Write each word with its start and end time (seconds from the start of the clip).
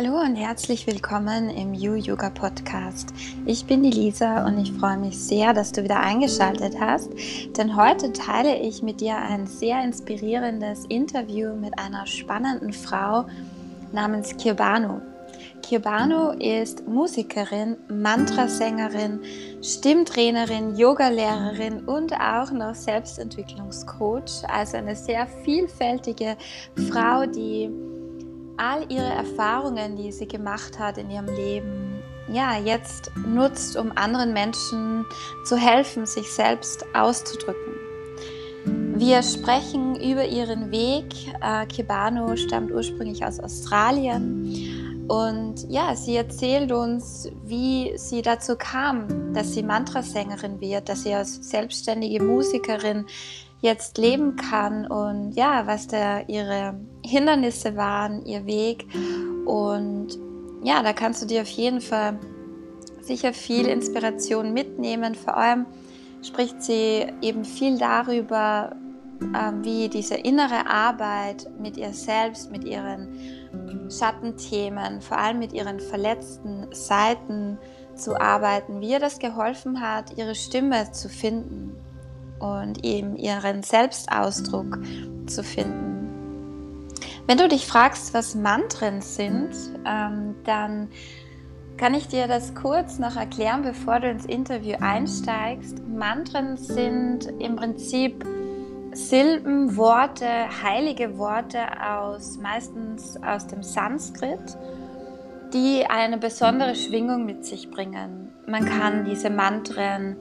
Hallo 0.00 0.20
und 0.20 0.36
herzlich 0.36 0.86
willkommen 0.86 1.50
im 1.50 1.74
You 1.74 1.94
Yoga 1.94 2.30
Podcast. 2.30 3.08
Ich 3.46 3.66
bin 3.66 3.82
die 3.82 3.90
Lisa 3.90 4.46
und 4.46 4.56
ich 4.58 4.70
freue 4.70 4.96
mich 4.96 5.18
sehr, 5.18 5.52
dass 5.52 5.72
du 5.72 5.82
wieder 5.82 5.98
eingeschaltet 5.98 6.76
hast, 6.78 7.10
denn 7.56 7.74
heute 7.74 8.12
teile 8.12 8.60
ich 8.60 8.80
mit 8.80 9.00
dir 9.00 9.16
ein 9.16 9.48
sehr 9.48 9.82
inspirierendes 9.82 10.84
Interview 10.84 11.52
mit 11.56 11.76
einer 11.80 12.06
spannenden 12.06 12.72
Frau 12.72 13.26
namens 13.90 14.36
Kirbanu. 14.36 15.00
Kirbanu 15.62 16.30
ist 16.38 16.86
Musikerin, 16.86 17.76
Mantrasängerin, 17.88 19.18
Stimmtrainerin, 19.62 20.76
Yogalehrerin 20.76 21.80
und 21.86 22.12
auch 22.12 22.52
noch 22.52 22.76
Selbstentwicklungscoach, 22.76 24.44
also 24.46 24.76
eine 24.76 24.94
sehr 24.94 25.26
vielfältige 25.26 26.36
Frau, 26.88 27.26
die 27.26 27.68
all 28.58 28.90
ihre 28.90 29.08
Erfahrungen, 29.08 29.96
die 29.96 30.12
sie 30.12 30.28
gemacht 30.28 30.78
hat 30.78 30.98
in 30.98 31.10
ihrem 31.10 31.26
Leben, 31.26 32.02
ja, 32.30 32.58
jetzt 32.58 33.10
nutzt, 33.26 33.76
um 33.76 33.92
anderen 33.96 34.32
Menschen 34.32 35.06
zu 35.44 35.56
helfen, 35.56 36.04
sich 36.04 36.30
selbst 36.30 36.84
auszudrücken. 36.94 37.74
Wir 38.96 39.22
sprechen 39.22 39.94
über 39.94 40.26
ihren 40.26 40.70
Weg. 40.70 41.06
Äh, 41.40 41.66
Kibano 41.66 42.36
stammt 42.36 42.70
ursprünglich 42.70 43.24
aus 43.24 43.40
Australien. 43.40 45.06
Und 45.08 45.70
ja, 45.70 45.94
sie 45.96 46.16
erzählt 46.16 46.70
uns, 46.70 47.30
wie 47.44 47.92
sie 47.96 48.20
dazu 48.20 48.56
kam, 48.56 49.32
dass 49.32 49.54
sie 49.54 49.62
Mantrasängerin 49.62 50.60
wird, 50.60 50.88
dass 50.90 51.04
sie 51.04 51.14
als 51.14 51.36
selbstständige 51.48 52.22
Musikerin 52.22 53.06
jetzt 53.60 53.96
leben 53.98 54.36
kann 54.36 54.86
und 54.86 55.32
ja, 55.32 55.66
was 55.66 55.86
da 55.86 56.20
ihre 56.20 56.74
Hindernisse 57.08 57.76
waren, 57.76 58.24
ihr 58.24 58.46
Weg. 58.46 58.86
Und 59.46 60.18
ja, 60.62 60.82
da 60.82 60.92
kannst 60.92 61.22
du 61.22 61.26
dir 61.26 61.42
auf 61.42 61.48
jeden 61.48 61.80
Fall 61.80 62.18
sicher 63.00 63.32
viel 63.32 63.66
Inspiration 63.66 64.52
mitnehmen. 64.52 65.14
Vor 65.14 65.36
allem 65.36 65.66
spricht 66.22 66.62
sie 66.62 67.06
eben 67.22 67.44
viel 67.44 67.78
darüber, 67.78 68.76
ähm, 69.20 69.64
wie 69.64 69.88
diese 69.88 70.14
innere 70.14 70.68
Arbeit 70.68 71.48
mit 71.60 71.76
ihr 71.76 71.92
selbst, 71.92 72.52
mit 72.52 72.64
ihren 72.64 73.90
Schattenthemen, 73.90 75.00
vor 75.00 75.18
allem 75.18 75.38
mit 75.38 75.52
ihren 75.52 75.80
verletzten 75.80 76.66
Seiten 76.72 77.58
zu 77.94 78.20
arbeiten, 78.20 78.80
wie 78.80 78.90
ihr 78.90 79.00
das 79.00 79.18
geholfen 79.18 79.80
hat, 79.80 80.16
ihre 80.16 80.34
Stimme 80.34 80.92
zu 80.92 81.08
finden 81.08 81.72
und 82.38 82.84
eben 82.84 83.16
ihren 83.16 83.62
Selbstausdruck 83.62 84.78
zu 85.26 85.42
finden. 85.42 86.17
Wenn 87.28 87.36
du 87.36 87.46
dich 87.46 87.66
fragst, 87.66 88.14
was 88.14 88.34
Mantren 88.34 89.02
sind, 89.02 89.50
ähm, 89.84 90.34
dann 90.44 90.88
kann 91.76 91.92
ich 91.92 92.08
dir 92.08 92.26
das 92.26 92.54
kurz 92.54 92.98
noch 92.98 93.16
erklären, 93.16 93.60
bevor 93.60 94.00
du 94.00 94.08
ins 94.08 94.24
Interview 94.24 94.76
einsteigst. 94.80 95.86
Mantren 95.86 96.56
sind 96.56 97.26
im 97.38 97.56
Prinzip 97.56 98.24
Silben, 98.92 99.76
Worte, 99.76 100.26
heilige 100.62 101.18
Worte 101.18 101.58
aus 101.86 102.38
meistens 102.38 103.22
aus 103.22 103.46
dem 103.46 103.62
Sanskrit, 103.62 104.56
die 105.52 105.84
eine 105.86 106.16
besondere 106.16 106.74
Schwingung 106.74 107.26
mit 107.26 107.44
sich 107.44 107.70
bringen. 107.70 108.32
Man 108.46 108.64
kann 108.64 109.04
diese 109.04 109.28
Mantren 109.28 110.16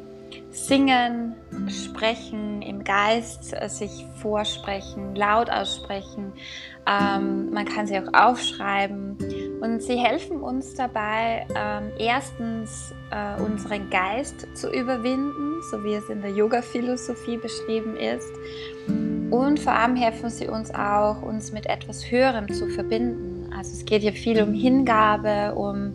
singen, 0.50 1.35
sprechen, 1.69 2.61
im 2.61 2.83
Geist 2.83 3.55
sich 3.69 4.05
vorsprechen, 4.22 5.16
laut 5.16 5.50
aussprechen. 5.50 6.33
Ähm, 6.88 7.52
man 7.52 7.66
kann 7.66 7.85
sie 7.85 7.99
auch 7.99 8.13
aufschreiben 8.13 9.17
und 9.61 9.81
sie 9.81 9.97
helfen 9.97 10.39
uns 10.39 10.75
dabei, 10.75 11.45
ähm, 11.56 11.91
erstens 11.97 12.94
äh, 13.12 13.41
unseren 13.41 13.89
Geist 13.89 14.47
zu 14.53 14.72
überwinden, 14.72 15.62
so 15.69 15.84
wie 15.84 15.95
es 15.95 16.07
in 16.09 16.22
der 16.22 16.31
Yoga-Philosophie 16.31 17.38
beschrieben 17.38 17.97
ist. 17.97 18.31
Und 19.31 19.59
vor 19.59 19.73
allem 19.73 19.95
helfen 19.95 20.29
sie 20.29 20.47
uns 20.47 20.73
auch, 20.73 21.22
uns 21.22 21.51
mit 21.51 21.66
etwas 21.66 22.09
Höherem 22.09 22.47
zu 22.53 22.69
verbinden. 22.69 23.51
Also 23.57 23.73
es 23.73 23.83
geht 23.83 24.03
hier 24.03 24.13
viel 24.13 24.41
um 24.41 24.53
Hingabe, 24.53 25.56
um 25.56 25.94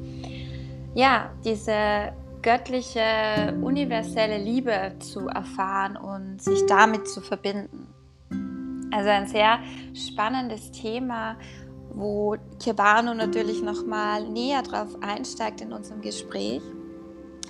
ja, 0.94 1.30
diese 1.44 2.12
göttliche, 2.42 3.56
universelle 3.62 4.36
Liebe 4.36 4.92
zu 4.98 5.28
erfahren 5.28 5.96
und 5.96 6.42
sich 6.42 6.66
damit 6.66 7.08
zu 7.08 7.20
verbinden. 7.20 7.91
Also 8.92 9.08
ein 9.08 9.26
sehr 9.26 9.58
spannendes 9.94 10.70
Thema, 10.70 11.36
wo 11.94 12.36
Kirbano 12.62 13.14
natürlich 13.14 13.62
nochmal 13.62 14.28
näher 14.28 14.62
drauf 14.62 14.88
einsteigt 15.00 15.60
in 15.60 15.72
unserem 15.72 16.00
Gespräch. 16.00 16.62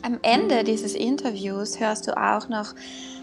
Am 0.03 0.19
Ende 0.23 0.65
dieses 0.65 0.95
Interviews 0.95 1.79
hörst 1.79 2.09
du 2.09 2.17
auch 2.17 2.49
noch 2.49 2.75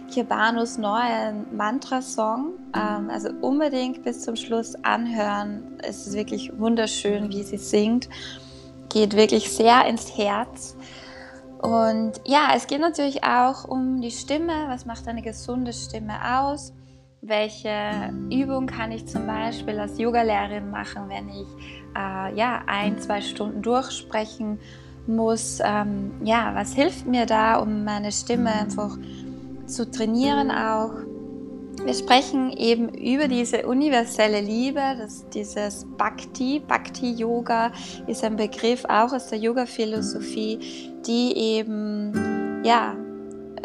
Kirbanos 0.09 0.77
neuen 0.77 1.55
Mantra-Song. 1.55 2.53
Ähm, 2.75 3.09
also 3.09 3.29
unbedingt 3.41 4.03
bis 4.03 4.21
zum 4.21 4.35
Schluss 4.35 4.75
anhören. 4.83 5.77
Es 5.83 6.07
ist 6.07 6.13
wirklich 6.13 6.51
wunderschön, 6.57 7.29
wie 7.29 7.43
sie 7.43 7.57
singt. 7.57 8.09
Geht 8.89 9.15
wirklich 9.15 9.51
sehr 9.51 9.85
ins 9.85 10.17
Herz. 10.17 10.75
Und 11.61 12.13
ja, 12.25 12.51
es 12.55 12.67
geht 12.67 12.79
natürlich 12.79 13.23
auch 13.23 13.65
um 13.65 14.01
die 14.01 14.11
Stimme. 14.11 14.53
Was 14.67 14.85
macht 14.85 15.07
eine 15.07 15.21
gesunde 15.21 15.73
Stimme 15.73 16.13
aus? 16.39 16.73
Welche 17.21 18.13
Übung 18.31 18.65
kann 18.65 18.93
ich 18.93 19.05
zum 19.05 19.27
Beispiel 19.27 19.77
als 19.77 19.99
Yogalehrerin 19.99 20.71
machen, 20.71 21.09
wenn 21.09 21.27
ich 21.27 21.47
äh, 21.93 22.33
ja, 22.33 22.61
ein, 22.65 22.97
zwei 22.99 23.19
Stunden 23.19 23.61
durchsprechen 23.61 24.57
muss? 25.05 25.59
Ähm, 25.61 26.13
ja, 26.23 26.51
was 26.55 26.73
hilft 26.73 27.05
mir 27.05 27.25
da, 27.25 27.57
um 27.57 27.83
meine 27.83 28.13
Stimme 28.13 28.53
einfach 28.53 28.97
zu 29.65 29.91
trainieren 29.91 30.49
auch? 30.49 30.93
Wir 31.83 31.93
sprechen 31.93 32.51
eben 32.53 32.89
über 32.89 33.27
diese 33.27 33.67
universelle 33.67 34.39
Liebe, 34.39 34.81
das, 34.97 35.27
dieses 35.29 35.85
Bhakti. 35.97 36.61
Bhakti-Yoga 36.65 37.71
ist 38.07 38.23
ein 38.23 38.37
Begriff 38.37 38.85
auch 38.85 39.11
aus 39.11 39.27
der 39.27 39.39
Yoga-Philosophie, 39.39 40.59
die 41.05 41.33
eben 41.35 42.61
ja, 42.63 42.95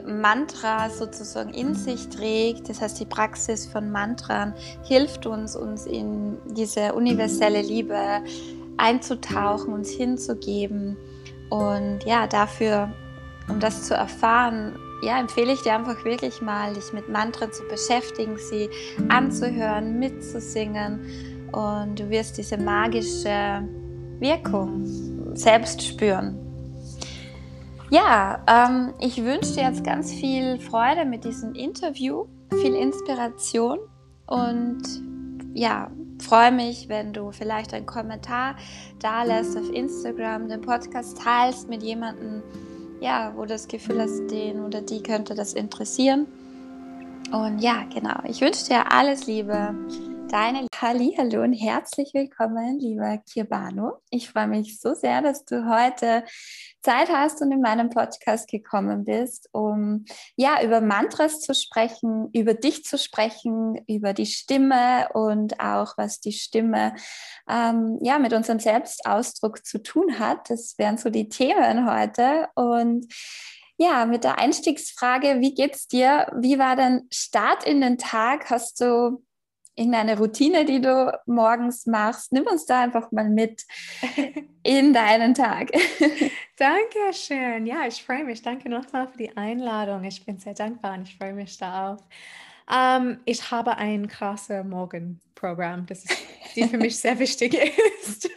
Mantra 0.06 0.90
sozusagen 0.90 1.50
in 1.50 1.74
sich 1.74 2.08
trägt. 2.08 2.68
Das 2.68 2.80
heißt, 2.80 3.00
die 3.00 3.06
Praxis 3.06 3.66
von 3.66 3.90
Mantran 3.90 4.54
hilft 4.84 5.26
uns, 5.26 5.56
uns 5.56 5.86
in 5.86 6.38
diese 6.46 6.94
universelle 6.94 7.62
Liebe 7.62 7.98
einzutauchen, 8.76 9.72
uns 9.72 9.90
hinzugeben. 9.90 10.96
Und 11.50 12.00
ja, 12.04 12.26
dafür, 12.26 12.92
um 13.48 13.60
das 13.60 13.84
zu 13.84 13.94
erfahren, 13.94 14.76
ja, 15.02 15.20
empfehle 15.20 15.52
ich 15.52 15.62
dir 15.62 15.74
einfach 15.74 16.04
wirklich 16.04 16.40
mal, 16.40 16.72
dich 16.72 16.92
mit 16.92 17.08
Mantra 17.08 17.50
zu 17.50 17.62
beschäftigen, 17.64 18.38
sie 18.38 18.70
anzuhören, 19.08 19.98
mitzusingen 19.98 21.00
und 21.52 22.00
du 22.00 22.08
wirst 22.08 22.38
diese 22.38 22.56
magische 22.56 23.68
Wirkung 24.18 24.82
selbst 25.34 25.82
spüren. 25.82 26.43
Ja, 27.90 28.42
ähm, 28.48 28.94
ich 28.98 29.22
wünsche 29.22 29.54
dir 29.54 29.64
jetzt 29.64 29.84
ganz 29.84 30.12
viel 30.12 30.58
Freude 30.58 31.04
mit 31.04 31.24
diesem 31.24 31.54
Interview, 31.54 32.26
viel 32.50 32.74
Inspiration 32.74 33.78
und 34.26 34.82
ja, 35.52 35.90
freue 36.18 36.50
mich, 36.50 36.88
wenn 36.88 37.12
du 37.12 37.30
vielleicht 37.30 37.74
einen 37.74 37.86
Kommentar 37.86 38.56
da 39.00 39.22
lässt 39.22 39.56
auf 39.56 39.70
Instagram, 39.70 40.48
den 40.48 40.60
Podcast 40.60 41.18
teilst 41.22 41.68
mit 41.68 41.82
jemandem, 41.82 42.42
ja, 43.00 43.32
wo 43.36 43.42
du 43.42 43.48
das 43.48 43.68
Gefühl 43.68 44.00
hast, 44.00 44.28
den 44.28 44.64
oder 44.64 44.80
die 44.80 45.02
könnte 45.02 45.34
das 45.34 45.52
interessieren. 45.52 46.26
Und 47.32 47.58
ja, 47.58 47.84
genau. 47.92 48.16
Ich 48.24 48.40
wünsche 48.40 48.66
dir 48.66 48.92
alles 48.92 49.26
Liebe. 49.26 49.74
Deine 50.34 50.66
Hallo 50.80 51.44
und 51.44 51.52
herzlich 51.52 52.12
willkommen, 52.12 52.80
lieber 52.80 53.18
Kirbano. 53.18 54.00
Ich 54.10 54.30
freue 54.30 54.48
mich 54.48 54.80
so 54.80 54.92
sehr, 54.92 55.22
dass 55.22 55.44
du 55.44 55.70
heute 55.70 56.24
Zeit 56.82 57.08
hast 57.08 57.40
und 57.40 57.52
in 57.52 57.60
meinem 57.60 57.88
Podcast 57.88 58.50
gekommen 58.50 59.04
bist, 59.04 59.48
um 59.52 60.06
ja 60.34 60.60
über 60.64 60.80
Mantras 60.80 61.38
zu 61.38 61.54
sprechen, 61.54 62.30
über 62.32 62.54
dich 62.54 62.82
zu 62.82 62.98
sprechen, 62.98 63.78
über 63.86 64.12
die 64.12 64.26
Stimme 64.26 65.08
und 65.14 65.60
auch 65.60 65.96
was 65.98 66.18
die 66.18 66.32
Stimme 66.32 66.96
ähm, 67.48 68.00
ja 68.02 68.18
mit 68.18 68.32
unserem 68.32 68.58
Selbstausdruck 68.58 69.64
zu 69.64 69.84
tun 69.84 70.18
hat. 70.18 70.50
Das 70.50 70.74
wären 70.78 70.98
so 70.98 71.10
die 71.10 71.28
Themen 71.28 71.88
heute 71.88 72.48
und 72.56 73.06
ja, 73.76 74.04
mit 74.04 74.24
der 74.24 74.38
Einstiegsfrage, 74.38 75.36
wie 75.38 75.54
geht's 75.54 75.86
dir? 75.86 76.26
Wie 76.36 76.58
war 76.58 76.74
dein 76.74 77.06
Start 77.12 77.64
in 77.64 77.80
den 77.80 77.98
Tag? 77.98 78.50
Hast 78.50 78.80
du 78.80 79.22
irgendeine 79.76 80.18
Routine, 80.18 80.64
die 80.64 80.80
du 80.80 81.18
morgens 81.26 81.86
machst. 81.86 82.32
Nimm 82.32 82.46
uns 82.46 82.66
da 82.66 82.82
einfach 82.82 83.10
mal 83.12 83.28
mit 83.28 83.64
in 84.62 84.92
deinen 84.92 85.34
Tag. 85.34 85.70
Dankeschön. 86.56 87.66
Ja, 87.66 87.86
ich 87.86 88.02
freue 88.02 88.24
mich. 88.24 88.42
Danke 88.42 88.68
nochmal 88.68 89.08
für 89.08 89.18
die 89.18 89.36
Einladung. 89.36 90.04
Ich 90.04 90.24
bin 90.24 90.38
sehr 90.38 90.54
dankbar 90.54 90.94
und 90.94 91.08
ich 91.08 91.16
freue 91.16 91.34
mich 91.34 91.56
darauf. 91.58 92.00
Um, 92.66 92.76
ähm, 92.76 93.20
ich 93.26 93.50
habe 93.50 93.76
ein 93.76 94.08
krasses 94.08 94.64
Morgenprogramm, 94.64 95.84
das 95.84 96.04
ist, 96.06 96.16
die 96.56 96.64
für 96.66 96.78
mich 96.78 96.98
sehr 96.98 97.18
wichtig 97.18 97.54
ist. 98.00 98.30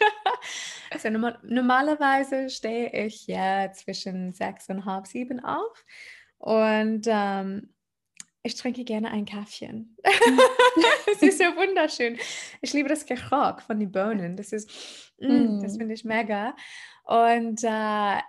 Also 0.92 1.10
normal, 1.10 1.39
normalerweise 1.44 2.50
stehe 2.50 2.89
ich 2.92 3.25
ja 3.28 3.72
zwischen 3.72 4.34
sechs 4.34 4.68
und 4.68 4.84
halb 4.84 5.07
sieben 5.07 5.39
auf 5.39 5.86
und 6.39 7.06
ähm, 7.07 7.69
ich 8.48 8.56
trinke 8.56 8.84
gerne 8.84 9.12
ein 9.12 9.26
Kaffeechen. 9.26 9.96
Es 11.12 11.22
ist 11.22 11.38
so 11.38 11.44
wunderschön. 11.56 12.18
Ich 12.62 12.74
liebe 12.74 12.90
das 12.90 13.06
Geruch 13.06 13.62
von 13.62 13.80
den 13.80 13.92
Bohnen. 13.92 14.36
Das 14.36 14.52
ist, 14.54 14.70
mm, 15.20 15.60
das 15.62 15.74
Mm. 15.74 15.78
finde 15.78 15.94
ich 15.94 16.04
mega. 16.06 16.56
Und 17.06 17.64
äh, 17.64 18.20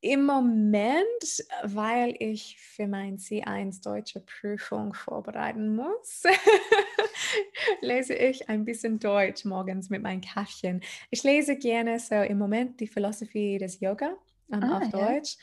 im 0.00 0.26
Moment, 0.26 1.42
weil 1.64 2.14
ich 2.20 2.56
für 2.60 2.86
mein 2.86 3.18
C1 3.18 3.82
deutsche 3.82 4.20
Prüfung 4.20 4.94
vorbereiten 4.94 5.74
muss, 5.74 6.22
lese 7.80 8.14
ich 8.14 8.48
ein 8.48 8.64
bisschen 8.64 8.98
Deutsch 8.98 9.44
morgens 9.44 9.90
mit 9.90 10.02
meinem 10.02 10.20
Kaffeechen. 10.20 10.82
Ich 11.10 11.22
lese 11.24 11.56
gerne 11.56 11.98
so 11.98 12.14
im 12.14 12.38
Moment 12.38 12.78
die 12.80 12.86
Philosophie 12.86 13.58
des 13.58 13.80
Yoga 13.80 14.12
ähm, 14.52 14.62
Ah, 14.62 14.78
auf 14.78 14.84
ja. 14.92 15.14
Deutsch, 15.14 15.36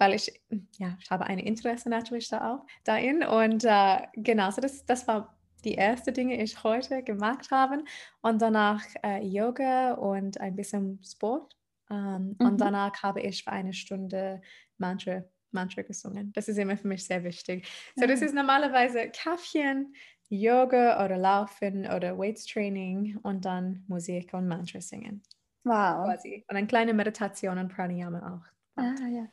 weil 0.00 0.14
ich, 0.14 0.42
ja, 0.78 0.96
ich 1.00 1.10
habe 1.10 1.26
ein 1.26 1.38
Interesse 1.38 1.88
natürlich 1.90 2.28
da 2.28 2.54
auch 2.54 2.66
darin. 2.84 3.22
Und 3.22 3.64
äh, 3.64 4.06
genau, 4.14 4.50
so 4.50 4.60
das, 4.60 4.84
das 4.86 5.06
war 5.06 5.36
die 5.64 5.74
erste 5.74 6.12
Dinge, 6.12 6.36
die 6.38 6.42
ich 6.44 6.64
heute 6.64 7.02
gemacht 7.02 7.50
habe. 7.50 7.84
Und 8.22 8.42
danach 8.42 8.82
äh, 9.04 9.22
Yoga 9.24 9.92
und 9.94 10.40
ein 10.40 10.56
bisschen 10.56 11.00
Sport. 11.04 11.56
Ähm, 11.90 12.36
Mhm. 12.38 12.46
Und 12.46 12.60
danach 12.60 13.02
habe 13.02 13.20
ich 13.20 13.44
für 13.44 13.52
eine 13.52 13.72
Stunde 13.72 14.40
Mantra, 14.78 15.24
Mantra 15.50 15.82
gesungen. 15.82 16.32
Das 16.32 16.48
ist 16.48 16.58
immer 16.58 16.76
für 16.76 16.88
mich 16.88 17.04
sehr 17.04 17.24
wichtig. 17.24 17.68
So, 17.96 18.06
das 18.06 18.22
ist 18.22 18.34
normalerweise 18.34 19.10
Kaffeechen, 19.10 19.94
Yoga 20.28 21.04
oder 21.04 21.16
Laufen 21.18 21.86
oder 21.86 22.16
Weights 22.18 22.46
Training 22.46 23.18
und 23.22 23.44
dann 23.44 23.84
Musik 23.88 24.32
und 24.34 24.46
Mantra 24.48 24.80
singen. 24.80 25.22
Wow. 25.64 26.04
Quasi. 26.06 26.44
Und 26.48 26.56
eine 26.56 26.66
kleine 26.66 26.94
Meditation 26.94 27.58
und 27.58 27.68
Pranayama 27.68 28.36
auch. 28.36 28.46
Ah, 28.76 28.94
ja. 29.08 29.28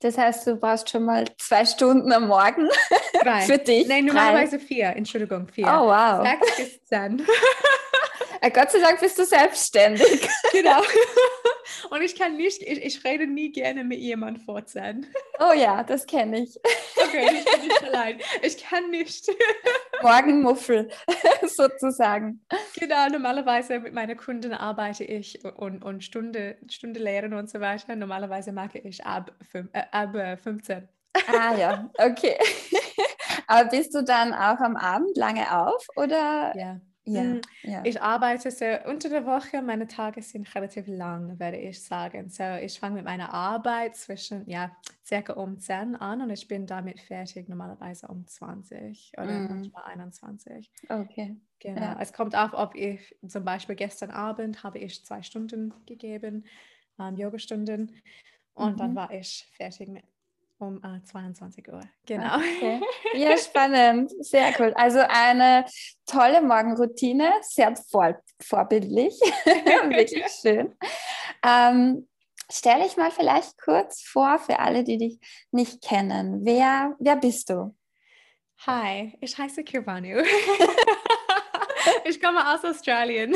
Das 0.00 0.16
heißt, 0.16 0.46
du 0.46 0.56
brauchst 0.56 0.88
schon 0.88 1.04
mal 1.04 1.24
zwei 1.36 1.64
Stunden 1.66 2.10
am 2.12 2.26
Morgen 2.28 2.68
Drei. 3.22 3.40
für 3.46 3.58
dich. 3.58 3.86
Nein, 3.86 4.06
Drei. 4.06 4.14
normalerweise 4.14 4.58
vier. 4.58 4.96
Entschuldigung, 4.96 5.48
vier. 5.48 5.66
Oh, 5.66 5.86
wow. 5.88 6.26
Bis 6.56 6.82
zehn. 6.86 7.22
Äh, 8.40 8.50
Gott 8.50 8.70
sei 8.70 8.80
Dank 8.80 9.00
bist 9.00 9.18
du 9.18 9.24
selbstständig. 9.24 10.28
genau. 10.52 10.80
Und 11.90 12.02
ich 12.02 12.16
kann 12.16 12.36
nicht, 12.36 12.62
ich, 12.62 12.82
ich 12.82 13.04
rede 13.04 13.26
nie 13.26 13.52
gerne 13.52 13.84
mit 13.84 13.98
jemandem 13.98 14.66
zehn. 14.66 15.06
Oh 15.38 15.52
ja, 15.52 15.82
das 15.82 16.06
kenne 16.06 16.40
ich. 16.40 16.58
Okay, 17.02 17.28
ich 17.32 17.44
bin 17.44 17.62
nicht 17.62 17.82
allein. 17.82 18.20
Ich 18.42 18.62
kann 18.62 18.90
nicht. 18.90 19.28
Morgenmuffel 20.02 20.90
sozusagen. 21.46 22.44
Genau, 22.78 23.08
normalerweise 23.08 23.80
mit 23.80 23.94
meinen 23.94 24.16
Kunden 24.16 24.52
arbeite 24.52 25.02
ich 25.02 25.42
und, 25.44 25.82
und 25.82 26.04
Stunde, 26.04 26.58
Stunde 26.68 27.00
lehren 27.00 27.32
und 27.32 27.50
so 27.50 27.58
weiter. 27.58 27.96
Normalerweise 27.96 28.52
mache 28.52 28.78
ich 28.78 29.04
ab, 29.04 29.32
fünf, 29.50 29.70
äh, 29.72 29.82
ab 29.90 30.14
äh, 30.14 30.36
15. 30.36 30.88
Ah 31.26 31.54
ja, 31.56 31.90
okay. 31.98 32.38
Aber 33.46 33.68
bist 33.68 33.94
du 33.94 34.04
dann 34.04 34.32
auch 34.32 34.60
am 34.60 34.76
Abend 34.76 35.16
lange 35.16 35.50
auf 35.58 35.84
oder? 35.96 36.52
Ja. 36.56 36.80
Ja, 37.06 37.26
Mm, 37.26 37.40
ja. 37.62 37.82
Ich 37.82 38.00
arbeite 38.02 38.50
so 38.50 38.64
unter 38.88 39.08
der 39.08 39.24
Woche, 39.26 39.62
meine 39.62 39.86
Tage 39.88 40.22
sind 40.22 40.54
relativ 40.54 40.86
lang, 40.86 41.38
werde 41.40 41.56
ich 41.56 41.82
sagen. 41.82 42.28
So, 42.28 42.44
ich 42.56 42.78
fange 42.78 42.96
mit 42.96 43.04
meiner 43.04 43.32
Arbeit 43.32 43.96
zwischen, 43.96 44.48
ja, 44.48 44.76
circa 45.04 45.32
um 45.32 45.58
10 45.58 45.96
an 45.96 46.20
und 46.22 46.30
ich 46.30 46.46
bin 46.46 46.66
damit 46.66 47.00
fertig, 47.00 47.48
normalerweise 47.48 48.06
um 48.08 48.26
20 48.26 49.12
oder 49.18 49.40
Mm. 49.40 49.72
manchmal 49.72 49.84
21. 49.84 50.70
Okay. 50.88 51.36
Genau. 51.60 51.94
Ja. 51.94 52.00
Es 52.00 52.12
kommt 52.12 52.34
auf, 52.36 52.52
ob 52.54 52.74
ich 52.74 53.16
zum 53.28 53.44
Beispiel 53.44 53.76
gestern 53.76 54.10
Abend 54.10 54.62
habe 54.64 54.78
ich 54.78 55.04
zwei 55.04 55.22
Stunden 55.22 55.74
gegeben, 55.86 56.46
ähm, 56.98 57.16
Yogastunden, 57.16 57.96
und 58.54 58.80
dann 58.80 58.94
Mhm. 58.94 58.96
war 58.96 59.12
ich 59.12 59.48
fertig 59.56 59.88
mit 59.88 60.04
um 60.60 60.80
äh, 60.84 61.02
22 61.02 61.68
Uhr. 61.68 61.80
Genau. 62.06 62.36
Okay. 62.36 62.80
Ja, 63.14 63.36
spannend. 63.36 64.12
Sehr 64.24 64.52
cool. 64.58 64.72
Also 64.76 65.00
eine 65.08 65.64
tolle 66.06 66.42
Morgenroutine, 66.42 67.32
sehr 67.40 67.74
vor, 67.90 68.16
vorbildlich. 68.40 69.14
Wirklich 69.44 70.24
schön. 70.42 70.76
Ähm, 71.42 72.08
stell 72.50 72.82
dich 72.82 72.96
mal 72.96 73.10
vielleicht 73.10 73.60
kurz 73.60 74.02
vor 74.02 74.38
für 74.38 74.58
alle, 74.58 74.84
die 74.84 74.98
dich 74.98 75.18
nicht 75.50 75.82
kennen. 75.82 76.44
Wer, 76.44 76.94
wer 77.00 77.16
bist 77.16 77.50
du? 77.50 77.74
Hi, 78.66 79.16
ich 79.20 79.36
heiße 79.38 79.64
Kirvanu. 79.64 80.22
ich 82.04 82.20
komme 82.20 82.54
aus 82.54 82.62
Australien. 82.64 83.34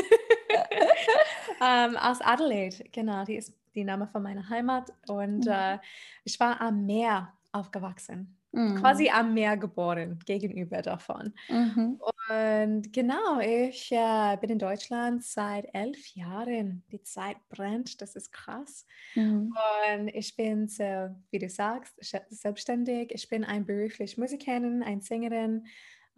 ähm, 1.61 1.97
aus 1.97 2.21
Adelaide, 2.21 2.85
genau, 2.91 3.25
die 3.25 3.37
ist 3.37 3.53
die 3.75 3.83
Name 3.83 4.07
von 4.07 4.23
meiner 4.23 4.49
Heimat. 4.49 4.91
Und 5.07 5.45
Mhm. 5.45 5.51
äh, 5.51 5.79
ich 6.23 6.39
war 6.39 6.61
am 6.61 6.85
Meer 6.85 7.33
aufgewachsen, 7.51 8.37
Mhm. 8.51 8.75
quasi 8.75 9.09
am 9.09 9.33
Meer 9.33 9.57
geboren, 9.57 10.19
gegenüber 10.25 10.81
davon. 10.81 11.33
Mhm. 11.49 11.99
Und 12.29 12.91
genau, 12.93 13.39
ich 13.39 13.91
äh, 13.91 14.37
bin 14.41 14.49
in 14.49 14.59
Deutschland 14.59 15.23
seit 15.23 15.67
elf 15.73 16.07
Jahren. 16.15 16.83
Die 16.91 17.01
Zeit 17.03 17.37
brennt, 17.49 18.01
das 18.01 18.15
ist 18.15 18.31
krass. 18.31 18.85
Mhm. 19.15 19.53
Und 19.97 20.07
ich 20.09 20.35
bin 20.35 20.67
so, 20.67 20.83
wie 21.31 21.39
du 21.39 21.49
sagst, 21.49 21.93
se- 22.03 22.25
selbstständig. 22.29 23.11
Ich 23.13 23.29
bin 23.29 23.43
ein 23.43 23.65
beruflich 23.65 24.17
Musikerin, 24.17 24.81
ein 24.83 25.01
Sängerin, 25.01 25.65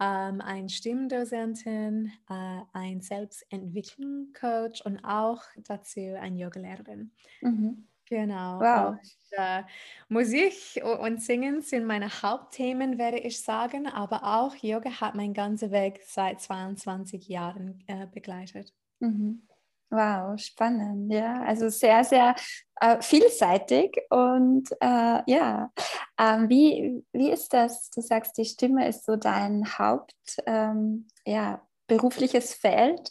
ähm, 0.00 0.40
ein 0.40 0.68
Stimmdozentin, 0.68 2.12
äh, 2.28 2.60
ein 2.72 3.00
Selbstentwicklungscoach 3.00 4.84
und 4.84 5.04
auch 5.04 5.42
dazu 5.66 6.00
ein 6.20 6.36
Yogalehrerin. 6.36 7.10
Mhm. 7.40 7.88
Genau. 8.08 8.60
Wow. 8.60 8.90
Und, 8.90 9.00
äh, 9.32 9.62
Musik 10.08 10.82
und 11.00 11.22
Singen 11.22 11.60
sind 11.60 11.84
meine 11.84 12.08
Hauptthemen, 12.08 12.96
werde 12.96 13.18
ich 13.18 13.40
sagen, 13.42 13.86
aber 13.86 14.24
auch 14.24 14.54
Yoga 14.56 15.00
hat 15.00 15.14
meinen 15.14 15.34
ganzen 15.34 15.70
Weg 15.70 16.00
seit 16.06 16.40
22 16.40 17.28
Jahren 17.28 17.84
äh, 17.86 18.06
begleitet. 18.06 18.72
Mhm. 19.00 19.47
Wow, 19.90 20.38
spannend, 20.38 21.12
ja. 21.12 21.42
Also 21.42 21.68
sehr, 21.70 22.04
sehr 22.04 22.34
äh, 22.80 23.00
vielseitig 23.00 23.96
und 24.10 24.70
äh, 24.80 25.22
ja, 25.26 25.72
ähm, 26.18 26.48
wie, 26.48 27.02
wie 27.12 27.30
ist 27.30 27.52
das? 27.54 27.90
Du 27.90 28.02
sagst, 28.02 28.36
die 28.36 28.44
Stimme 28.44 28.86
ist 28.86 29.04
so 29.06 29.16
dein 29.16 29.78
Haupt, 29.78 30.14
ähm, 30.46 31.06
ja, 31.26 31.66
berufliches 31.86 32.52
Feld. 32.54 33.10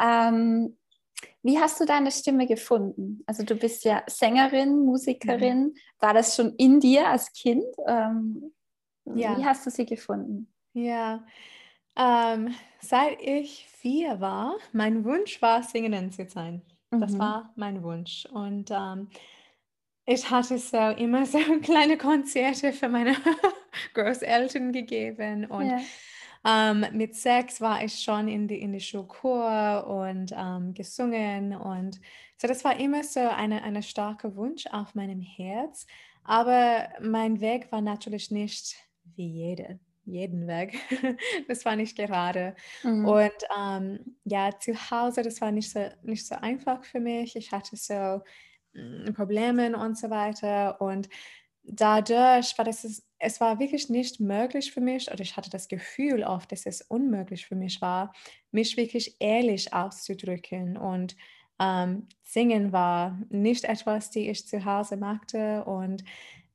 Ähm, 0.00 0.78
wie 1.42 1.58
hast 1.58 1.80
du 1.80 1.84
deine 1.84 2.10
Stimme 2.10 2.46
gefunden? 2.46 3.22
Also 3.26 3.42
du 3.42 3.56
bist 3.56 3.84
ja 3.84 4.02
Sängerin, 4.06 4.84
Musikerin. 4.84 5.74
War 5.98 6.14
das 6.14 6.36
schon 6.36 6.54
in 6.56 6.78
dir 6.80 7.08
als 7.08 7.32
Kind? 7.32 7.64
Ähm, 7.86 8.52
Ja. 9.04 9.36
Wie 9.36 9.44
hast 9.44 9.66
du 9.66 9.70
sie 9.70 9.84
gefunden? 9.84 10.52
Ja, 10.72 11.24
ähm, 11.96 12.54
seit 12.80 13.20
ich 13.22 13.66
vier 13.68 14.20
war, 14.20 14.56
mein 14.72 15.04
Wunsch 15.04 15.40
war, 15.42 15.62
Sängerin 15.62 16.10
zu 16.12 16.28
sein. 16.28 16.62
Das 16.98 17.12
Mhm. 17.12 17.18
war 17.18 17.52
mein 17.56 17.82
Wunsch. 17.82 18.26
Und 18.32 18.70
ähm, 18.70 19.10
ich 20.06 20.30
hatte 20.30 20.58
so 20.58 20.76
immer 20.90 21.26
so 21.26 21.38
kleine 21.62 21.96
Konzerte 21.98 22.72
für 22.72 22.88
meine 22.88 23.16
Großeltern 23.94 24.72
gegeben. 24.72 25.46
Und 25.46 25.68
Ja. 25.68 25.80
ähm, 26.44 26.84
mit 26.92 27.16
sechs 27.16 27.60
war 27.60 27.82
ich 27.84 28.02
schon 28.02 28.28
in 28.28 28.48
die, 28.48 28.60
in 28.60 28.72
die 28.72 28.80
Schulchor 28.80 29.86
und 29.86 30.32
ähm, 30.36 30.74
gesungen. 30.74 31.54
Und 31.56 32.00
so, 32.40 32.48
das 32.48 32.64
war 32.64 32.78
immer 32.78 33.02
so 33.04 33.20
eine, 33.20 33.62
eine 33.62 33.82
starke 33.82 34.36
Wunsch 34.36 34.66
auf 34.66 34.94
meinem 34.94 35.20
Herz. 35.20 35.86
Aber 36.24 36.88
mein 37.00 37.40
Weg 37.40 37.72
war 37.72 37.80
natürlich 37.80 38.30
nicht 38.30 38.76
wie 39.04 39.28
jede, 39.28 39.80
jeden 40.06 40.46
Weg. 40.46 40.78
Das 41.48 41.64
war 41.64 41.76
nicht 41.76 41.96
gerade. 41.96 42.54
Mhm. 42.82 43.06
Und 43.06 43.32
ähm, 43.56 44.16
ja, 44.24 44.50
zu 44.58 44.74
Hause, 44.90 45.22
das 45.22 45.40
war 45.40 45.52
nicht 45.52 45.70
so, 45.70 45.80
nicht 46.02 46.26
so 46.26 46.34
einfach 46.36 46.84
für 46.84 47.00
mich. 47.00 47.36
Ich 47.36 47.52
hatte 47.52 47.76
so 47.76 48.22
mm, 48.74 49.12
Probleme 49.14 49.76
und 49.78 49.98
so 49.98 50.10
weiter. 50.10 50.80
Und 50.80 51.08
dadurch 51.62 52.56
war 52.58 52.64
das, 52.64 52.84
es- 52.84 53.06
es 53.18 53.40
war 53.40 53.58
wirklich 53.58 53.88
nicht 53.88 54.20
möglich 54.20 54.72
für 54.72 54.80
mich, 54.82 55.10
oder 55.10 55.20
ich 55.22 55.36
hatte 55.36 55.50
das 55.50 55.68
Gefühl 55.68 56.24
oft, 56.24 56.52
dass 56.52 56.66
es 56.66 56.82
unmöglich 56.82 57.46
für 57.46 57.56
mich 57.56 57.80
war, 57.80 58.12
mich 58.50 58.76
wirklich 58.76 59.16
ehrlich 59.20 59.72
auszudrücken. 59.72 60.76
Und 60.76 61.16
ähm, 61.60 62.08
singen 62.22 62.72
war 62.72 63.20
nicht 63.30 63.64
etwas, 63.64 64.10
die 64.10 64.28
ich 64.30 64.46
zu 64.46 64.64
Hause 64.64 64.96
machte. 64.98 65.64
Und 65.64 66.04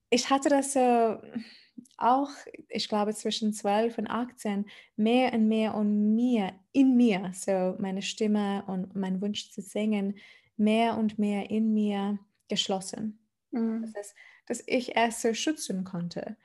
ich 0.09 0.29
hatte 0.29 0.49
das 0.49 0.73
so 0.73 1.17
auch, 1.97 2.29
ich 2.67 2.89
glaube, 2.89 3.13
zwischen 3.13 3.53
12 3.53 3.97
und 3.97 4.07
18 4.07 4.65
mehr 4.95 5.33
und 5.33 5.47
mehr 5.47 5.75
und 5.75 6.15
mir, 6.15 6.53
in 6.71 6.95
mir, 6.95 7.31
so 7.33 7.75
meine 7.79 8.01
Stimme 8.01 8.63
und 8.67 8.95
mein 8.95 9.21
Wunsch 9.21 9.51
zu 9.51 9.61
singen, 9.61 10.17
mehr 10.57 10.97
und 10.97 11.19
mehr 11.19 11.49
in 11.49 11.73
mir 11.73 12.19
geschlossen. 12.47 13.19
Mhm. 13.51 13.81
Das 13.81 13.91
ist, 14.07 14.15
dass 14.45 14.63
ich 14.67 14.95
es 14.95 15.21
so 15.21 15.33
schützen 15.33 15.83
konnte. 15.83 16.35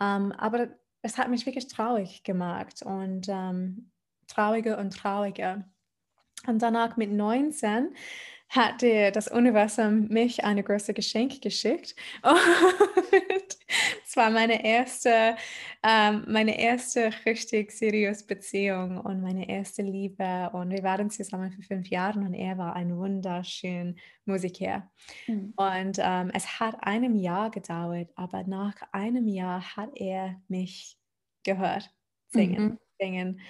Ähm, 0.00 0.32
aber 0.32 0.68
es 1.02 1.18
hat 1.18 1.28
mich 1.30 1.46
wirklich 1.46 1.68
traurig 1.68 2.22
gemacht 2.22 2.82
und 2.82 3.26
ähm, 3.28 3.90
trauriger 4.26 4.78
und 4.78 4.96
trauriger. 4.96 5.64
Und 6.46 6.62
danach 6.62 6.96
mit 6.96 7.10
19 7.10 7.94
hat 8.48 8.82
das 8.82 9.28
Universum 9.28 10.08
mich 10.08 10.44
ein 10.44 10.62
großes 10.62 10.94
Geschenk 10.94 11.40
geschickt. 11.42 11.94
Und 12.22 12.36
es 14.06 14.16
war 14.16 14.30
meine 14.30 14.64
erste, 14.64 15.36
ähm, 15.82 16.24
meine 16.28 16.58
erste 16.58 17.10
richtig 17.26 17.72
seriöse 17.72 18.26
Beziehung 18.26 18.98
und 18.98 19.20
meine 19.20 19.48
erste 19.48 19.82
Liebe. 19.82 20.50
Und 20.52 20.70
wir 20.70 20.82
waren 20.82 21.10
zusammen 21.10 21.50
für 21.52 21.62
fünf 21.62 21.88
Jahre 21.88 22.20
und 22.20 22.34
er 22.34 22.58
war 22.58 22.74
ein 22.76 22.96
wunderschöner 22.96 23.94
Musiker. 24.24 24.90
Mhm. 25.26 25.52
Und 25.56 25.98
ähm, 25.98 26.30
es 26.34 26.60
hat 26.60 26.76
einem 26.80 27.14
Jahr 27.14 27.50
gedauert, 27.50 28.10
aber 28.16 28.44
nach 28.44 28.74
einem 28.92 29.28
Jahr 29.28 29.76
hat 29.76 29.90
er 29.94 30.40
mich 30.48 30.98
gehört 31.42 31.90
singen. 32.28 32.64
Mhm. 32.64 32.78
singen. 32.98 33.40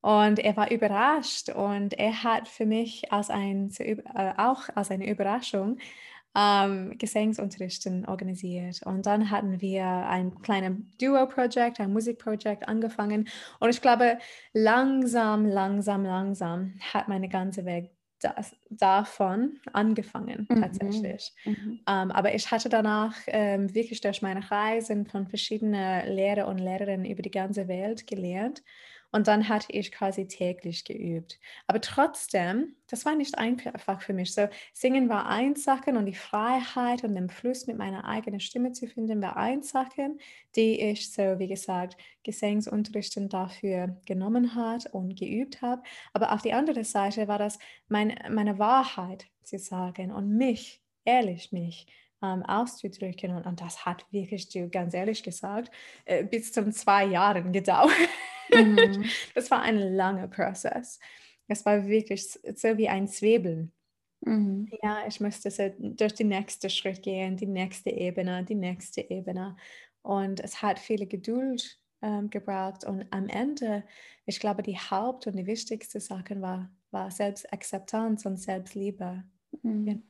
Und 0.00 0.40
er 0.40 0.56
war 0.56 0.72
überrascht 0.72 1.48
und 1.48 1.94
er 1.94 2.24
hat 2.24 2.48
für 2.48 2.66
mich 2.66 3.12
als 3.12 3.30
ein, 3.30 3.70
äh, 3.78 4.32
auch 4.36 4.68
als 4.74 4.90
eine 4.90 5.08
Überraschung 5.08 5.78
ähm, 6.34 6.96
Gesangsunterrichten 6.98 8.06
organisiert. 8.06 8.82
Und 8.84 9.06
dann 9.06 9.30
hatten 9.30 9.60
wir 9.60 9.84
ein 9.84 10.40
kleines 10.42 10.78
Duo-Projekt, 10.98 11.80
ein 11.80 11.92
Musikprojekt 11.92 12.68
angefangen. 12.68 13.28
Und 13.60 13.70
ich 13.70 13.80
glaube, 13.80 14.18
langsam, 14.52 15.46
langsam, 15.46 16.04
langsam 16.04 16.74
hat 16.92 17.08
meine 17.08 17.28
ganze 17.28 17.64
Weg 17.64 17.90
das, 18.22 18.56
davon 18.70 19.58
angefangen, 19.72 20.46
mhm. 20.48 20.62
tatsächlich. 20.62 21.32
Mhm. 21.44 21.80
Ähm, 21.86 22.10
aber 22.10 22.34
ich 22.34 22.50
hatte 22.50 22.68
danach 22.68 23.16
ähm, 23.26 23.74
wirklich 23.74 24.00
durch 24.00 24.22
meine 24.22 24.48
Reisen 24.50 25.06
von 25.06 25.26
verschiedenen 25.26 26.06
Lehrer 26.06 26.46
und 26.46 26.58
Lehrerinnen 26.58 27.04
über 27.04 27.22
die 27.22 27.30
ganze 27.30 27.68
Welt 27.68 28.06
gelernt. 28.06 28.62
Und 29.12 29.28
dann 29.28 29.48
hatte 29.48 29.70
ich 29.72 29.92
quasi 29.92 30.26
täglich 30.26 30.84
geübt. 30.84 31.38
Aber 31.66 31.82
trotzdem, 31.82 32.76
das 32.88 33.04
war 33.04 33.14
nicht 33.14 33.36
einfach 33.36 34.00
für 34.00 34.14
mich. 34.14 34.32
So, 34.32 34.48
Singen 34.72 35.10
war 35.10 35.26
ein 35.26 35.54
Sachen 35.54 35.98
und 35.98 36.06
die 36.06 36.14
Freiheit 36.14 37.04
und 37.04 37.14
den 37.14 37.28
Fluss 37.28 37.66
mit 37.66 37.76
meiner 37.76 38.06
eigenen 38.06 38.40
Stimme 38.40 38.72
zu 38.72 38.86
finden 38.86 39.20
war 39.20 39.36
ein 39.36 39.62
Sachen, 39.62 40.18
die 40.56 40.80
ich 40.80 41.12
so, 41.12 41.38
wie 41.38 41.48
gesagt, 41.48 41.98
Gesangsunterrichten 42.24 43.28
dafür 43.28 44.00
genommen 44.06 44.54
hat 44.54 44.86
und 44.86 45.18
geübt 45.18 45.60
habe. 45.60 45.82
Aber 46.14 46.32
auf 46.32 46.40
die 46.40 46.54
andere 46.54 46.84
Seite 46.84 47.28
war 47.28 47.38
das 47.38 47.58
mein, 47.88 48.18
meine 48.30 48.58
Wahrheit 48.58 49.26
zu 49.42 49.58
sagen 49.58 50.10
und 50.10 50.36
mich, 50.36 50.80
ehrlich 51.04 51.52
mich, 51.52 51.86
ähm, 52.22 52.42
auszudrücken. 52.44 53.34
Und, 53.34 53.46
und, 53.46 53.60
das 53.60 53.84
hat 53.84 54.06
wirklich, 54.10 54.48
ganz 54.70 54.94
ehrlich 54.94 55.22
gesagt, 55.22 55.70
äh, 56.04 56.24
bis 56.24 56.52
zum 56.52 56.72
zwei 56.72 57.04
Jahren 57.04 57.52
gedauert. 57.52 57.92
Mhm. 58.52 59.12
Das 59.34 59.50
war 59.50 59.62
ein 59.62 59.78
langer 59.78 60.28
Prozess. 60.28 60.98
Es 61.48 61.64
war 61.66 61.86
wirklich 61.86 62.24
so 62.30 62.78
wie 62.78 62.88
ein 62.88 63.08
Zwiebeln. 63.08 63.72
Mhm. 64.26 64.72
Ja, 64.82 65.06
ich 65.06 65.20
musste 65.20 65.50
so 65.50 65.70
durch 65.78 66.14
die 66.14 66.24
nächste 66.24 66.70
Schritt 66.70 67.02
gehen, 67.02 67.36
die 67.36 67.46
nächste 67.46 67.90
Ebene, 67.90 68.44
die 68.44 68.54
nächste 68.54 69.02
Ebene. 69.10 69.56
Und 70.02 70.40
es 70.40 70.62
hat 70.62 70.78
viele 70.78 71.06
Geduld 71.06 71.78
ähm, 72.00 72.30
gebraucht. 72.30 72.84
Und 72.84 73.06
am 73.12 73.28
Ende, 73.28 73.84
ich 74.26 74.40
glaube, 74.40 74.62
die 74.62 74.78
Haupt- 74.78 75.26
und 75.26 75.36
die 75.36 75.46
wichtigste 75.46 76.00
Sache 76.00 76.40
war, 76.40 76.70
war 76.90 77.10
Selbstakzeptanz 77.10 78.24
und 78.26 78.38
Selbstliebe. 78.38 79.24
Mhm. 79.62 80.02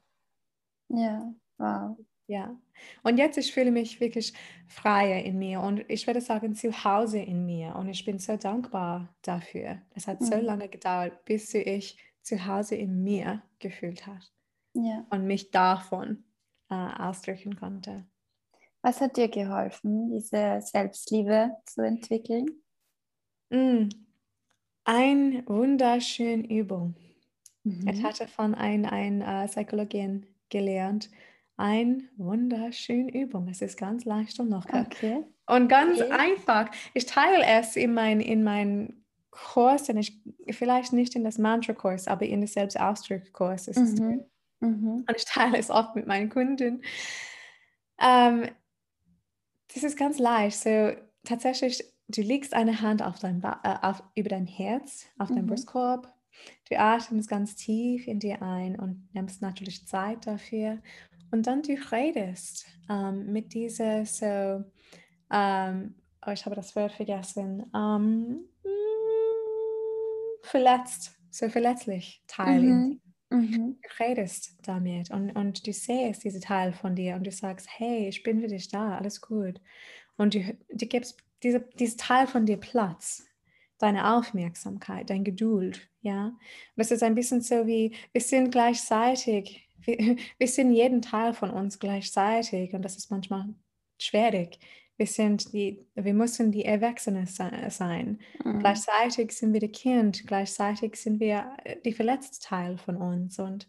Ja, 0.89 1.35
wow. 1.59 1.97
Ja, 2.33 2.57
und 3.03 3.19
jetzt 3.19 3.37
ich 3.37 3.53
fühle 3.53 3.71
mich 3.71 4.01
wirklich 4.01 4.33
freier 4.67 5.23
in 5.23 5.39
mir 5.39 5.61
und 5.61 5.85
ich 5.89 6.07
würde 6.07 6.23
sagen 6.23 6.55
zu 6.55 6.73
Hause 6.83 7.19
in 7.19 7.45
mir 7.45 7.77
und 7.77 7.91
ich 7.91 8.07
bin 8.07 8.19
so 8.19 8.39
dankbar 8.39 9.15
dafür. 9.21 9.83
Es 9.95 10.07
hat 10.07 10.23
so 10.23 10.35
mhm. 10.35 10.45
lange 10.45 10.69
gedauert, 10.71 11.27
bis 11.27 11.53
ich 11.53 11.99
zu 12.23 12.47
Hause 12.47 12.77
in 12.77 13.03
mir 13.03 13.43
gefühlt 13.59 14.07
habe 14.07 14.25
ja. 14.73 15.05
und 15.11 15.27
mich 15.27 15.51
davon 15.51 16.25
äh, 16.71 16.75
ausdrücken 16.75 17.55
konnte. 17.55 18.07
Was 18.81 19.03
hat 19.03 19.19
dir 19.19 19.29
geholfen, 19.29 20.11
diese 20.11 20.62
Selbstliebe 20.62 21.51
zu 21.67 21.83
entwickeln? 21.83 22.47
Mm. 23.51 23.91
Eine 24.85 25.45
wunderschöne 25.47 26.49
Übung. 26.49 26.97
Mhm. 27.62 27.89
Ich 27.89 28.03
hatte 28.03 28.27
von 28.27 28.55
einer 28.55 28.91
ein, 28.91 29.21
äh, 29.21 29.47
Psychologin 29.49 30.27
gelernt, 30.49 31.11
eine 31.56 32.02
wunderschöne 32.16 33.12
Übung. 33.12 33.49
Es 33.49 33.62
ist 33.62 33.76
ganz 33.76 34.04
leicht 34.04 34.38
und 34.40 34.50
locker. 34.50 34.87
Okay. 34.87 35.25
Und 35.47 35.68
ganz 35.68 36.00
okay. 36.00 36.11
einfach. 36.11 36.71
Ich 36.94 37.06
teile 37.06 37.44
es 37.44 37.76
in 37.76 37.94
meinen 37.94 38.21
in 38.21 38.42
mein 38.42 39.02
Kurs, 39.30 39.88
und 39.88 39.97
ich, 39.97 40.21
vielleicht 40.50 40.92
nicht 40.92 41.16
in 41.16 41.25
das 41.25 41.38
Mantra-Kurs, 41.38 42.06
aber 42.06 42.26
in 42.26 42.42
das 42.42 42.52
Selbstausdruck-Kurs. 42.52 43.68
Mhm. 43.75 44.25
Mhm. 44.61 45.04
Und 45.09 45.16
ich 45.16 45.25
teile 45.25 45.59
es 45.59 45.71
oft 45.71 45.97
mit 45.97 46.06
meinen 46.06 46.28
Kunden. 46.28 46.82
Ähm, 47.99 48.49
das 49.75 49.82
ist 49.82 49.97
ganz 49.97 50.18
leicht. 50.18 50.59
So, 50.59 50.92
tatsächlich, 51.25 51.82
du 52.09 52.21
legst 52.21 52.52
eine 52.52 52.82
Hand 52.82 53.02
auf 53.02 53.18
dein 53.18 53.42
äh, 53.42 53.76
auf, 53.80 54.02
über 54.14 54.28
dein 54.28 54.47
Herz, 54.47 55.06
auf 55.18 55.30
mhm. 55.30 55.37
deinen 55.37 55.47
Brustkorb. 55.47 56.12
Du 56.68 56.78
atmest 56.78 57.28
ganz 57.28 57.54
tief 57.56 58.06
in 58.06 58.18
dir 58.18 58.42
ein 58.42 58.78
und 58.78 59.09
nimmst 59.12 59.42
natürlich 59.42 59.87
Zeit 59.87 60.26
dafür. 60.26 60.78
Und 61.33 61.47
dann 61.47 61.62
du 61.62 61.73
redest 61.91 62.67
ähm, 62.89 63.33
mit 63.33 63.55
dieser 63.55 64.05
so, 64.05 64.65
ähm, 65.33 65.95
oh, 66.25 66.31
ich 66.31 66.45
habe 66.45 66.55
das 66.55 66.77
Wort 66.77 66.93
vergessen, 66.93 67.65
ähm, 67.75 68.45
verletzt, 70.43 71.19
so 71.31 71.49
verletzlich 71.49 72.23
Teil 72.27 72.62
mhm. 72.62 73.01
Mhm. 73.31 73.79
Du 73.81 74.05
redest 74.05 74.59
damit 74.62 75.11
und, 75.11 75.31
und 75.31 75.67
du 75.67 75.73
siehst 75.73 76.23
diesen 76.23 76.43
Teil 76.43 76.75
von 76.75 76.95
dir 76.95 77.15
und 77.15 77.27
du 77.27 77.33
sagst, 77.33 77.67
hey, 77.79 78.09
ich 78.09 78.23
bin 78.23 78.41
für 78.41 78.49
dich 78.49 78.69
da, 78.69 78.99
alles 78.99 79.23
gut. 79.23 79.59
Und 80.17 80.35
du, 80.35 80.41
du 80.69 80.87
gibst 80.87 81.17
diese, 81.43 81.61
diesen 81.61 81.97
Teil 81.97 82.27
von 82.27 82.45
dir 82.45 82.59
Platz, 82.59 83.27
deine 83.79 84.15
Aufmerksamkeit, 84.15 85.09
deine 85.09 85.25
Geduld, 85.25 85.89
ja. 86.03 86.27
Und 86.27 86.39
das 86.77 86.91
ist 86.91 87.03
ein 87.03 87.15
bisschen 87.15 87.41
so 87.41 87.67
wie, 87.67 87.95
wir 88.12 88.21
sind 88.21 88.51
gleichzeitig 88.51 89.62
wir, 89.85 90.17
wir 90.39 90.49
sind 90.49 90.73
jeden 90.73 91.03
Teil 91.03 91.35
von 91.35 91.51
uns 91.51 91.79
gleichzeitig 91.79 92.75
und 92.75 92.83
das 92.83 92.97
ist 92.97 93.11
manchmal 93.11 93.55
schwierig. 93.99 94.59
Wir, 94.97 95.07
sind 95.07 95.53
die, 95.53 95.85
wir 95.95 96.15
müssen 96.15 96.53
die 96.53 96.65
Erwachsene 96.65 97.27
sein. 97.27 98.21
Mhm. 98.45 98.59
Gleichzeitig 98.61 99.33
sind 99.33 99.53
wir 99.53 99.61
die 99.61 99.73
Kind, 99.73 100.27
gleichzeitig 100.27 100.97
sind 100.97 101.19
wir 101.19 101.57
äh, 101.65 101.77
die 101.85 101.93
verletzte 101.93 102.47
Teil 102.47 102.77
von 102.79 102.97
uns. 102.97 103.39
Und 103.39 103.67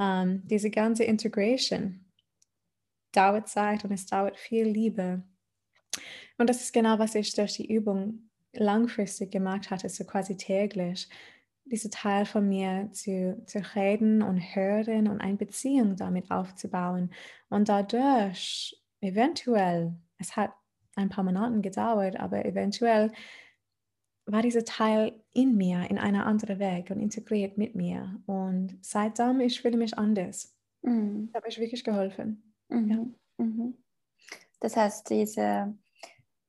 ähm, 0.00 0.42
diese 0.46 0.70
ganze 0.70 1.04
Integration 1.04 2.04
dauert 3.12 3.48
Zeit 3.48 3.84
und 3.84 3.92
es 3.92 4.06
dauert 4.06 4.38
viel 4.38 4.64
Liebe. 4.64 5.22
Und 6.38 6.48
das 6.48 6.62
ist 6.62 6.72
genau, 6.72 6.98
was 6.98 7.14
ich 7.14 7.34
durch 7.34 7.54
die 7.54 7.72
Übung 7.72 8.30
langfristig 8.54 9.30
gemacht 9.30 9.70
hatte, 9.70 9.88
so 9.88 10.04
quasi 10.04 10.36
täglich 10.36 11.08
diese 11.72 11.90
Teil 11.90 12.26
von 12.26 12.48
mir 12.48 12.90
zu, 12.92 13.42
zu 13.46 13.60
reden 13.74 14.22
und 14.22 14.38
hören 14.38 15.08
und 15.08 15.20
eine 15.20 15.36
Beziehung 15.36 15.96
damit 15.96 16.30
aufzubauen. 16.30 17.10
Und 17.48 17.68
dadurch, 17.68 18.80
eventuell, 19.00 19.94
es 20.18 20.36
hat 20.36 20.52
ein 20.94 21.08
paar 21.08 21.24
Monate 21.24 21.60
gedauert, 21.62 22.20
aber 22.20 22.44
eventuell 22.44 23.10
war 24.26 24.42
dieser 24.42 24.64
Teil 24.64 25.18
in 25.32 25.56
mir, 25.56 25.90
in 25.90 25.98
einer 25.98 26.26
anderen 26.26 26.58
Weg 26.58 26.90
und 26.90 27.00
integriert 27.00 27.56
mit 27.56 27.74
mir. 27.74 28.20
Und 28.26 28.78
seitdem, 28.82 29.40
ich 29.40 29.60
fühle 29.62 29.78
mich 29.78 29.96
anders. 29.96 30.54
Mhm. 30.82 31.30
Das 31.32 31.38
hat 31.38 31.46
mich 31.46 31.58
wirklich 31.58 31.82
geholfen. 31.82 32.54
Mhm. 32.68 32.90
Ja. 32.90 33.44
Mhm. 33.44 33.78
Das 34.60 34.76
heißt, 34.76 35.08
diese 35.08 35.74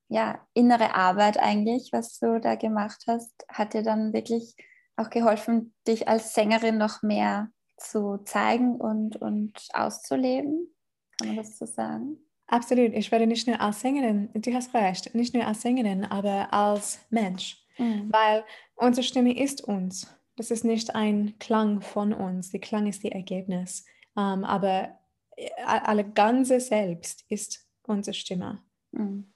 ja, 0.10 0.46
innere 0.54 0.94
Arbeit 0.94 1.40
eigentlich, 1.40 1.90
was 1.94 2.20
du 2.20 2.40
da 2.40 2.56
gemacht 2.56 3.06
hast, 3.08 3.34
hat 3.48 3.74
dir 3.74 3.84
dann 3.84 4.12
wirklich 4.12 4.56
auch 4.96 5.10
geholfen, 5.10 5.74
dich 5.88 6.08
als 6.08 6.34
Sängerin 6.34 6.78
noch 6.78 7.02
mehr 7.02 7.50
zu 7.78 8.18
zeigen 8.26 8.76
und, 8.76 9.16
und 9.18 9.54
auszuleben? 9.74 10.74
Kann 11.18 11.30
man 11.30 11.38
das 11.38 11.58
so 11.58 11.66
sagen? 11.66 12.18
Absolut. 12.48 12.94
Ich 12.94 13.12
werde 13.12 13.28
nicht 13.28 13.48
nur 13.48 13.60
als 13.60 13.82
Sängerin, 13.82 14.30
du 14.34 14.54
hast 14.54 14.74
recht, 14.74 15.16
nicht 15.16 15.34
nur 15.34 15.46
als 15.46 15.62
Sängerin, 15.62 16.06
aber 16.06 16.54
als 16.54 17.00
Mensch. 17.10 17.64
Mhm. 17.78 18.12
Weil 18.12 18.44
unsere 18.76 19.04
Stimme 19.04 19.38
ist 19.38 19.64
uns. 19.64 20.14
Das 20.36 20.52
ist 20.52 20.64
nicht 20.64 20.96
ein 20.96 21.38
Klang 21.40 21.82
von 21.82 22.14
uns. 22.14 22.52
Der 22.52 22.60
Klang 22.60 22.88
ist 22.88 23.04
das 23.04 23.12
Ergebnis. 23.12 23.86
Um, 24.16 24.24
ähm, 24.24 24.44
aber 24.44 25.00
äh, 25.36 25.50
alle 25.66 26.08
ganze 26.08 26.60
Selbst 26.60 27.26
ist 27.30 27.68
unsere 27.84 28.14
Stimme. 28.14 28.62
Mhm. 28.92 29.34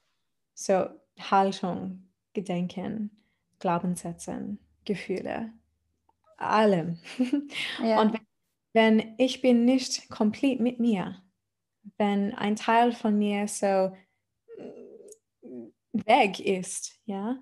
So 0.53 0.87
Haltung, 1.19 2.09
Gedenken, 2.33 3.23
Glaubenssätze, 3.59 4.57
Gefühle, 4.87 5.53
allem. 6.37 6.97
Ja. 7.83 8.01
Und 8.01 8.13
wenn, 8.13 8.99
wenn 8.99 9.15
ich 9.17 9.41
bin 9.41 9.65
nicht 9.65 10.09
komplett 10.09 10.59
mit 10.59 10.79
mir, 10.79 11.21
wenn 11.97 12.33
ein 12.33 12.55
Teil 12.55 12.91
von 12.91 13.17
mir 13.17 13.47
so 13.47 13.91
weg 15.93 16.39
ist, 16.39 16.99
ja, 17.05 17.39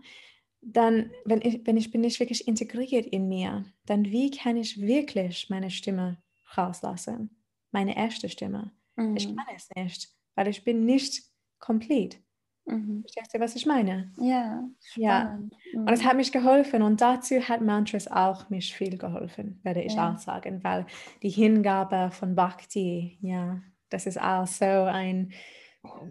dann, 0.62 1.12
wenn 1.25 1.42
ich, 1.42 1.66
wenn 1.66 1.78
ich 1.78 1.92
bin 1.92 2.02
nicht 2.02 2.20
wirklich 2.20 2.48
integriert 2.48 3.06
in 3.06 3.28
mir, 3.28 3.66
dann 3.86 4.06
wie 4.06 4.32
kann 4.32 4.58
ich 4.58 4.82
wirklich 4.82 5.50
meine 5.50 5.70
Stimme 5.70 6.18
rauslassen. 6.58 7.42
Meine 7.72 7.96
erste 7.96 8.30
Stimme. 8.30 8.72
Mhm. 8.96 9.16
Ich 9.16 9.28
kann 9.28 9.46
es 9.56 9.70
nicht, 9.75 10.10
weil 10.34 10.48
ich 10.48 10.64
bin 10.64 10.86
nicht 10.86 11.24
komplett. 11.60 12.20
Mhm. 12.65 13.01
Verstehst 13.01 13.34
du, 13.34 13.39
was 13.39 13.55
ich 13.55 13.65
meine? 13.65 14.12
Ja, 14.17 14.67
Ja. 14.95 15.22
spannend. 15.22 15.55
Und 15.74 15.89
es 15.89 16.03
hat 16.03 16.15
mich 16.17 16.31
geholfen 16.31 16.81
und 16.81 17.00
dazu 17.01 17.36
hat 17.48 17.62
Mantras 17.62 18.07
auch 18.07 18.50
mich 18.50 18.74
viel 18.75 18.98
geholfen, 18.98 19.60
werde 19.63 19.81
ich 19.84 19.95
Ja. 19.95 20.13
auch 20.13 20.17
sagen, 20.17 20.63
weil 20.63 20.86
die 21.22 21.29
Hingabe 21.29 22.10
von 22.12 22.36
Bhakti, 22.36 23.17
ja, 23.22 23.62
das 23.89 24.07
ist 24.07 24.19
auch 24.19 24.48
so 24.48 24.65
ein, 24.65 25.31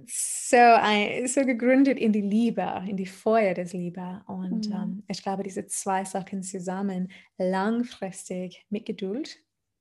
so 0.06 0.56
ein, 0.56 1.26
so 1.26 1.40
gegründet 1.44 1.98
in 1.98 2.12
die 2.12 2.20
Liebe, 2.20 2.84
in 2.86 2.96
die 2.96 3.06
Feuer 3.06 3.54
des 3.54 3.72
Liebe. 3.72 4.22
Und 4.28 4.68
Mhm. 4.68 4.72
ähm, 4.74 5.02
ich 5.08 5.20
glaube, 5.22 5.42
diese 5.42 5.66
zwei 5.66 6.04
Sachen 6.04 6.42
zusammen, 6.44 7.10
langfristig 7.38 8.64
mit 8.70 8.86
Geduld, 8.86 9.38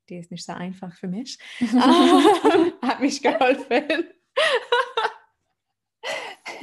die 0.10 0.18
ist 0.18 0.32
nicht 0.32 0.44
so 0.46 0.54
einfach 0.54 0.96
für 0.96 1.08
mich, 1.08 1.38
hat 2.82 3.00
mich 3.02 3.22
geholfen. 3.22 4.06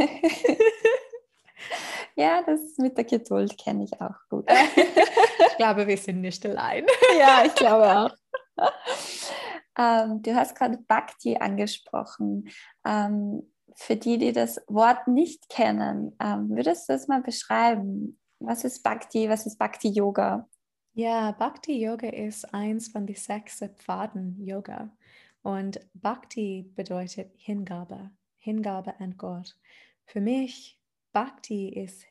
ja, 2.17 2.43
das 2.43 2.79
mit 2.79 2.97
der 2.97 3.05
Geduld 3.05 3.57
kenne 3.59 3.85
ich 3.85 4.01
auch 4.01 4.17
gut. 4.29 4.49
ich 4.77 5.57
glaube, 5.57 5.87
wir 5.87 5.97
sind 5.97 6.21
nicht 6.21 6.45
allein. 6.47 6.87
ja, 7.19 7.45
ich 7.45 7.55
glaube 7.55 7.99
auch. 7.99 8.11
Ähm, 9.79 10.23
du 10.23 10.35
hast 10.35 10.57
gerade 10.57 10.79
Bhakti 10.79 11.37
angesprochen. 11.37 12.49
Ähm, 12.85 13.51
für 13.77 13.97
die, 13.97 14.19
die 14.19 14.33
das 14.33 14.61
Wort 14.67 15.09
nicht 15.09 15.49
kennen, 15.49 16.17
ähm, 16.21 16.51
würdest 16.51 16.89
du 16.89 16.93
es 16.93 17.09
mal 17.09 17.23
beschreiben? 17.23 18.19
Was 18.39 18.65
ist 18.65 18.83
Bhakti? 18.83 19.29
Was 19.29 19.47
ist 19.47 19.59
Bhakti 19.59 19.89
Yoga? 19.89 20.49
Ja, 20.93 21.33
Bhakti 21.33 21.83
Yoga 21.83 22.09
ist 22.09 22.53
eins 22.53 22.89
von 22.89 23.07
den 23.07 23.17
sechs 23.17 23.63
Pfaden 23.79 24.37
Yoga. 24.45 24.91
Und 25.43 25.81
Bhakti 25.95 26.71
bedeutet 26.75 27.33
Hingabe, 27.37 28.11
Hingabe 28.39 28.99
an 29.01 29.17
Gott. 29.17 29.57
Für 30.11 30.21
mich, 30.21 30.77
Bhakti 31.13 31.69
ist 31.69 32.05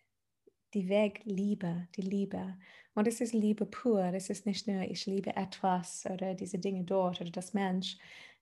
die 0.74 0.88
Weg 0.88 1.20
Liebe, 1.26 1.90
die 1.98 2.02
Liebe. 2.02 2.58
Und 2.94 3.10
es 3.10 3.20
ist 3.20 3.34
Liebe 3.34 3.66
pur. 3.66 4.02
Es 4.14 4.30
ist 4.30 4.46
nicht 4.46 4.70
nur, 4.70 4.84
ich 4.84 5.06
liebe 5.06 5.36
etwas 5.36 6.06
oder 6.06 6.34
diese 6.34 6.60
Dinge 6.60 6.86
dort 6.86 7.20
oder 7.20 7.30
das 7.30 7.54
Mensch. 7.54 7.98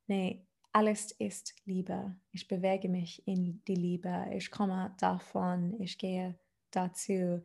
Nee, 0.06 0.46
alles 0.74 1.10
ist 1.14 1.56
Liebe. 1.66 2.16
Ich 2.34 2.48
bewege 2.48 2.88
mich 2.88 3.28
in 3.28 3.64
die 3.68 3.74
Liebe. 3.74 4.28
Ich 4.32 4.52
komme 4.52 4.94
davon. 5.00 5.82
Ich 5.82 5.98
gehe 5.98 6.38
dazu. 6.70 7.42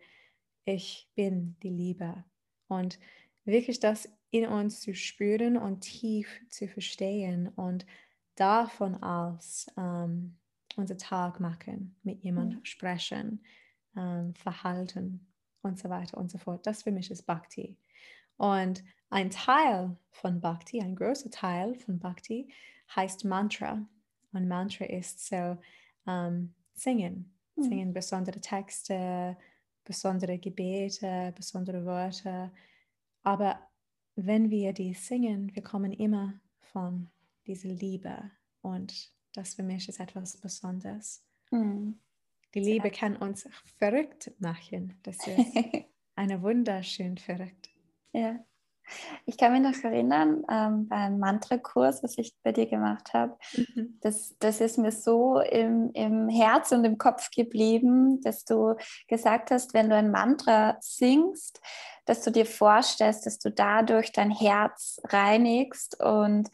Ich 0.66 1.08
bin 1.14 1.56
die 1.62 1.70
Liebe. 1.70 2.26
Und 2.68 2.98
wirklich 3.46 3.80
das 3.80 4.06
in 4.30 4.46
uns 4.46 4.82
zu 4.82 4.94
spüren 4.94 5.56
und 5.56 5.80
tief 5.80 6.28
zu 6.50 6.68
verstehen 6.68 7.48
und 7.56 7.86
davon 8.34 9.02
aus 9.02 9.64
ähm, 9.78 10.36
unser 10.78 10.96
Tag 10.96 11.40
machen, 11.40 11.96
mit 12.02 12.22
jemandem 12.22 12.60
Mhm. 12.60 12.64
sprechen, 12.64 13.44
ähm, 13.96 14.34
verhalten 14.34 15.26
und 15.62 15.78
so 15.78 15.88
weiter 15.88 16.18
und 16.18 16.30
so 16.30 16.38
fort. 16.38 16.66
Das 16.66 16.82
für 16.82 16.92
mich 16.92 17.10
ist 17.10 17.22
Bhakti. 17.26 17.76
Und 18.36 18.82
ein 19.10 19.30
Teil 19.30 19.96
von 20.10 20.40
Bhakti, 20.40 20.80
ein 20.80 20.96
großer 20.96 21.30
Teil 21.30 21.74
von 21.76 21.98
Bhakti 21.98 22.48
heißt 22.96 23.24
Mantra. 23.24 23.86
Und 24.32 24.48
Mantra 24.48 24.86
ist 24.86 25.26
so 25.26 25.58
ähm, 26.06 26.54
Singen, 26.74 27.32
Mhm. 27.56 27.62
singen 27.64 27.92
besondere 27.92 28.40
Texte, 28.40 29.36
besondere 29.84 30.38
Gebete, 30.38 31.32
besondere 31.36 31.84
Worte. 31.84 32.50
Aber 33.22 33.60
wenn 34.16 34.50
wir 34.50 34.72
die 34.72 34.94
singen, 34.94 35.54
wir 35.54 35.62
kommen 35.62 35.92
immer 35.92 36.34
von 36.60 37.10
dieser 37.46 37.68
Liebe. 37.68 38.30
Und 38.62 39.12
das 39.32 39.54
für 39.54 39.62
mich 39.62 39.88
ist 39.88 40.00
etwas 40.00 40.36
Besonderes. 40.36 41.24
Mhm. 41.50 41.98
Die 42.54 42.60
Liebe 42.60 42.90
kann 42.90 43.16
uns 43.16 43.48
verrückt 43.78 44.30
machen. 44.38 44.98
Das 45.02 45.16
ist 45.26 45.56
eine 46.16 46.42
wunderschön 46.42 47.18
verrückt. 47.18 47.70
ja. 48.12 48.44
Ich 49.26 49.38
kann 49.38 49.52
mich 49.52 49.62
noch 49.62 49.84
erinnern, 49.84 50.44
ähm, 50.50 50.88
beim 50.88 51.18
Mantra-Kurs, 51.18 52.02
was 52.02 52.18
ich 52.18 52.34
bei 52.42 52.52
dir 52.52 52.66
gemacht 52.66 53.14
habe, 53.14 53.38
das, 54.00 54.36
das 54.38 54.60
ist 54.60 54.76
mir 54.76 54.92
so 54.92 55.40
im, 55.40 55.90
im 55.94 56.28
Herz 56.28 56.72
und 56.72 56.84
im 56.84 56.98
Kopf 56.98 57.30
geblieben, 57.30 58.20
dass 58.22 58.44
du 58.44 58.74
gesagt 59.08 59.50
hast, 59.50 59.72
wenn 59.72 59.88
du 59.88 59.96
ein 59.96 60.10
Mantra 60.10 60.76
singst, 60.80 61.60
dass 62.04 62.22
du 62.22 62.30
dir 62.30 62.46
vorstellst, 62.46 63.26
dass 63.26 63.38
du 63.38 63.50
dadurch 63.50 64.12
dein 64.12 64.30
Herz 64.30 65.00
reinigst 65.04 66.02
und 66.02 66.50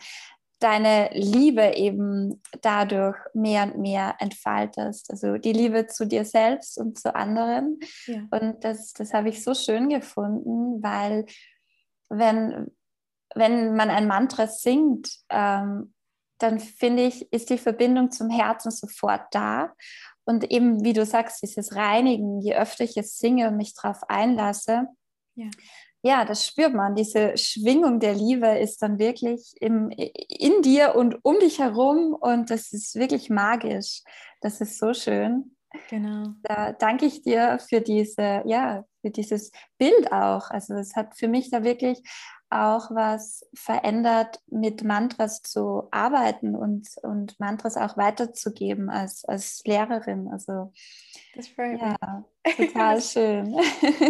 deine 0.59 1.11
Liebe 1.13 1.75
eben 1.77 2.43
dadurch 2.63 3.17
mehr 3.33 3.65
und 3.65 3.79
mehr 3.79 4.17
entfaltest. 4.19 5.11
Also 5.11 5.37
die 5.37 5.53
Liebe 5.53 5.87
zu 5.87 6.07
dir 6.07 6.25
selbst 6.25 6.79
und 6.79 6.99
zu 6.99 7.15
anderen. 7.15 7.79
Ja. 8.07 8.27
Und 8.31 8.65
das, 8.65 8.93
das 8.93 9.15
habe 9.15 9.29
ich 9.29 9.45
so 9.45 9.55
schön 9.55 9.89
gefunden, 9.89 10.83
weil 10.83 11.27
wenn, 12.09 12.69
wenn 13.35 13.77
man 13.77 13.91
ein 13.91 14.09
Mantra 14.09 14.47
singt, 14.47 15.11
ähm, 15.29 15.95
dann 16.39 16.61
finde 16.61 17.05
ich, 17.05 17.33
ist 17.33 17.51
die 17.51 17.59
Verbindung 17.59 18.11
zum 18.11 18.31
Herzen 18.31 18.71
sofort 18.71 19.23
da. 19.33 19.73
Und 20.25 20.51
eben, 20.51 20.85
wie 20.85 20.93
du 20.93 21.05
sagst, 21.05 21.43
dieses 21.43 21.75
Reinigen, 21.75 22.41
je 22.41 22.55
öfter 22.55 22.85
ich 22.85 22.97
es 22.97 23.19
singe 23.19 23.49
und 23.49 23.57
mich 23.57 23.75
darauf 23.75 24.03
einlasse, 24.09 24.87
Ja. 25.35 25.49
Ja, 26.03 26.25
das 26.25 26.47
spürt 26.47 26.75
man. 26.75 26.95
Diese 26.95 27.37
Schwingung 27.37 28.01
der 28.01 28.15
Liebe 28.15 28.59
ist 28.59 28.83
dann 28.83 28.99
wirklich 28.99 29.55
im, 29.61 29.91
in 29.91 30.63
dir 30.63 30.95
und 30.95 31.19
um 31.25 31.39
dich 31.39 31.59
herum 31.59 32.15
und 32.15 32.51
das 32.51 32.73
ist 32.73 32.95
wirklich 32.95 33.31
magisch. 33.31 34.03
Das 34.41 34.61
ist 34.61 34.79
so 34.79 34.95
schön. 34.95 35.57
Genau. 35.91 36.35
Da 36.43 36.73
danke 36.73 37.07
ich 37.07 37.23
dir 37.23 37.59
für 37.69 37.81
diese, 37.81 38.43
ja, 38.47 38.85
für 39.03 39.11
dieses 39.11 39.51
Bild 39.77 40.13
auch. 40.13 40.51
Also 40.51 40.75
es 40.75 40.95
hat 40.97 41.17
für 41.17 41.29
mich 41.29 41.51
da 41.51 41.63
wirklich 41.63 42.01
auch 42.51 42.91
was 42.91 43.47
verändert, 43.53 44.41
mit 44.47 44.83
Mantras 44.83 45.43
zu 45.43 45.89
arbeiten 45.91 46.55
und, 46.55 46.89
und 47.03 47.39
Mantras 47.39 47.77
auch 47.77 47.97
weiterzugeben 47.97 48.89
als, 48.89 49.25
als 49.25 49.63
Lehrerin. 49.67 50.29
Also 50.33 50.73
Das 51.35 51.49
freut 51.49 51.73
mich. 51.73 51.83
ja, 51.83 52.25
total 52.57 53.01
schön. 53.03 53.55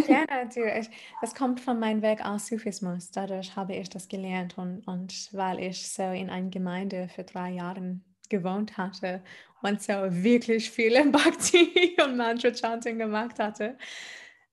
Ja, 0.07 0.25
natürlich. 0.31 0.89
Das 1.21 1.35
kommt 1.35 1.61
von 1.61 1.81
meinem 1.81 2.03
Weg 2.03 2.25
aus 2.25 2.47
Sufismus. 2.47 3.11
Dadurch 3.11 3.57
habe 3.57 3.75
ich 3.75 3.91
das 3.91 4.09
gelernt 4.09 4.57
und, 4.57 4.87
und 4.87 5.29
weil 5.33 5.59
ich 5.61 5.91
so 5.91 6.05
in 6.05 6.31
einer 6.31 6.51
Gemeinde 6.51 7.09
für 7.09 7.25
drei 7.25 7.51
Jahre 7.51 8.01
gewohnt 8.29 8.77
hatte 8.77 9.23
und 9.63 9.83
so 9.83 9.93
wirklich 9.93 10.71
viel 10.71 10.93
im 10.93 11.11
Bhakti 11.11 11.97
und 12.05 12.17
Mantra 12.17 12.53
Chanting 12.53 12.99
gemacht 12.99 13.39
hatte, 13.39 13.77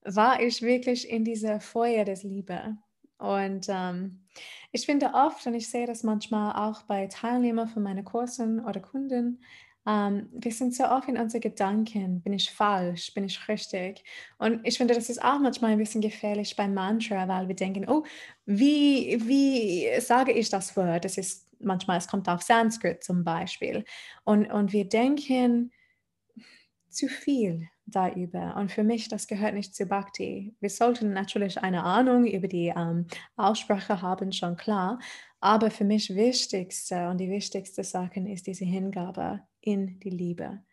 war 0.03 0.41
ich 0.41 0.61
wirklich 0.61 1.09
in 1.09 1.23
dieser 1.23 1.59
Feuer 1.59 2.05
des 2.05 2.23
Liebe. 2.23 2.77
Und 3.17 3.67
ähm, 3.69 4.25
ich 4.71 4.85
finde 4.85 5.11
oft, 5.13 5.45
und 5.47 5.53
ich 5.53 5.69
sehe 5.69 5.87
das 5.87 6.03
manchmal 6.03 6.55
auch 6.55 6.83
bei 6.83 7.07
Teilnehmern 7.07 7.69
von 7.69 7.83
meinen 7.83 8.03
Kursen 8.03 8.63
oder 8.63 8.79
Kunden, 8.81 9.41
ähm, 9.87 10.29
wir 10.31 10.51
sind 10.51 10.73
so 10.73 10.85
oft 10.85 11.07
in 11.07 11.17
unseren 11.17 11.41
Gedanken, 11.41 12.21
bin 12.21 12.33
ich 12.33 12.51
falsch, 12.51 13.13
bin 13.13 13.23
ich 13.23 13.47
richtig? 13.47 14.03
Und 14.39 14.65
ich 14.65 14.77
finde, 14.77 14.95
das 14.95 15.09
ist 15.09 15.23
auch 15.23 15.39
manchmal 15.39 15.71
ein 15.71 15.77
bisschen 15.77 16.01
gefährlich 16.01 16.55
beim 16.55 16.73
Mantra, 16.73 17.27
weil 17.27 17.47
wir 17.47 17.55
denken, 17.55 17.87
oh, 17.87 18.03
wie, 18.45 19.17
wie 19.25 19.87
sage 20.01 20.31
ich 20.31 20.49
das 20.49 20.75
Wort? 20.75 21.05
Das 21.05 21.17
ist 21.17 21.53
manchmal, 21.59 21.99
es 21.99 22.07
kommt 22.07 22.27
auf 22.27 22.41
Sanskrit 22.41 23.03
zum 23.03 23.23
Beispiel. 23.23 23.85
Und, 24.23 24.51
und 24.51 24.73
wir 24.73 24.89
denken 24.89 25.71
zu 26.89 27.07
viel 27.07 27.69
darüber. 27.85 28.55
Und 28.57 28.71
für 28.71 28.83
mich, 28.83 29.09
das 29.09 29.27
gehört 29.27 29.53
nicht 29.53 29.75
zu 29.75 29.85
Bhakti. 29.85 30.55
Wir 30.59 30.69
sollten 30.69 31.13
natürlich 31.13 31.61
eine 31.61 31.83
Ahnung 31.83 32.25
über 32.25 32.47
die 32.47 32.73
ähm, 32.75 33.07
Aussprache 33.35 34.01
haben, 34.01 34.31
schon 34.31 34.57
klar. 34.57 34.99
Aber 35.39 35.69
für 35.69 35.83
mich 35.83 36.15
wichtigste 36.15 37.09
und 37.09 37.19
die 37.19 37.29
wichtigste 37.29 37.83
Sache 37.83 38.19
ist 38.21 38.47
diese 38.47 38.65
Hingabe 38.65 39.41
in 39.61 39.99
die 39.99 40.09
Liebe. 40.09 40.63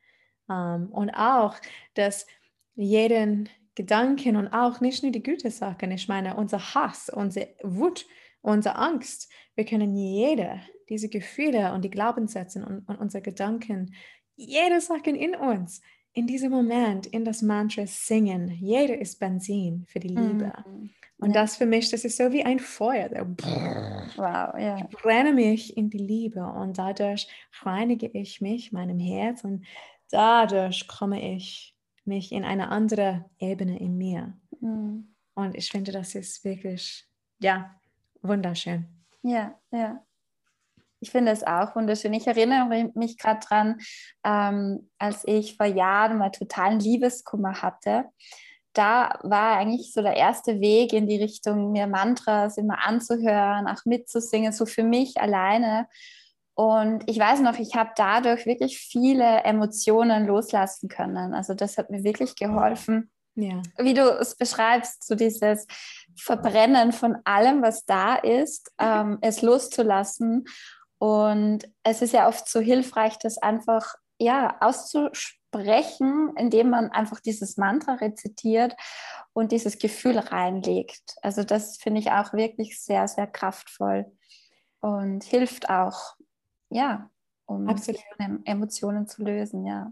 Ähm, 0.50 0.88
und 0.90 1.10
auch, 1.10 1.56
dass 1.94 2.26
jeden 2.74 3.48
Gedanken 3.74 4.36
und 4.36 4.48
auch 4.48 4.80
nicht 4.80 5.02
nur 5.02 5.12
die 5.12 5.22
gute 5.22 5.50
Sachen, 5.50 5.90
ich 5.90 6.08
meine, 6.08 6.36
unser 6.36 6.74
Hass, 6.74 7.10
unsere 7.10 7.48
Wut, 7.62 8.06
unsere 8.40 8.76
Angst, 8.76 9.30
wir 9.54 9.64
können 9.64 9.96
jede 9.96 10.60
diese 10.88 11.08
Gefühle 11.08 11.72
und 11.72 11.82
die 11.84 11.90
Glaubenssätze 11.90 12.64
und, 12.64 12.86
und 12.86 12.96
unsere 12.96 13.22
Gedanken, 13.22 13.94
jede 14.36 14.80
Sache 14.80 15.10
in 15.10 15.34
uns, 15.34 15.80
in 16.14 16.26
diesem 16.26 16.50
Moment, 16.50 17.06
in 17.06 17.24
das 17.24 17.42
Mantra 17.42 17.86
singen. 17.86 18.48
Jeder 18.60 18.98
ist 18.98 19.18
Benzin 19.18 19.84
für 19.88 19.98
die 20.00 20.08
Liebe. 20.08 20.52
Mhm. 20.66 20.90
Und 21.18 21.34
Ja. 21.34 21.42
das 21.42 21.56
für 21.56 21.66
mich, 21.66 21.90
das 21.90 22.04
ist 22.04 22.16
so 22.16 22.32
wie 22.32 22.44
ein 22.44 22.58
Feuer. 22.58 23.08
der 23.08 23.26
Wow, 23.28 24.58
ja. 24.58 24.76
ich 24.78 24.88
brenne 24.88 25.32
mich 25.32 25.76
in 25.76 25.88
die 25.88 25.98
Liebe 25.98 26.44
und 26.44 26.78
dadurch 26.78 27.28
reinige 27.62 28.08
ich 28.08 28.40
mich, 28.40 28.72
meinem 28.72 28.98
Herz 28.98 29.44
und 29.44 29.64
dadurch 30.10 30.86
komme 30.88 31.34
ich 31.34 31.76
mich 32.04 32.32
in 32.32 32.44
eine 32.44 32.68
andere 32.68 33.24
Ebene 33.38 33.78
in 33.78 33.96
mir. 33.96 34.36
Mhm. 34.60 35.14
Und 35.34 35.56
ich 35.56 35.70
finde, 35.70 35.92
das 35.92 36.14
ist 36.14 36.44
wirklich, 36.44 37.06
ja, 37.40 37.74
wunderschön. 38.20 38.86
Ja, 39.22 39.58
ja. 39.70 40.04
Ich 41.02 41.10
finde 41.10 41.32
es 41.32 41.42
auch 41.42 41.74
wunderschön. 41.74 42.14
Ich 42.14 42.28
erinnere 42.28 42.92
mich 42.94 43.18
gerade 43.18 43.40
dran, 43.44 43.80
ähm, 44.24 44.88
als 44.98 45.24
ich 45.26 45.56
vor 45.56 45.66
Jahren 45.66 46.16
mal 46.16 46.30
totalen 46.30 46.78
Liebeskummer 46.78 47.60
hatte. 47.60 48.04
Da 48.72 49.18
war 49.24 49.56
eigentlich 49.56 49.92
so 49.92 50.00
der 50.00 50.16
erste 50.16 50.60
Weg 50.60 50.92
in 50.92 51.08
die 51.08 51.20
Richtung, 51.20 51.72
mir 51.72 51.88
Mantras 51.88 52.56
immer 52.56 52.86
anzuhören, 52.86 53.66
auch 53.66 53.84
mitzusingen, 53.84 54.52
so 54.52 54.64
für 54.64 54.84
mich 54.84 55.20
alleine. 55.20 55.88
Und 56.54 57.02
ich 57.10 57.18
weiß 57.18 57.40
noch, 57.40 57.58
ich 57.58 57.74
habe 57.74 57.90
dadurch 57.96 58.46
wirklich 58.46 58.78
viele 58.78 59.42
Emotionen 59.42 60.28
loslassen 60.28 60.88
können. 60.88 61.34
Also 61.34 61.54
das 61.54 61.78
hat 61.78 61.90
mir 61.90 62.04
wirklich 62.04 62.36
geholfen. 62.36 63.10
Ja. 63.34 63.60
Wie 63.78 63.94
du 63.94 64.02
es 64.02 64.36
beschreibst, 64.36 65.04
so 65.04 65.16
dieses 65.16 65.66
Verbrennen 66.16 66.92
von 66.92 67.16
allem, 67.24 67.60
was 67.60 67.84
da 67.86 68.14
ist, 68.14 68.70
ähm, 68.78 69.18
es 69.20 69.42
loszulassen 69.42 70.44
und 71.02 71.68
es 71.82 72.00
ist 72.00 72.12
ja 72.12 72.28
oft 72.28 72.48
so 72.48 72.60
hilfreich, 72.60 73.18
das 73.18 73.36
einfach 73.36 73.96
ja, 74.20 74.56
auszusprechen, 74.60 76.32
indem 76.36 76.70
man 76.70 76.92
einfach 76.92 77.18
dieses 77.18 77.56
Mantra 77.56 77.94
rezitiert 77.94 78.76
und 79.32 79.50
dieses 79.50 79.80
Gefühl 79.80 80.16
reinlegt. 80.16 81.16
Also 81.20 81.42
das 81.42 81.78
finde 81.78 81.98
ich 81.98 82.12
auch 82.12 82.34
wirklich 82.34 82.80
sehr, 82.80 83.08
sehr 83.08 83.26
kraftvoll 83.26 84.12
und 84.78 85.24
hilft 85.24 85.70
auch, 85.70 86.14
ja, 86.70 87.10
um 87.46 87.68
Emotionen 88.44 89.08
zu 89.08 89.24
lösen, 89.24 89.66
ja. 89.66 89.90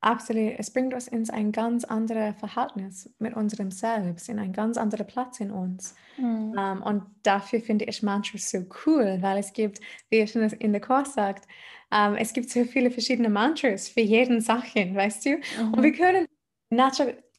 Absolut. 0.00 0.54
Es 0.58 0.72
bringt 0.72 0.94
uns 0.94 1.08
in 1.08 1.28
ein 1.30 1.50
ganz 1.50 1.84
anderes 1.84 2.36
Verhältnis 2.38 3.12
mit 3.18 3.34
unserem 3.34 3.72
Selbst, 3.72 4.28
in 4.28 4.38
einen 4.38 4.52
ganz 4.52 4.76
anderen 4.76 5.06
Platz 5.06 5.40
in 5.40 5.50
uns. 5.50 5.94
Mhm. 6.16 6.24
Um, 6.24 6.54
ähm, 6.56 6.82
und 6.82 7.02
dafür 7.24 7.60
finde 7.60 7.84
ich 7.86 8.02
Mantras 8.02 8.50
so 8.50 8.64
cool, 8.86 9.18
weil 9.20 9.38
es 9.38 9.52
gibt, 9.52 9.80
wie 10.08 10.18
ihr 10.18 10.26
schon 10.26 10.42
in 10.42 10.72
der 10.72 10.80
Kurs 10.80 11.14
sagt, 11.14 11.46
um, 11.90 11.98
ähm, 11.98 12.16
es 12.16 12.32
gibt 12.32 12.50
so 12.50 12.64
viele 12.64 12.90
verschiedene 12.90 13.28
Mantras 13.28 13.88
für 13.88 14.00
jeden 14.00 14.40
Sachen, 14.40 14.94
weißt 14.94 15.24
du? 15.26 15.30
Mhm. 15.30 15.74
Und 15.74 15.82
wir 15.82 15.92
können, 15.92 16.26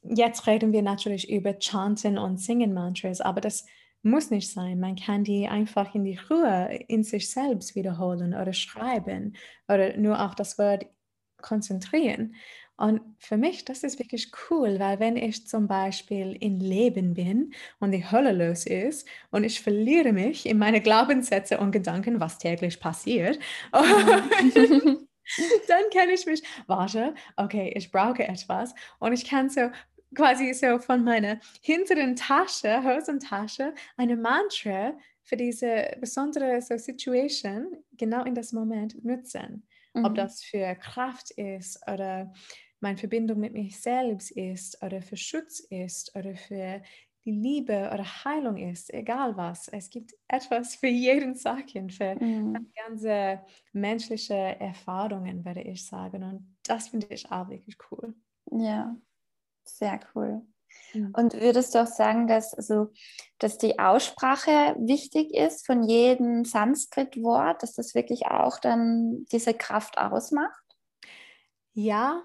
jetzt 0.03 0.47
reden 0.47 0.73
wir 0.73 0.81
natürlich 0.81 1.29
über 1.29 1.53
Chanten 1.59 2.17
und 2.17 2.41
Singen 2.41 2.73
Mantras, 2.73 3.21
aber 3.21 3.39
das 3.39 3.65
muss 4.01 4.31
nicht 4.31 4.51
sein. 4.51 4.79
Man 4.79 4.95
kann 4.95 5.23
die 5.23 5.47
einfach 5.47 5.93
in 5.93 6.03
die 6.03 6.19
Ruhe 6.29 6.79
in 6.87 7.03
sich 7.03 7.29
selbst 7.31 7.75
wiederholen 7.75 8.33
oder 8.33 8.53
schreiben 8.53 9.35
oder 9.67 9.97
nur 9.97 10.25
auch 10.25 10.35
das 10.35 10.57
Wort 10.57 10.85
konzentrieren. 11.41 12.36
Und 12.80 13.02
für 13.17 13.36
mich, 13.36 13.65
das 13.65 13.84
ist 13.84 13.99
wirklich 13.99 14.32
cool, 14.49 14.80
weil 14.80 15.02
wenn 15.02 15.17
ich 15.17 15.45
zum 15.45 15.67
Beispiel 15.67 16.38
in 16.39 16.62
Leben 16.62 17.13
bin 17.13 17.54
und 17.80 17.91
die 17.91 18.10
Hölle 18.10 18.32
los 18.32 18.65
ist 18.65 19.06
und 19.32 19.43
ich 19.43 19.60
verliere 19.60 20.13
mich 20.13 20.45
in 20.45 20.58
meine 20.58 20.80
Glaubenssätze 20.80 21.58
und 21.58 21.71
Gedanken, 21.71 22.21
was 22.21 22.38
täglich 22.38 22.80
passiert, 22.80 23.38
mhm. 23.73 25.08
dann 25.67 25.84
kann 25.93 26.10
ich 26.10 26.25
mich, 26.25 26.41
warte, 26.67 27.13
okay, 27.36 27.73
ich 27.75 27.91
brauche 27.91 28.25
etwas 28.25 28.73
und 28.99 29.12
ich 29.12 29.25
kann 29.25 29.49
so 29.49 29.69
quasi 30.15 30.54
so 30.54 30.80
von 30.80 31.04
meiner 31.04 31.39
hinteren 31.62 32.15
Tasche, 32.15 32.82
Hosentasche, 32.82 33.73
eine 33.97 34.15
Mantra 34.15 34.93
für 35.23 35.36
diese 35.36 35.97
besondere 35.99 36.62
so 36.62 36.78
Situation 36.78 37.78
genau 37.97 38.23
in 38.23 38.36
das 38.36 38.54
Moment 38.54 39.04
nutzen. 39.04 39.67
Mhm. 39.99 40.05
Ob 40.05 40.15
das 40.15 40.43
für 40.43 40.75
Kraft 40.75 41.31
ist 41.31 41.79
oder 41.91 42.33
meine 42.79 42.97
Verbindung 42.97 43.39
mit 43.39 43.53
mir 43.53 43.69
selbst 43.71 44.31
ist 44.31 44.81
oder 44.83 45.01
für 45.01 45.17
Schutz 45.17 45.59
ist 45.59 46.15
oder 46.15 46.35
für 46.35 46.81
die 47.25 47.31
Liebe 47.31 47.89
oder 47.93 48.03
Heilung 48.25 48.57
ist, 48.57 48.93
egal 48.93 49.35
was. 49.38 49.67
Es 49.67 49.89
gibt 49.89 50.13
etwas 50.27 50.75
für 50.75 50.88
jeden 50.88 51.35
Sachen, 51.35 51.89
für 51.89 52.17
mhm. 52.19 52.69
ganze 52.75 53.43
menschliche 53.73 54.33
Erfahrungen, 54.35 55.45
würde 55.45 55.62
ich 55.62 55.85
sagen. 55.85 56.23
Und 56.23 56.57
das 56.63 56.89
finde 56.89 57.07
ich 57.09 57.31
auch 57.31 57.49
wirklich 57.49 57.77
cool. 57.91 58.15
Ja, 58.51 58.95
sehr 59.65 59.99
cool. 60.15 60.47
Mhm. 60.93 61.13
Und 61.15 61.34
würdest 61.34 61.75
du 61.75 61.79
auch 61.79 61.88
sagen, 61.88 62.27
dass, 62.27 62.53
also, 62.53 62.91
dass 63.38 63.58
die 63.58 63.79
Aussprache 63.79 64.75
wichtig 64.79 65.34
ist 65.34 65.65
von 65.65 65.84
jedem 65.84 66.45
Sanskrit-Wort, 66.45 67.63
dass 67.63 67.73
das 67.73 67.95
wirklich 67.95 68.27
auch 68.27 68.60
dann 68.60 69.25
diese 69.32 69.53
Kraft 69.53 69.97
ausmacht? 69.97 70.63
Ja, 71.73 72.23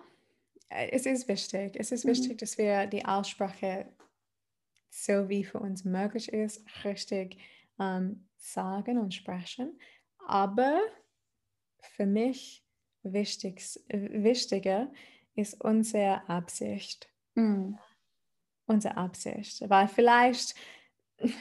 äh, 0.69 0.91
es 0.91 1.07
ist 1.07 1.29
wichtig. 1.29 1.77
Es 1.79 1.93
ist 1.93 2.05
mhm. 2.05 2.11
wichtig, 2.11 2.39
dass 2.39 2.59
wir 2.59 2.87
die 2.87 3.05
Aussprache 3.05 3.93
so 4.91 5.29
wie 5.29 5.45
für 5.45 5.59
uns 5.59 5.85
möglich 5.85 6.33
ist, 6.33 6.65
richtig 6.85 7.39
ähm, 7.81 8.29
sagen 8.37 8.99
und 8.99 9.13
sprechen. 9.13 9.79
Aber 10.27 10.81
für 11.81 12.07
mich 12.07 12.65
wichtig, 13.03 13.61
wichtiger 13.89 14.91
ist 15.35 15.61
unsere 15.63 16.27
Absicht. 16.29 17.09
Mhm 17.35 17.77
unsere 18.67 18.97
Absicht. 18.97 19.69
Weil 19.69 19.89
vielleicht 19.89 20.55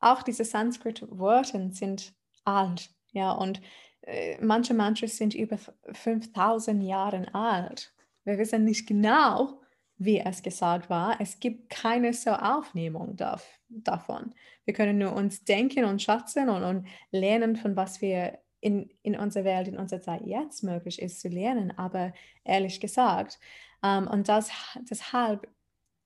auch 0.00 0.22
diese 0.22 0.44
Sanskrit-Worte 0.44 1.70
sind 1.72 2.14
alt, 2.44 2.90
ja, 3.12 3.32
und 3.32 3.60
äh, 4.02 4.36
manche 4.40 4.74
Mantras 4.74 5.16
sind 5.16 5.34
über 5.34 5.58
5000 5.92 6.82
Jahre 6.82 7.26
alt. 7.34 7.92
Wir 8.24 8.38
wissen 8.38 8.64
nicht 8.64 8.86
genau, 8.86 9.60
wie 9.98 10.20
es 10.20 10.42
gesagt 10.42 10.90
war. 10.90 11.20
Es 11.20 11.40
gibt 11.40 11.70
keine 11.70 12.12
so 12.12 12.30
Aufnehmung 12.30 13.16
darf, 13.16 13.46
davon. 13.68 14.34
Wir 14.64 14.74
können 14.74 14.98
nur 14.98 15.14
uns 15.14 15.44
denken 15.44 15.84
und 15.84 16.02
schätzen 16.02 16.48
und, 16.48 16.62
und 16.62 16.88
lernen, 17.10 17.56
von 17.56 17.76
was 17.76 18.00
wir 18.00 18.38
in, 18.60 18.90
in 19.02 19.16
unserer 19.16 19.44
Welt, 19.44 19.68
in 19.68 19.78
unserer 19.78 20.00
Zeit 20.00 20.22
jetzt 20.24 20.62
möglich 20.62 21.00
ist 21.00 21.20
zu 21.20 21.28
lernen. 21.28 21.76
Aber 21.78 22.12
ehrlich 22.44 22.80
gesagt, 22.80 23.38
ähm, 23.82 24.08
und 24.08 24.28
das, 24.28 24.50
deshalb 24.90 25.48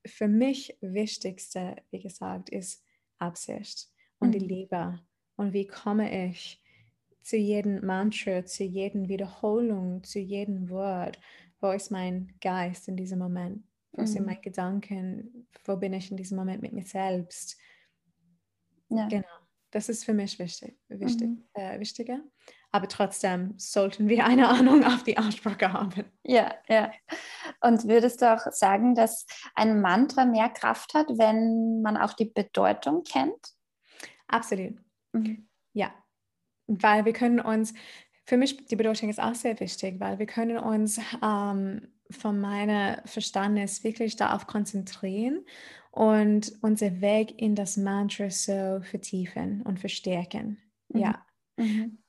für 0.06 0.28
mich 0.28 0.76
Wichtigste, 0.80 1.76
wie 1.90 2.00
gesagt, 2.00 2.50
ist 2.50 2.84
Absicht 3.18 3.88
und 4.18 4.28
mhm. 4.28 4.32
die 4.32 4.38
Liebe. 4.38 5.00
Und 5.36 5.52
wie 5.52 5.66
komme 5.66 6.28
ich 6.28 6.62
zu 7.22 7.36
jedem 7.36 7.84
Mantra, 7.84 8.44
zu 8.44 8.64
jedem 8.64 9.08
Wiederholung, 9.08 10.02
zu 10.04 10.18
jedem 10.18 10.68
Wort? 10.70 11.18
Wo 11.60 11.70
ist 11.70 11.90
mein 11.90 12.34
Geist 12.40 12.88
in 12.88 12.96
diesem 12.96 13.18
Moment? 13.18 13.62
Wo 13.92 14.02
mhm. 14.02 14.06
sind 14.06 14.26
meine 14.26 14.40
Gedanken? 14.40 15.46
Wo 15.64 15.76
bin 15.76 15.92
ich 15.92 16.10
in 16.10 16.16
diesem 16.16 16.38
Moment 16.38 16.62
mit 16.62 16.72
mir 16.72 16.84
selbst? 16.84 17.58
Ja. 18.88 19.08
Genau. 19.08 19.26
Das 19.70 19.88
ist 19.88 20.04
für 20.04 20.14
mich 20.14 20.38
wichtig, 20.38 20.76
wichtig, 20.88 21.28
mhm. 21.28 21.44
äh, 21.54 21.78
wichtiger. 21.78 22.20
Aber 22.72 22.86
trotzdem 22.88 23.54
sollten 23.56 24.08
wir 24.08 24.24
eine 24.24 24.48
Ahnung 24.48 24.84
auf 24.84 25.02
die 25.02 25.18
Aussprache 25.18 25.72
haben. 25.72 26.04
Ja, 26.22 26.54
ja. 26.68 26.92
Und 27.60 27.88
würdest 27.88 28.22
du 28.22 28.32
auch 28.32 28.52
sagen, 28.52 28.94
dass 28.94 29.26
ein 29.54 29.80
Mantra 29.80 30.24
mehr 30.24 30.48
Kraft 30.48 30.94
hat, 30.94 31.08
wenn 31.10 31.82
man 31.82 31.96
auch 31.96 32.12
die 32.12 32.26
Bedeutung 32.26 33.02
kennt? 33.02 33.54
Absolut. 34.28 34.78
Mhm. 35.12 35.48
Ja. 35.72 35.92
Weil 36.68 37.04
wir 37.04 37.12
können 37.12 37.40
uns, 37.40 37.74
für 38.24 38.36
mich 38.36 38.64
die 38.66 38.76
Bedeutung 38.76 39.08
ist 39.08 39.20
auch 39.20 39.34
sehr 39.34 39.58
wichtig, 39.58 39.98
weil 39.98 40.20
wir 40.20 40.26
können 40.26 40.58
uns 40.58 41.00
ähm, 41.22 41.88
von 42.10 42.40
meinem 42.40 42.98
Verständnis 43.04 43.82
wirklich 43.82 44.14
darauf 44.14 44.46
konzentrieren 44.46 45.44
und 45.90 46.52
unser 46.60 47.00
Weg 47.00 47.40
in 47.40 47.56
das 47.56 47.76
Mantra 47.76 48.30
so 48.30 48.80
vertiefen 48.82 49.62
und 49.62 49.80
verstärken. 49.80 50.62
Mhm. 50.88 51.00
Ja. 51.00 51.26
Mhm. 51.56 51.99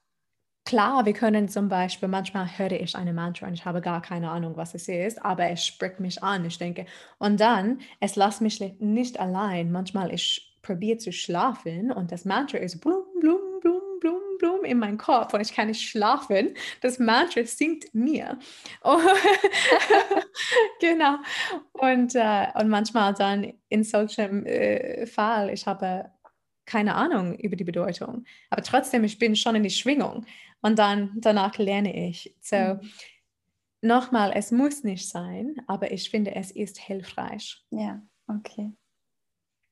Klar, 0.63 1.06
wir 1.06 1.13
können 1.13 1.50
zum 1.50 1.69
Beispiel, 1.69 2.08
manchmal 2.08 2.47
höre 2.58 2.74
ich 2.74 2.95
eine 2.95 3.13
Mantra 3.13 3.47
und 3.47 3.54
ich 3.54 3.65
habe 3.65 3.82
gar 3.82 4.02
keine 4.02 4.30
Ahnung, 4.30 4.56
was 4.58 4.76
es 4.76 4.88
ist, 4.88 5.24
aber 5.24 5.50
es 5.50 5.65
spricht 5.65 6.00
mich 6.00 6.21
an, 6.21 6.45
ich 6.45 6.58
denke. 6.60 6.86
Und 7.17 7.39
dann, 7.39 7.80
es 8.00 8.15
lässt 8.15 8.41
mich 8.41 8.60
nicht 8.80 9.19
allein. 9.19 9.71
Manchmal 9.71 10.13
ich 10.13 10.56
probiere 10.62 10.97
zu 10.97 11.12
schlafen 11.12 11.91
und 11.91 12.12
das 12.12 12.26
Mantra 12.26 12.60
ist 12.60 12.80
blum, 12.80 13.04
blum, 13.19 13.41
blum, 13.60 13.82
blum, 14.00 14.21
blum 14.38 14.63
in 14.63 14.78
meinem 14.78 15.00
Kopf 15.00 15.34
und 15.34 15.41
ich 15.41 15.54
kann 15.54 15.67
nicht 15.67 15.82
schlafen. 15.82 16.54
Das 16.82 17.00
Mantra 17.00 17.43
singt 17.45 17.93
mir. 17.93 18.38
Genau. 20.80 21.17
Und, 21.74 22.15
äh, 22.15 22.47
und 22.56 22.69
manchmal 22.69 23.13
dann 23.13 23.54
in 23.69 23.84
solchem 23.84 24.45
äh, 24.45 25.06
Fall, 25.06 25.52
ich 25.52 25.67
habe 25.67 26.12
keine 26.71 26.95
Ahnung 26.95 27.36
über 27.36 27.57
die 27.57 27.65
Bedeutung, 27.65 28.23
aber 28.49 28.63
trotzdem, 28.63 29.03
ich 29.03 29.19
bin 29.19 29.36
schon 29.36 29.55
in 29.55 29.63
die 29.63 29.69
Schwingung 29.69 30.25
und 30.62 30.79
dann 30.79 31.12
danach 31.17 31.57
lerne 31.57 32.07
ich. 32.07 32.34
So, 32.39 32.55
mhm. 32.55 32.89
nochmal, 33.81 34.31
es 34.34 34.51
muss 34.51 34.84
nicht 34.84 35.10
sein, 35.10 35.55
aber 35.67 35.91
ich 35.91 36.10
finde, 36.10 36.34
es 36.36 36.51
ist 36.51 36.77
hilfreich. 36.77 37.62
Ja, 37.71 38.01
okay. 38.27 38.71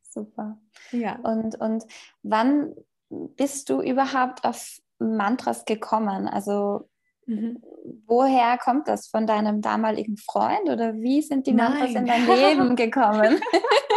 Super. 0.02 0.60
Ja. 0.92 1.20
Und, 1.20 1.56
und 1.56 1.86
wann 2.22 2.76
bist 3.10 3.70
du 3.70 3.82
überhaupt 3.82 4.44
auf 4.44 4.82
Mantras 4.98 5.64
gekommen? 5.64 6.28
Also 6.28 6.90
Mhm. 7.30 7.62
Woher 8.08 8.58
kommt 8.58 8.88
das? 8.88 9.08
Von 9.08 9.28
deinem 9.28 9.62
damaligen 9.62 10.18
Freund 10.18 10.68
oder 10.68 10.96
wie 10.96 11.22
sind 11.22 11.46
die 11.46 11.54
nein. 11.54 11.72
Mantras 11.72 11.94
in 11.94 12.06
dein 12.08 12.26
Leben 12.26 12.76
gekommen? 12.76 13.40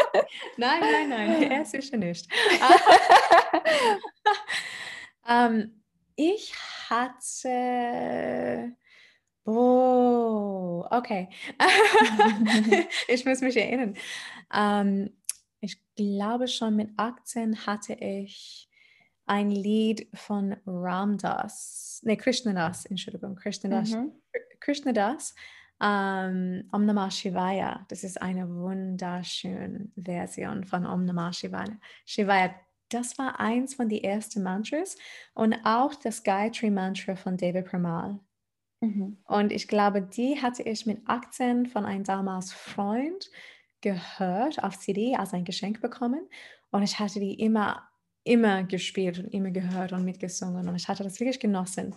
nein, 0.58 0.80
nein, 0.80 1.08
nein, 1.08 1.42
er 1.50 1.64
sicher 1.64 1.96
nicht. 1.96 2.28
Ähm, 5.28 5.80
ich 6.16 6.52
hatte. 6.90 8.74
Oh, 9.44 10.84
okay. 10.90 11.28
ich 13.06 13.24
muss 13.24 13.40
mich 13.40 13.56
erinnern. 13.56 13.94
Ähm, 14.52 15.16
ich 15.60 15.80
glaube 15.94 16.48
schon 16.48 16.74
mit 16.74 16.90
18 16.96 17.66
hatte 17.66 17.94
ich 17.94 18.68
ein 19.32 19.50
Lied 19.50 20.06
von 20.12 20.54
Ramdas, 20.66 22.02
ne, 22.04 22.18
Krishnadas, 22.18 22.84
Entschuldigung, 22.84 23.34
Krishnadas, 23.34 23.92
mhm. 23.92 24.12
Krishnadas, 24.60 25.34
ähm, 25.80 26.68
Om 26.70 26.84
Namah 26.84 27.10
Shivaya. 27.10 27.86
Das 27.88 28.04
ist 28.04 28.20
eine 28.20 28.46
wunderschöne 28.46 29.88
Version 29.96 30.64
von 30.64 30.84
Om 30.84 31.06
Namah 31.06 31.32
Shivaya. 31.32 31.78
Shivaya. 32.04 32.54
Das 32.90 33.16
war 33.16 33.40
eins 33.40 33.74
von 33.74 33.88
den 33.88 34.04
ersten 34.04 34.42
Mantras 34.42 34.98
und 35.32 35.56
auch 35.64 35.94
das 35.94 36.22
Gayatri 36.22 36.70
Mantra 36.70 37.16
von 37.16 37.38
David 37.38 37.64
Pramal. 37.64 38.20
Mhm. 38.82 39.16
Und 39.24 39.50
ich 39.50 39.66
glaube, 39.66 40.02
die 40.02 40.42
hatte 40.42 40.62
ich 40.62 40.84
mit 40.84 41.00
18 41.06 41.64
von 41.64 41.86
einem 41.86 42.04
damals 42.04 42.52
Freund 42.52 43.30
gehört 43.80 44.62
auf 44.62 44.78
CD 44.78 45.16
als 45.16 45.32
ein 45.32 45.46
Geschenk 45.46 45.80
bekommen. 45.80 46.28
Und 46.70 46.82
ich 46.82 46.98
hatte 46.98 47.18
die 47.18 47.40
immer, 47.40 47.88
immer 48.24 48.64
gespielt 48.64 49.18
und 49.18 49.28
immer 49.28 49.50
gehört 49.50 49.92
und 49.92 50.04
mitgesungen. 50.04 50.68
Und 50.68 50.76
ich 50.76 50.88
hatte 50.88 51.02
das 51.02 51.18
wirklich 51.20 51.40
genossen. 51.40 51.94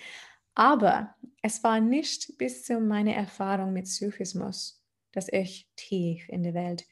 Aber 0.56 1.16
es 1.42 1.64
war 1.64 1.80
nicht 1.80 2.38
bis 2.38 2.64
zu 2.64 2.80
meiner 2.80 3.14
Erfahrung 3.14 3.74
mit 3.74 3.88
Sufismus, 3.88 4.82
dass 5.12 5.28
ich 5.32 5.70
tief 5.76 6.28
in 6.30 6.44
der 6.44 6.54
Welt 6.54 6.86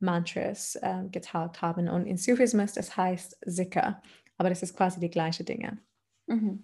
Mantras 0.00 0.76
äh, 0.76 1.04
getaucht 1.10 1.60
habe. 1.60 1.90
Und 1.90 2.06
in 2.06 2.16
Sufismus, 2.16 2.72
das 2.72 2.96
heißt 2.96 3.38
Sikha, 3.44 4.00
aber 4.36 4.48
das 4.48 4.62
ist 4.62 4.76
quasi 4.76 5.00
die 5.00 5.10
gleiche 5.10 5.44
Dinge. 5.44 5.78
Mhm. 6.26 6.62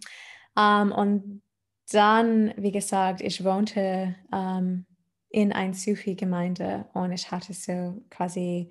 Um, 0.57 0.63
ähm, 0.63 0.93
und 0.93 1.43
dann, 1.91 2.55
wie 2.57 2.71
gesagt, 2.71 3.21
ich 3.21 3.43
wohnte 3.45 4.15
um, 4.31 4.39
ähm, 4.39 4.87
in 5.31 5.53
einer 5.53 5.75
Sufi-Gemeinde 5.75 6.89
und 6.95 7.11
ich 7.11 7.29
hatte 7.33 7.53
so 7.53 8.01
quasi 8.09 8.71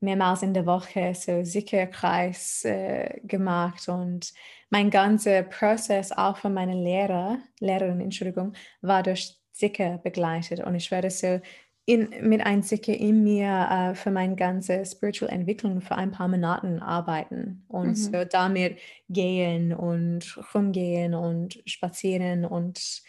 mehrmals 0.00 0.42
in 0.42 0.54
der 0.54 0.66
Woche 0.66 1.14
so 1.14 1.44
Sicherkreis 1.44 2.64
äh, 2.64 3.20
gemacht 3.24 3.88
und 3.88 4.32
mein 4.70 4.90
ganzer 4.90 5.42
Prozess 5.42 6.12
auch 6.12 6.36
von 6.36 6.54
meiner 6.54 6.74
Lehrer, 6.74 7.38
Lehrerin, 7.60 8.00
Entschuldigung, 8.00 8.54
war 8.80 9.02
durch 9.02 9.36
Sicker 9.52 9.98
begleitet 9.98 10.60
und 10.60 10.74
ich 10.74 10.90
werde 10.90 11.10
so 11.10 11.40
in, 11.84 12.08
mit 12.22 12.40
einem 12.40 12.62
Sicker 12.62 12.92
in 12.92 13.24
mir 13.24 13.68
äh, 13.70 13.94
für 13.94 14.10
meine 14.10 14.36
ganze 14.36 14.84
spiritual 14.86 15.32
Entwicklung 15.32 15.80
für 15.80 15.96
ein 15.96 16.12
paar 16.12 16.28
Monaten 16.28 16.80
arbeiten 16.80 17.64
und 17.68 17.88
mhm. 17.88 17.94
so 17.94 18.24
damit 18.24 18.78
gehen 19.08 19.72
und 19.72 20.38
rumgehen 20.54 21.14
und 21.14 21.60
spazieren 21.66 22.44
und 22.44 23.02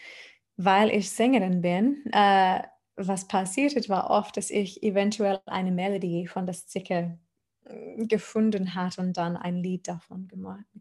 weil 0.58 0.90
ich 0.90 1.10
Sängerin 1.10 1.62
bin, 1.62 2.04
äh, 2.12 2.62
was 2.96 3.28
passiert 3.28 3.90
war 3.90 4.10
oft, 4.10 4.38
dass 4.38 4.50
ich 4.50 4.84
eventuell 4.84 5.40
eine 5.46 5.72
Melodie 5.72 6.28
von 6.28 6.46
der 6.46 6.56
Zicke 6.56 7.20
äh, 7.66 8.06
gefunden 8.06 8.76
hat 8.76 8.98
und 8.98 9.18
dann 9.18 9.38
ein 9.38 9.58
Lied 9.58 9.88
davon 9.88 10.28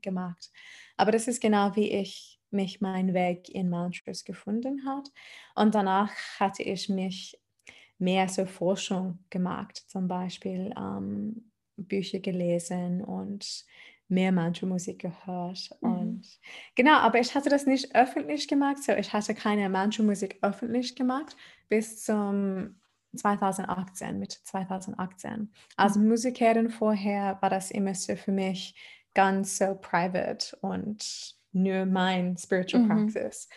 gemacht. 0.03 0.51
Aber 0.97 1.13
das 1.13 1.29
ist 1.29 1.41
genau 1.41 1.77
wie 1.77 1.91
ich 1.91 2.41
mich 2.51 2.81
meinen 2.81 3.15
Weg 3.15 3.49
in 3.49 3.71
Mantras 3.71 4.25
gefunden 4.25 4.85
hat. 4.85 5.11
Und 5.55 5.75
danach 5.75 6.13
hatte 6.39 6.63
ich 6.63 6.89
mich 6.89 7.41
mehr 7.99 8.29
zur 8.29 8.47
Forschung 8.47 9.19
gemacht, 9.31 9.85
zum 9.87 10.09
Beispiel 10.09 10.73
ähm, 10.77 11.51
Bücher 11.77 12.19
gelesen 12.21 13.05
und 13.05 13.65
mehr 14.11 14.33
Mantra-Musik 14.33 15.01
gehört. 15.01 15.71
Mhm. 15.81 15.93
Und 15.93 16.41
genau, 16.75 16.99
aber 16.99 17.21
ich 17.21 17.35
hatte 17.35 17.49
das 17.49 17.67
nicht 17.67 17.95
öffentlich 17.95 18.49
gemacht. 18.49 18.83
So, 18.83 18.93
ich 18.93 19.13
hatte 19.13 19.35
keine 19.35 19.69
Mantra-Musik 19.69 20.39
öffentlich 20.43 20.97
gemacht 20.97 21.37
bis 21.69 22.05
zum 22.05 22.81
2018, 23.17 24.19
mit 24.19 24.33
2018. 24.33 25.53
Als 25.77 25.97
mhm. 25.97 26.09
Musikerin 26.09 26.71
vorher 26.71 27.39
war 27.41 27.51
das 27.51 27.71
immer 27.71 27.95
so 27.95 28.17
für 28.17 28.33
mich 28.33 28.75
ganz 29.15 29.59
so 29.59 29.75
private 29.75 30.57
und 30.61 31.37
nur 31.53 31.87
mein 31.87 32.37
Spiritual 32.37 32.85
mhm. 32.85 32.89
Practice. 32.89 33.49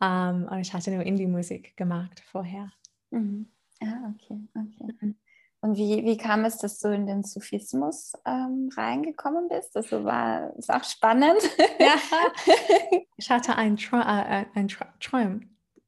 Um, 0.00 0.08
ähm, 0.08 0.48
und 0.50 0.60
ich 0.60 0.72
hatte 0.72 0.90
nur 0.90 1.04
Indie-Musik 1.04 1.76
gemacht 1.76 2.20
vorher. 2.26 2.72
Mhm. 3.10 3.48
Ah, 3.80 4.12
okay, 4.14 4.40
okay. 4.54 5.14
Und 5.64 5.78
wie, 5.78 6.04
wie 6.04 6.18
kam 6.18 6.44
es, 6.44 6.58
dass 6.58 6.78
du 6.78 6.88
in 6.94 7.06
den 7.06 7.22
Sufismus 7.22 8.12
ähm, 8.26 8.68
reingekommen 8.76 9.48
bist? 9.48 9.74
Das 9.74 9.90
war 9.92 10.54
ist 10.58 10.70
auch 10.70 10.84
spannend. 10.84 11.40
Ja. 11.78 11.94
Ich 13.16 13.30
hatte 13.30 13.56
einen 13.56 13.78
Traum, 13.78 14.00
äh, 14.00 14.44
ein 14.54 14.68
Traum, 14.68 14.88
Traum, 15.00 15.40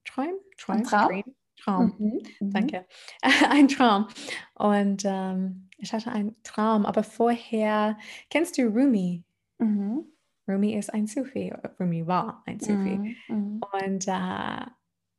Traum, 0.06 0.38
Traum, 0.56 0.82
Traum? 0.84 1.24
Traum. 1.60 1.94
Mhm, 1.98 2.22
mhm. 2.40 2.52
Danke. 2.52 2.86
Ein 3.50 3.68
Traum. 3.68 4.06
Und 4.54 5.02
ähm, 5.04 5.68
ich 5.76 5.92
hatte 5.92 6.10
einen 6.12 6.34
Traum, 6.42 6.86
aber 6.86 7.02
vorher, 7.02 7.98
kennst 8.30 8.56
du 8.56 8.68
Rumi? 8.68 9.24
Mhm. 9.58 10.06
Rumi 10.48 10.74
ist 10.74 10.94
ein 10.94 11.06
Sufi, 11.06 11.52
Rumi 11.78 12.06
war 12.06 12.42
ein 12.46 12.60
Sufi. 12.60 12.98
Mhm, 12.98 13.16
mhm. 13.28 13.60
Und 13.72 14.08
äh, 14.08 14.66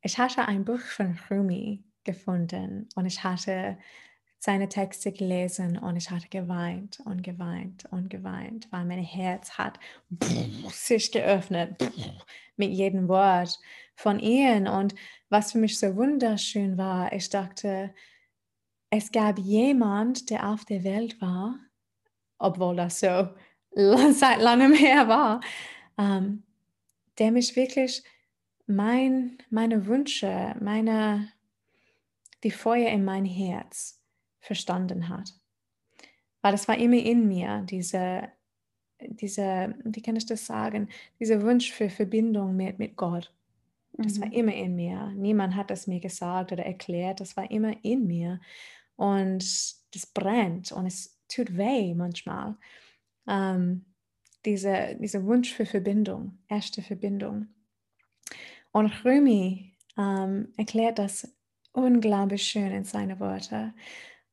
ich 0.01 0.17
hatte 0.17 0.47
ein 0.47 0.65
Buch 0.65 0.79
von 0.79 1.19
Rumi 1.29 1.83
gefunden 2.05 2.87
und 2.95 3.05
ich 3.05 3.23
hatte 3.23 3.77
seine 4.39 4.69
Texte 4.69 5.11
gelesen 5.11 5.77
und 5.77 5.95
ich 5.95 6.11
hatte 6.11 6.27
geweint 6.29 6.99
und 7.05 7.23
geweint 7.23 7.85
und 7.91 8.09
geweint, 8.09 8.67
weil 8.71 8.85
mein 8.85 9.03
Herz 9.03 9.57
hat 9.57 9.79
sich 10.71 11.11
geöffnet 11.11 11.75
mit 12.55 12.71
jedem 12.71 13.07
Wort 13.07 13.59
von 13.95 14.19
ihnen. 14.19 14.67
Und 14.67 14.93
was 15.29 15.51
für 15.51 15.57
mich 15.57 15.79
so 15.79 15.95
wunderschön 15.95 16.77
war, 16.77 17.11
ich 17.13 17.29
dachte, 17.29 17.93
es 18.89 19.11
gab 19.11 19.39
jemand, 19.39 20.29
der 20.29 20.47
auf 20.49 20.65
der 20.65 20.83
Welt 20.83 21.19
war, 21.19 21.59
obwohl 22.37 22.75
das 22.75 22.99
so 22.99 23.29
seit 24.11 24.39
langem 24.39 24.73
her 24.73 25.07
war, 25.07 25.41
ähm, 25.97 26.43
der 27.17 27.31
mich 27.31 27.55
wirklich 27.55 28.03
mein, 28.67 29.39
meine 29.49 29.87
Wünsche, 29.87 30.55
meine, 30.59 31.31
die 32.43 32.51
Feuer 32.51 32.89
in 32.91 33.03
mein 33.03 33.25
Herz 33.25 33.96
verstanden 34.47 35.09
hat. 35.09 35.33
Weil 36.41 36.53
es 36.53 36.67
war 36.67 36.77
immer 36.77 36.97
in 36.97 37.27
mir, 37.27 37.63
diese, 37.69 38.29
diese, 39.01 39.75
wie 39.83 40.01
kann 40.01 40.15
ich 40.15 40.25
das 40.25 40.45
sagen, 40.45 40.89
dieser 41.19 41.41
Wunsch 41.43 41.71
für 41.71 41.89
Verbindung 41.89 42.55
mit, 42.55 42.79
mit 42.79 42.95
Gott. 42.95 43.33
Das 43.93 44.17
mhm. 44.17 44.21
war 44.21 44.33
immer 44.33 44.53
in 44.53 44.75
mir. 44.75 45.11
Niemand 45.15 45.55
hat 45.55 45.71
es 45.71 45.87
mir 45.87 45.99
gesagt 45.99 46.51
oder 46.51 46.65
erklärt. 46.65 47.19
Das 47.19 47.35
war 47.35 47.49
immer 47.51 47.73
in 47.83 48.07
mir. 48.07 48.39
Und 48.95 49.43
das 49.93 50.05
brennt 50.13 50.71
und 50.71 50.85
es 50.85 51.19
tut 51.27 51.55
weh 51.57 51.93
manchmal. 51.93 52.55
Ähm, 53.27 53.85
diese, 54.45 54.95
dieser 54.99 55.23
Wunsch 55.25 55.53
für 55.53 55.65
Verbindung, 55.65 56.37
erste 56.47 56.81
Verbindung. 56.81 57.47
Und 58.71 58.91
Rumi 59.03 59.73
ähm, 59.97 60.53
erklärt 60.57 60.99
das 60.99 61.35
unglaublich 61.73 62.43
schön 62.43 62.71
in 62.71 62.83
seine 62.83 63.19
Worte. 63.19 63.73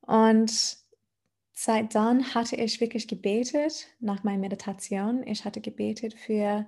Und 0.06 0.76
seit 1.52 1.94
dann 1.94 2.34
hatte 2.34 2.56
ich 2.56 2.80
wirklich 2.80 3.08
gebetet 3.08 3.88
nach 4.00 4.24
meiner 4.24 4.38
Meditation. 4.38 5.22
Ich 5.26 5.44
hatte 5.44 5.60
gebetet 5.60 6.14
für 6.14 6.66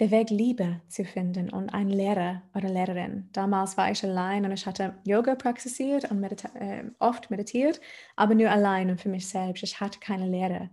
den 0.00 0.10
Weg 0.10 0.30
Liebe 0.30 0.80
zu 0.88 1.04
finden 1.04 1.50
und 1.50 1.70
einen 1.70 1.90
Lehrer 1.90 2.42
oder 2.54 2.68
Lehrerin. 2.68 3.28
Damals 3.32 3.76
war 3.76 3.90
ich 3.90 4.04
allein 4.04 4.44
und 4.44 4.52
ich 4.52 4.64
hatte 4.64 4.96
Yoga 5.04 5.34
praktiziert 5.34 6.10
und 6.10 6.20
medita 6.20 6.48
äh, 6.54 6.84
oft 7.00 7.30
meditiert, 7.30 7.80
aber 8.14 8.34
nur 8.34 8.50
allein 8.50 8.90
und 8.90 9.00
für 9.00 9.08
mich 9.08 9.28
selbst. 9.28 9.62
Ich 9.64 9.80
hatte 9.80 9.98
keine 9.98 10.28
Lehre. 10.28 10.70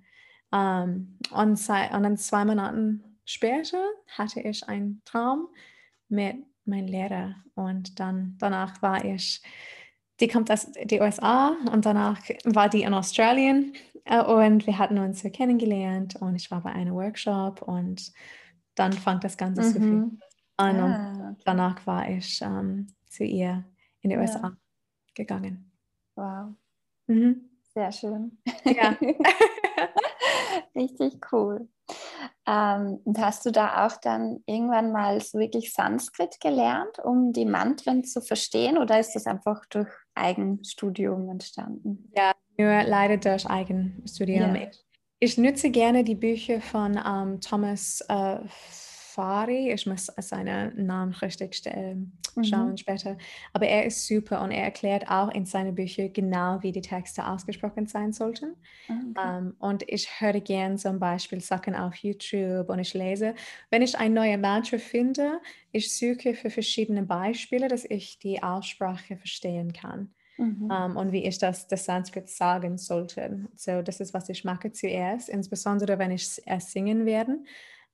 Um, 0.51 1.17
und, 1.31 1.59
und 1.59 1.67
dann 1.67 2.17
zwei 2.17 2.45
Monate 2.45 2.99
später 3.25 3.83
hatte 4.15 4.41
ich 4.41 4.67
einen 4.69 5.01
Traum 5.05 5.47
mit 6.07 6.37
meinem 6.65 6.87
Lehrer 6.87 7.35
und 7.55 7.99
dann 7.99 8.35
danach 8.39 8.81
war 8.81 9.03
ich 9.03 9.41
die 10.19 10.27
kommt 10.27 10.49
aus 10.51 10.71
den 10.71 11.01
USA 11.01 11.55
und 11.71 11.85
danach 11.85 12.21
war 12.45 12.69
die 12.69 12.83
in 12.83 12.93
Australien 12.93 13.73
äh, 14.05 14.21
und 14.21 14.65
wir 14.65 14.77
hatten 14.77 14.97
uns 14.97 15.21
so 15.21 15.29
kennengelernt 15.29 16.15
und 16.15 16.35
ich 16.35 16.49
war 16.51 16.61
bei 16.61 16.71
einem 16.71 16.93
Workshop 16.93 17.61
und 17.61 18.13
dann 18.75 18.93
fand 18.93 19.23
das 19.23 19.37
Ganze 19.37 19.61
mhm. 19.61 19.67
so 19.67 19.79
viel 19.79 20.19
an 20.57 20.79
ah, 20.79 21.29
okay. 21.31 21.41
danach 21.43 21.85
war 21.85 22.09
ich 22.09 22.41
ähm, 22.41 22.87
zu 23.07 23.23
ihr 23.23 23.65
in 24.01 24.09
die 24.09 24.15
ja. 24.15 24.21
USA 24.21 24.55
gegangen. 25.13 25.71
Wow. 26.15 26.53
Mhm. 27.07 27.49
Sehr 27.73 27.91
schön. 27.91 28.37
Ja. 28.63 28.97
Richtig 30.75 31.19
cool. 31.31 31.67
Ähm, 32.47 32.99
und 33.03 33.19
hast 33.19 33.45
du 33.45 33.51
da 33.51 33.85
auch 33.85 33.97
dann 33.97 34.43
irgendwann 34.45 34.91
mal 34.91 35.19
so 35.21 35.39
wirklich 35.39 35.73
Sanskrit 35.73 36.39
gelernt, 36.39 36.99
um 37.03 37.33
die 37.33 37.45
Mantren 37.45 38.03
zu 38.03 38.21
verstehen 38.21 38.77
oder 38.77 38.99
ist 38.99 39.13
das 39.13 39.25
einfach 39.25 39.65
durch 39.69 39.89
Eigenstudium 40.13 41.29
entstanden? 41.29 42.11
Ja, 42.15 42.33
nur 42.57 42.83
leider 42.83 43.17
durch 43.17 43.47
Eigenstudium. 43.47 44.55
Ja. 44.55 44.67
Ich 44.69 44.85
Ich 45.19 45.37
nutze 45.37 45.71
gerne 45.71 46.03
die 46.03 46.15
Bücher 46.15 46.61
von 46.61 46.99
ähm, 47.03 47.41
Thomas 47.41 48.01
äh, 48.09 48.37
Fari. 49.15 49.71
Ich 49.71 49.85
muss 49.85 50.07
seinen 50.17 50.85
Namen 50.85 51.13
richtig 51.13 51.61
ähm, 51.65 52.11
schauen 52.43 52.71
mhm. 52.71 52.77
später. 52.77 53.17
Aber 53.53 53.65
er 53.65 53.85
ist 53.85 54.05
super 54.05 54.41
und 54.41 54.51
er 54.51 54.65
erklärt 54.65 55.09
auch 55.09 55.29
in 55.29 55.45
seinen 55.45 55.73
Büchern 55.73 56.11
genau, 56.11 56.61
wie 56.61 56.73
die 56.73 56.81
Texte 56.81 57.25
ausgesprochen 57.25 57.87
sein 57.87 58.11
sollten. 58.11 58.55
Ah, 58.89 58.93
okay. 58.93 59.37
Um, 59.37 59.47
ähm, 59.47 59.55
und 59.59 59.83
ich 59.87 60.19
höre 60.19 60.41
gerne 60.41 60.75
zum 60.75 60.99
Beispiel 60.99 61.39
Sachen 61.39 61.75
auf 61.75 61.95
YouTube 61.95 62.69
und 62.69 62.79
ich 62.79 62.93
lese. 62.93 63.35
Wenn 63.69 63.81
ich 63.81 63.97
ein 63.97 64.13
neues 64.13 64.37
Mantra 64.37 64.77
finde, 64.77 65.39
ich 65.71 65.97
suche 65.97 66.33
für 66.33 66.49
verschiedene 66.49 67.03
Beispiele, 67.03 67.69
dass 67.69 67.85
ich 67.85 68.19
die 68.19 68.43
Aussprache 68.43 69.15
verstehen 69.15 69.71
kann. 69.71 70.13
Mhm. 70.37 70.63
Um, 70.63 70.71
ähm, 70.71 70.97
und 70.97 71.11
wie 71.13 71.23
ich 71.23 71.37
das, 71.37 71.67
das 71.69 71.85
Sanskrit 71.85 72.27
sagen 72.27 72.77
sollte. 72.77 73.47
So, 73.55 73.81
das 73.81 74.01
ist, 74.01 74.13
was 74.13 74.27
ich 74.27 74.43
mache 74.43 74.73
zuerst, 74.73 75.29
insbesondere 75.29 75.97
wenn 75.97 76.11
ich 76.11 76.41
es 76.45 76.71
singen 76.73 77.05
werde 77.05 77.39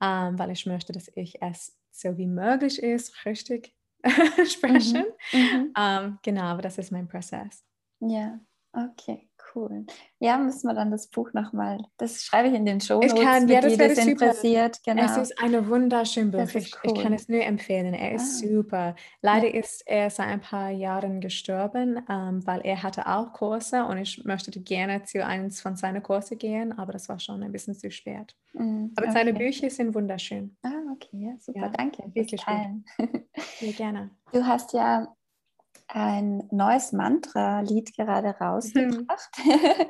ähm, 0.01 0.37
weil 0.39 0.51
ich 0.51 0.65
möchte, 0.65 0.93
dass 0.93 1.09
ich 1.15 1.41
es 1.41 1.77
so 1.91 2.17
wie 2.17 2.27
möglich 2.27 2.81
ist, 2.81 3.25
richtig 3.25 3.75
sprechen. 4.47 5.05
Mhm. 5.31 5.39
Mhm. 5.39 5.73
Ähm, 5.77 6.19
genau, 6.23 6.43
aber 6.43 6.61
das 6.61 6.77
ist 6.77 6.91
mein 6.91 7.07
Prozess. 7.07 7.63
Ja, 7.99 8.39
okay. 8.73 9.29
Cool. 9.53 9.85
Ja, 10.19 10.37
müssen 10.37 10.67
wir 10.67 10.73
dann 10.73 10.91
das 10.91 11.07
Buch 11.07 11.33
nochmal, 11.33 11.79
das 11.97 12.23
schreibe 12.23 12.49
ich 12.49 12.53
in 12.53 12.65
den 12.65 12.79
Show 12.79 12.95
Notes, 12.95 13.13
ich 13.13 13.19
kann, 13.19 13.47
ja, 13.47 13.61
das, 13.61 13.77
das 13.77 13.97
interessiert. 14.05 14.79
Genau. 14.85 15.03
Es 15.03 15.17
ist 15.17 15.39
eine 15.41 15.67
wunderschöne 15.67 16.31
Buch. 16.31 16.55
Ich, 16.55 16.73
cool. 16.83 16.93
ich, 16.95 17.01
kann 17.01 17.13
es 17.13 17.27
nur 17.27 17.41
empfehlen. 17.41 17.93
Er 17.93 18.13
ist 18.13 18.43
ah. 18.43 18.47
super. 18.47 18.95
Leider 19.21 19.47
ja. 19.47 19.59
ist 19.59 19.83
er 19.85 20.09
seit 20.09 20.27
ein 20.27 20.41
paar 20.41 20.69
Jahren 20.69 21.21
gestorben, 21.21 21.99
ähm, 22.09 22.45
weil 22.45 22.61
er 22.61 22.83
hatte 22.83 23.07
auch 23.07 23.33
Kurse 23.33 23.85
und 23.85 23.97
ich 23.97 24.23
möchte 24.23 24.51
gerne 24.61 25.03
zu 25.03 25.25
einem 25.25 25.51
von 25.51 25.75
seinen 25.75 26.03
Kursen 26.03 26.37
gehen, 26.37 26.77
aber 26.77 26.93
das 26.93 27.09
war 27.09 27.19
schon 27.19 27.43
ein 27.43 27.51
bisschen 27.51 27.75
zu 27.75 27.91
spät. 27.91 28.35
Mm, 28.53 28.87
aber 28.95 29.07
okay. 29.07 29.13
seine 29.13 29.33
Bücher 29.33 29.69
sind 29.69 29.93
wunderschön. 29.95 30.55
Ah, 30.63 30.69
okay, 30.93 31.09
ja, 31.13 31.33
super, 31.39 31.59
ja, 31.59 31.69
danke. 31.69 32.03
Wirklich 32.13 32.45
gut. 32.45 33.09
Sehr 33.59 33.73
gerne. 33.73 34.11
Du 34.33 34.45
hast 34.45 34.71
ja 34.71 35.13
ein 35.93 36.47
neues 36.51 36.93
Mantra-Lied 36.93 37.95
gerade 37.95 38.29
rausgebracht. 38.39 39.29
Mhm. 39.43 39.87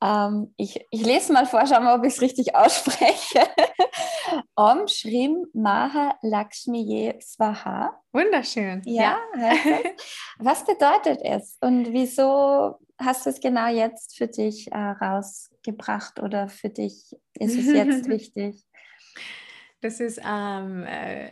ähm, 0.02 0.54
ich, 0.56 0.86
ich 0.90 1.04
lese 1.04 1.32
mal 1.32 1.46
vor, 1.46 1.66
schauen 1.66 1.84
wir, 1.84 1.94
ob 1.94 2.04
ich 2.04 2.14
es 2.14 2.20
richtig 2.20 2.54
ausspreche. 2.54 3.40
Om 4.54 4.86
Shrim 4.86 5.46
Maha 5.52 6.16
Lakshmiye 6.22 7.18
Swaha. 7.20 8.00
Wunderschön. 8.12 8.82
Ja, 8.84 9.18
ja. 9.36 9.52
Was 10.38 10.64
bedeutet 10.64 11.20
es 11.22 11.58
und 11.60 11.92
wieso 11.92 12.78
hast 12.98 13.26
du 13.26 13.30
es 13.30 13.40
genau 13.40 13.66
jetzt 13.68 14.16
für 14.16 14.28
dich 14.28 14.70
äh, 14.70 14.76
rausgebracht 14.76 16.20
oder 16.20 16.48
für 16.48 16.68
dich 16.68 17.16
ist 17.38 17.58
es 17.58 17.66
jetzt 17.66 18.08
wichtig? 18.08 18.64
Das 19.80 20.00
ist 20.00 20.20
ähm, 20.24 20.84
äh, 20.84 21.30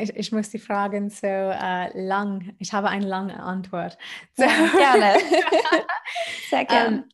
ich, 0.00 0.16
ich, 0.16 0.32
muss 0.32 0.50
die 0.50 0.58
Fragen 0.58 1.10
so 1.10 1.26
äh, 1.26 2.06
lang, 2.06 2.54
ich 2.58 2.72
habe 2.72 2.88
eine 2.88 3.06
lange 3.06 3.38
Antwort. 3.40 3.98
So. 4.36 4.44
Ja, 4.44 4.68
gerne. 4.76 5.20
Sehr 6.50 6.64
gerne. 6.64 6.96
Um, 6.98 7.04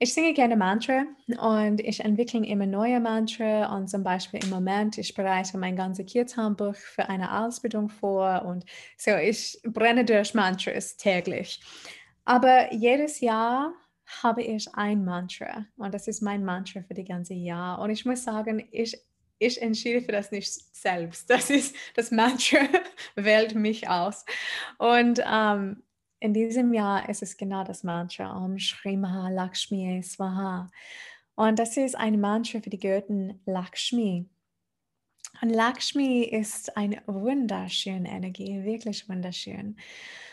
ich 0.00 0.12
singe 0.12 0.34
gerne 0.34 0.56
Mantra 0.56 1.04
und 1.38 1.80
ich 1.80 2.00
entwickle 2.00 2.44
immer 2.44 2.66
neue 2.66 2.98
Mantra 3.00 3.74
und 3.76 3.88
zum 3.88 4.02
Beispiel 4.02 4.42
im 4.42 4.50
Moment, 4.50 4.98
ich 4.98 5.14
bereite 5.14 5.56
mein 5.56 5.76
ganzes 5.76 6.06
Kirtanbuch 6.06 6.74
für 6.74 7.08
eine 7.08 7.44
Ausbildung 7.44 7.88
vor 7.88 8.44
und 8.44 8.64
so, 8.98 9.12
ich 9.12 9.58
brenne 9.64 10.04
durch 10.04 10.34
Mantras 10.34 10.96
täglich. 10.96 11.60
Aber 12.24 12.72
jedes 12.72 13.20
Jahr 13.20 13.72
habe 14.22 14.42
ich 14.42 14.66
ein 14.74 15.04
Mantra 15.04 15.64
und 15.76 15.94
das 15.94 16.08
ist 16.08 16.22
mein 16.22 16.44
Mantra 16.44 16.82
für 16.82 16.94
das 16.94 17.06
ganze 17.06 17.34
Jahr 17.34 17.78
und 17.80 17.90
ich 17.90 18.04
muss 18.04 18.24
sagen, 18.24 18.66
ich 18.72 18.98
ich 19.44 19.60
entschiede 19.60 20.02
für 20.02 20.12
das 20.12 20.30
nicht 20.30 20.52
selbst. 20.74 21.28
Das 21.30 21.50
ist 21.50 21.74
das 21.94 22.10
Mantra 22.10 22.58
wählt 23.14 23.54
mich 23.54 23.88
aus. 23.88 24.24
Und 24.78 25.22
ähm, 25.26 25.82
in 26.20 26.32
diesem 26.32 26.72
Jahr 26.72 27.08
ist 27.08 27.22
es 27.22 27.36
genau 27.36 27.64
das 27.64 27.82
Mantra 27.82 28.36
Om 28.36 28.58
Shri 28.58 28.96
Maha 28.96 29.28
Lakshmi 29.28 30.02
Swaha. 30.02 30.70
Und 31.34 31.58
das 31.58 31.76
ist 31.76 31.96
ein 31.96 32.20
Mantra 32.20 32.60
für 32.60 32.70
die 32.70 32.78
Göttin 32.78 33.40
Lakshmi. 33.44 34.28
Und 35.42 35.50
Lakshmi 35.50 36.22
ist 36.22 36.76
eine 36.76 37.02
wunderschöne 37.06 38.08
Energie, 38.08 38.62
wirklich 38.64 39.08
wunderschön. 39.08 39.76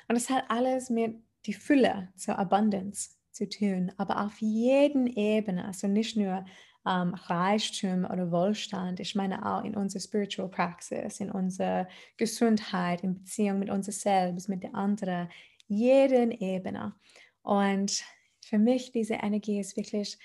Und 0.07 0.15
es 0.15 0.29
hat 0.29 0.45
alles 0.49 0.89
mit 0.89 1.15
die 1.45 1.53
Fülle 1.53 2.09
zur 2.15 2.37
Abundance 2.37 3.15
zu 3.31 3.49
tun, 3.49 3.91
aber 3.97 4.23
auf 4.23 4.39
jeden 4.41 5.07
Ebene, 5.07 5.65
also 5.65 5.87
nicht 5.87 6.17
nur 6.17 6.45
ähm, 6.87 7.13
Reichtum 7.13 8.05
oder 8.05 8.31
Wohlstand. 8.31 8.99
Ich 8.99 9.15
meine 9.15 9.45
auch 9.45 9.63
in 9.63 9.75
unserer 9.75 10.01
Spiritual 10.01 10.49
Praxis, 10.49 11.19
in 11.19 11.31
unserer 11.31 11.87
Gesundheit, 12.17 13.03
in 13.03 13.15
Beziehung 13.15 13.59
mit 13.59 13.69
uns 13.69 13.85
selbst, 13.87 14.49
mit 14.49 14.63
den 14.63 14.73
anderen, 14.73 15.29
jeden 15.67 16.31
Ebene. 16.31 16.95
Und 17.43 18.03
für 18.43 18.57
mich 18.57 18.91
diese 18.91 19.15
Energie 19.15 19.59
ist 19.59 19.77
wirklich 19.77 20.17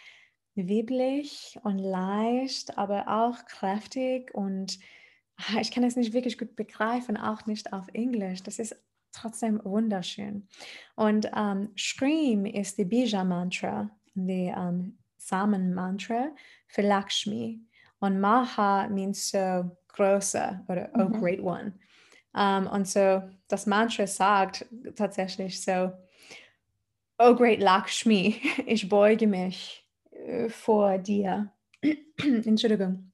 wibbelig 0.55 1.59
und 1.63 1.79
leicht, 1.79 2.79
aber 2.79 3.07
auch 3.09 3.45
kräftig 3.45 4.35
und 4.35 4.79
ah, 5.37 5.61
ich 5.61 5.71
kann 5.71 5.85
es 5.85 5.97
nicht 5.97 6.15
wirklich 6.15 6.39
gut 6.39 6.57
begreifen, 6.57 7.17
auch 7.17 7.47
nicht 7.47 7.73
auf 7.73 7.87
Englisch. 7.93 8.43
Das 8.43 8.59
ist 8.59 8.75
trotzdem 9.13 9.61
wunderschön. 9.65 10.49
Und 10.95 11.31
ähm, 11.37 11.71
Scream 11.77 12.47
ist 12.47 12.79
die 12.79 12.85
Bija-Mantra, 12.85 13.91
die 14.15 14.53
ähm, 14.57 14.99
Samen-Mantra 15.27 16.31
für 16.69 16.83
Lakshmi. 16.83 17.61
Und 17.99 18.21
Maha 18.21 18.89
means 18.89 19.31
so 19.31 19.77
großer 19.89 20.65
oder 20.69 20.91
oh 20.95 21.09
mhm. 21.09 21.21
great 21.21 21.41
one. 21.41 21.73
Um, 22.33 22.67
und 22.67 22.87
so 22.87 23.23
das 23.49 23.67
Mantra 23.67 24.07
sagt 24.07 24.67
tatsächlich 24.95 25.63
so, 25.63 25.93
oh 27.19 27.35
great 27.35 27.61
Lakshmi, 27.61 28.41
ich 28.67 28.89
beuge 28.89 29.27
mich 29.27 29.87
äh, 30.11 30.49
vor 30.49 30.99
dir. 30.99 31.51
Entschuldigung. 32.19 33.13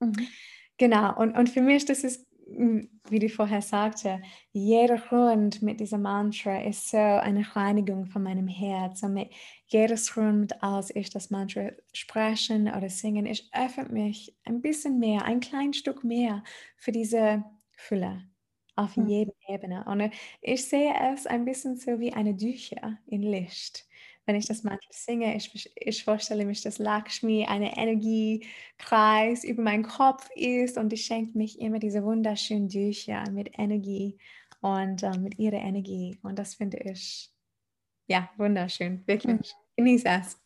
Mhm. 0.00 0.28
Genau, 0.76 1.16
und, 1.16 1.36
und 1.36 1.48
für 1.50 1.60
mich, 1.60 1.84
das 1.84 2.02
ist 2.02 2.23
wie 2.46 3.18
du 3.18 3.28
vorher 3.28 3.62
sagte, 3.62 4.20
jeder 4.52 4.96
Grund 4.96 5.62
mit 5.62 5.80
diesem 5.80 6.02
Mantra 6.02 6.62
ist 6.62 6.90
so 6.90 6.98
eine 6.98 7.44
Reinigung 7.56 8.06
von 8.06 8.22
meinem 8.22 8.48
Herz. 8.48 9.02
Und 9.02 9.14
mit 9.14 9.30
jedes 9.66 10.12
Grund, 10.12 10.62
als 10.62 10.94
ich 10.94 11.10
das 11.10 11.30
Mantra 11.30 11.70
sprechen 11.92 12.68
oder 12.68 12.88
singen, 12.88 13.26
ich 13.26 13.50
öffne 13.52 13.88
mich 13.88 14.36
ein 14.44 14.60
bisschen 14.60 14.98
mehr, 14.98 15.24
ein 15.24 15.40
klein 15.40 15.72
Stück 15.72 16.04
mehr 16.04 16.42
für 16.76 16.92
diese 16.92 17.44
Fülle 17.72 18.22
auf 18.76 18.96
mhm. 18.96 19.06
jeder 19.06 19.34
Ebene. 19.48 19.84
Und 19.86 20.10
ich 20.40 20.66
sehe 20.66 20.94
es 21.12 21.26
ein 21.26 21.44
bisschen 21.44 21.76
so 21.76 21.98
wie 22.00 22.12
eine 22.12 22.34
Düche 22.34 22.98
in 23.06 23.22
Licht 23.22 23.86
wenn 24.26 24.36
ich 24.36 24.46
das 24.46 24.62
manchmal 24.62 24.90
singe, 24.90 25.36
ich, 25.36 25.72
ich 25.76 26.04
vorstelle 26.04 26.46
mich, 26.46 26.62
dass 26.62 26.78
Lakshmi 26.78 27.46
eine 27.46 27.76
Energiekreis 27.76 29.44
über 29.44 29.62
meinen 29.62 29.82
Kopf 29.82 30.28
ist 30.34 30.78
und 30.78 30.90
die 30.90 30.96
schenkt 30.96 31.34
mich 31.34 31.60
immer 31.60 31.78
diese 31.78 32.02
wunderschönen 32.02 32.68
Bücher 32.68 33.24
mit 33.30 33.58
Energie 33.58 34.18
und 34.60 35.02
äh, 35.02 35.18
mit 35.18 35.38
ihrer 35.38 35.58
Energie. 35.58 36.18
Und 36.22 36.38
das 36.38 36.54
finde 36.54 36.78
ich, 36.78 37.30
ja, 38.06 38.30
wunderschön, 38.36 39.06
wirklich. 39.06 39.34
Mhm. 39.34 39.42
Genieße 39.76 40.08
es. 40.08 40.40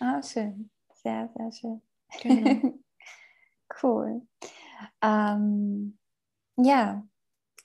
Ah, 0.00 0.22
schön. 0.22 0.70
Sehr, 0.94 1.28
sehr 1.36 1.52
schön. 1.52 1.82
Genau. 2.22 2.78
cool. 3.82 4.22
Ähm, 5.02 5.98
ja, 6.56 7.06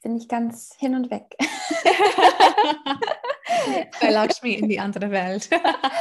bin 0.01 0.17
ich 0.17 0.27
ganz 0.27 0.75
hin 0.77 0.95
und 0.95 1.09
weg. 1.09 1.35
Bei 4.01 4.09
Lakshmi 4.09 4.53
in 4.53 4.69
die 4.69 4.79
andere 4.79 5.11
Welt. 5.11 5.49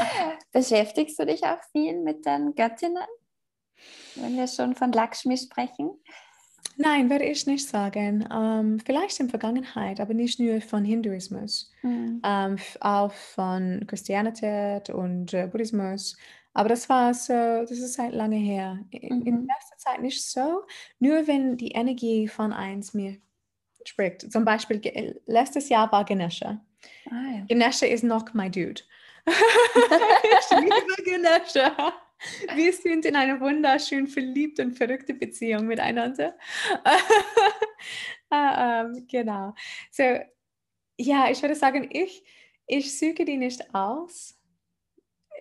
Beschäftigst 0.52 1.18
du 1.18 1.26
dich 1.26 1.42
auch 1.44 1.58
viel 1.72 1.98
mit 2.00 2.26
den 2.26 2.54
Göttinnen, 2.54 3.04
wenn 4.16 4.36
wir 4.36 4.46
schon 4.46 4.74
von 4.74 4.92
Lakshmi 4.92 5.36
sprechen? 5.36 5.90
Nein, 6.76 7.10
würde 7.10 7.24
ich 7.24 7.46
nicht 7.46 7.68
sagen. 7.68 8.26
Ähm, 8.32 8.80
vielleicht 8.80 9.20
in 9.20 9.28
Vergangenheit, 9.28 10.00
aber 10.00 10.14
nicht 10.14 10.40
nur 10.40 10.60
von 10.60 10.84
Hinduismus, 10.84 11.70
mhm. 11.82 12.20
ähm, 12.24 12.56
auch 12.80 13.12
von 13.12 13.84
Christianität 13.86 14.90
und 14.90 15.34
äh, 15.34 15.46
Buddhismus. 15.46 16.16
Aber 16.54 16.68
das 16.68 16.88
war 16.88 17.14
so, 17.14 17.32
das 17.32 17.70
ist 17.70 17.94
seit 17.94 18.12
lange 18.12 18.36
her. 18.36 18.78
In, 18.90 19.20
mhm. 19.20 19.26
in 19.26 19.46
letzter 19.46 19.76
Zeit 19.78 20.02
nicht 20.02 20.24
so. 20.24 20.62
Nur 20.98 21.26
wenn 21.26 21.56
die 21.56 21.72
Energie 21.72 22.28
von 22.28 22.52
eins 22.52 22.94
mir 22.94 23.16
spricht. 23.84 24.30
Zum 24.30 24.44
Beispiel 24.44 25.20
letztes 25.26 25.68
Jahr 25.68 25.90
war 25.92 26.04
Ganesha. 26.04 26.60
Ah, 27.10 27.36
ja. 27.36 27.44
Ganesha 27.48 27.86
ist 27.86 28.04
noch 28.04 28.32
mein 28.34 28.52
Dude. 28.52 28.82
ich 29.26 30.58
liebe 30.58 31.02
Ganesha. 31.04 31.94
Wir 32.54 32.72
sind 32.72 33.04
in 33.04 33.16
einer 33.16 33.40
wunderschön 33.40 34.06
verliebten 34.06 34.68
und 34.68 34.74
verrückten 34.74 35.18
Beziehung 35.18 35.66
miteinander. 35.66 36.36
ah, 38.30 38.82
ähm, 38.82 39.06
genau. 39.08 39.54
So, 39.90 40.02
ja, 40.98 41.30
ich 41.30 41.42
würde 41.42 41.54
sagen, 41.54 41.88
ich, 41.90 42.22
ich 42.66 42.96
suche 42.96 43.24
die 43.24 43.36
nicht 43.36 43.74
aus. 43.74 44.38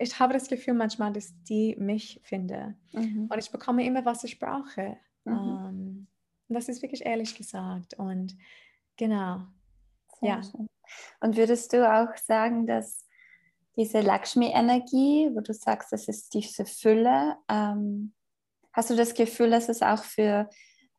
ich 0.00 0.18
habe 0.18 0.32
das 0.32 0.48
Gefühl 0.48 0.74
manchmal, 0.74 1.12
dass 1.12 1.32
die 1.44 1.76
mich 1.76 2.20
finden. 2.24 2.76
Mhm. 2.92 3.28
Und 3.30 3.38
ich 3.38 3.50
bekomme 3.50 3.84
immer, 3.84 4.04
was 4.04 4.24
ich 4.24 4.38
brauche. 4.38 4.96
Mhm. 5.24 5.32
Um, 5.32 5.68
ähm, 5.68 6.06
das 6.48 6.68
ist 6.68 6.82
wirklich 6.82 7.06
ehrlich 7.06 7.36
gesagt. 7.36 7.94
Und 7.94 8.36
genau. 8.96 9.42
Sehr 10.20 10.28
ja. 10.28 10.42
Schön. 10.42 10.68
Und 11.20 11.36
würdest 11.36 11.72
du 11.72 11.88
auch 11.88 12.16
sagen, 12.16 12.66
dass 12.66 13.06
diese 13.76 14.00
Lakshmi-Energie, 14.00 15.30
wo 15.32 15.40
du 15.40 15.54
sagst, 15.54 15.92
das 15.92 16.08
ist 16.08 16.34
diese 16.34 16.66
Fülle, 16.66 17.36
ähm, 17.48 18.12
hast 18.72 18.90
du 18.90 18.96
das 18.96 19.14
Gefühl, 19.14 19.50
dass 19.50 19.68
es 19.68 19.82
auch 19.82 20.04
für 20.04 20.48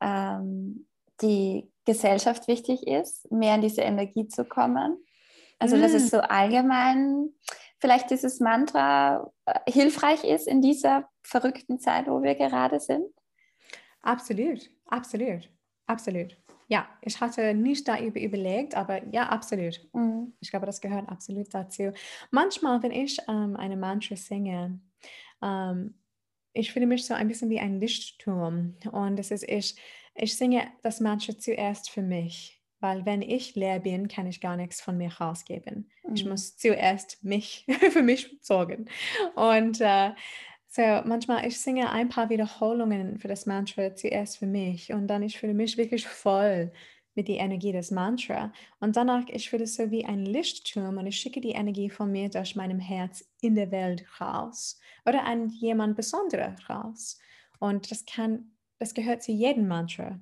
ähm, 0.02 0.88
die 1.22 1.70
Gesellschaft 1.86 2.48
wichtig 2.48 2.88
ist, 2.88 3.32
mehr 3.32 3.56
in 3.56 3.62
diese 3.62 3.82
Energie 3.82 4.28
zu 4.28 4.46
kommen? 4.46 4.98
Also, 5.60 5.78
mm. 5.78 5.82
dass 5.82 5.94
es 5.94 6.06
mm. 6.06 6.08
so 6.08 6.18
allgemein 6.20 7.30
vielleicht 7.80 8.10
dieses 8.10 8.40
Mantra 8.40 9.32
äh, 9.46 9.72
hilfreich 9.72 10.24
ist 10.24 10.48
in 10.48 10.62
dieser 10.62 11.10
verrückten 11.22 11.80
Zeit, 11.80 12.08
wo 12.08 12.22
wir 12.24 12.36
gerade 12.36 12.80
sind? 12.80 13.06
Absolut, 14.02 14.70
absolut, 14.86 15.50
absolut. 15.86 16.38
Ja, 16.68 16.88
ich 17.02 17.20
hatte 17.20 17.54
nicht 17.54 17.88
darüber 17.88 18.20
überlegt, 18.20 18.76
aber 18.76 19.06
ja, 19.14 19.30
absolut. 19.30 19.86
Mhm. 19.94 20.34
Ich 20.40 20.50
glaube, 20.50 20.66
das 20.66 20.82
gehört 20.82 21.10
absolut 21.10 21.54
dazu. 21.54 21.92
Manchmal, 22.32 22.82
wenn 22.84 22.92
ich 22.92 23.20
ähm, 23.28 23.56
eine 23.56 23.78
Mantra 23.78 24.16
singe, 24.16 24.80
ähm, 25.42 25.96
ich 26.54 26.72
fühle 26.72 26.86
mich 26.86 27.06
so 27.06 27.14
ein 27.14 27.28
bisschen 27.28 27.50
wie 27.50 27.60
ein 27.60 27.80
Lichtturm. 27.80 28.76
Und 28.92 29.18
das 29.18 29.32
ist, 29.32 29.44
ich, 29.50 29.76
ich 30.16 30.38
singe 30.38 30.68
das 30.84 31.00
Mantra 31.00 31.38
zuerst 31.38 31.90
für 31.90 32.02
mich. 32.02 32.60
Weil 32.80 33.06
wenn 33.06 33.22
ich 33.22 33.56
leer 33.56 33.80
bin, 33.80 34.10
kann 34.10 34.28
ich 34.28 34.42
gar 34.42 34.58
nichts 34.58 34.82
von 34.82 34.98
mir 34.98 35.10
rausgeben. 35.14 35.90
Mhm. 36.04 36.16
Ich 36.16 36.26
muss 36.26 36.58
zuerst 36.58 37.24
mich 37.24 37.66
für 37.92 38.02
mich 38.02 38.38
sorgen. 38.42 38.88
Und 39.36 39.80
äh, 39.80 40.12
so 40.76 40.82
manchmal, 41.06 41.46
ich 41.46 41.60
singe 41.60 41.92
ein 41.92 42.10
paar 42.10 42.32
Wiederholungen 42.32 43.20
für 43.20 43.28
das 43.28 43.46
Mantra 43.46 43.94
zuerst 43.96 44.40
für 44.40 44.48
mich 44.48 44.92
und 44.92 45.08
dann 45.08 45.22
ich 45.22 45.38
fühle 45.38 45.54
mich 45.54 45.78
wirklich 45.78 46.08
voll 46.08 46.72
mit 47.14 47.28
der 47.28 47.38
Energie 47.38 47.72
des 47.72 47.92
Mantra. 47.92 48.52
Und 48.80 48.96
danach, 48.96 49.26
ich 49.28 49.52
fühle 49.52 49.66
es 49.66 49.76
so 49.76 49.92
wie 49.92 50.04
ein 50.04 50.26
Lichtturm 50.26 50.98
und 50.98 51.06
ich 51.06 51.20
schicke 51.20 51.42
die 51.42 51.52
Energie 51.52 51.92
von 51.92 52.12
mir 52.12 52.28
durch 52.28 52.56
meinem 52.56 52.80
Herz 52.80 53.24
in 53.40 53.54
der 53.54 53.70
Welt 53.70 54.04
raus 54.20 54.80
oder 55.06 55.24
an 55.26 55.50
jemand 55.50 55.96
Besonderer 55.96 56.56
raus. 56.68 57.20
Und 57.60 57.92
das 57.92 58.04
kann, 58.08 58.56
das 58.80 58.96
gehört 58.96 59.22
zu 59.22 59.32
jedem 59.32 59.68
Mantra. 59.68 60.20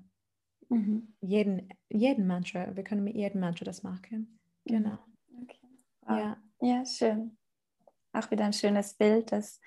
Mhm. 0.67 1.15
Jeden, 1.21 1.69
jeden 1.87 2.27
Mantra. 2.27 2.75
Wir 2.75 2.83
können 2.83 3.05
mit 3.05 3.15
jedem 3.15 3.39
Mantra 3.39 3.63
das 3.63 3.83
machen. 3.83 4.37
Mhm. 4.65 4.73
Genau. 4.73 4.97
Okay. 5.43 5.67
Wow. 6.01 6.17
Ja. 6.17 6.37
ja, 6.59 6.85
schön. 6.85 7.37
Auch 8.11 8.29
wieder 8.29 8.43
ein 8.43 8.53
schönes 8.53 8.93
Bild, 8.95 9.31
dass 9.31 9.61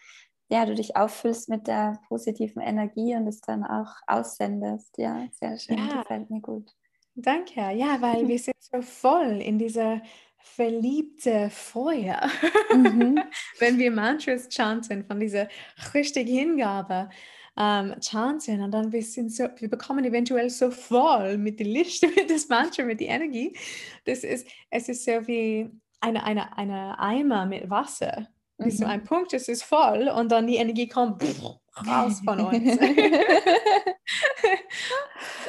ja, 0.48 0.66
du 0.66 0.74
dich 0.74 0.96
auffüllst 0.96 1.48
mit 1.48 1.66
der 1.66 2.00
positiven 2.08 2.62
Energie 2.62 3.14
und 3.16 3.26
es 3.26 3.40
dann 3.40 3.64
auch 3.64 3.92
aussendest. 4.06 4.96
Ja, 4.98 5.26
sehr 5.32 5.58
schön. 5.58 5.78
Ja. 5.78 6.02
Gefällt 6.02 6.30
mir 6.30 6.40
gut. 6.40 6.70
Danke. 7.14 7.60
Ja, 7.72 8.00
weil 8.00 8.28
wir 8.28 8.38
sind 8.38 8.56
so 8.58 8.82
voll 8.82 9.40
in 9.40 9.58
dieser 9.58 10.02
verliebte 10.38 11.48
Feuer, 11.50 12.28
mhm. 12.72 13.18
wenn 13.58 13.78
wir 13.78 13.90
Mantras 13.90 14.48
chanten, 14.50 15.04
von 15.04 15.18
dieser 15.18 15.48
richtigen 15.94 16.30
Hingabe 16.30 17.08
ähm, 17.56 17.94
chanten 18.00 18.62
und 18.62 18.70
dann 18.72 18.92
wir 18.92 19.02
sind 19.02 19.32
so, 19.32 19.44
wir 19.56 19.70
bekommen 19.70 20.04
eventuell 20.04 20.50
so 20.50 20.70
voll 20.70 21.38
mit 21.38 21.60
dem 21.60 21.68
Licht, 21.68 22.02
mit 22.16 22.28
dem 22.28 22.40
Mantra, 22.48 22.84
mit 22.84 23.00
der 23.00 23.08
Energie. 23.08 23.56
Das 24.04 24.24
ist, 24.24 24.46
es 24.70 24.88
ist 24.88 25.04
so 25.04 25.26
wie 25.26 25.70
eine, 26.00 26.22
eine, 26.24 26.56
eine 26.58 26.98
Eimer 26.98 27.46
mit 27.46 27.70
Wasser. 27.70 28.28
Mhm. 28.58 28.64
Bis 28.64 28.78
zu 28.78 28.86
einem 28.86 29.04
Punkt 29.04 29.32
ist 29.32 29.48
es 29.48 29.62
voll 29.62 30.08
und 30.08 30.30
dann 30.30 30.46
die 30.46 30.56
Energie 30.56 30.88
kommt 30.88 31.22
raus 31.86 32.20
von 32.24 32.40
uns. 32.40 32.78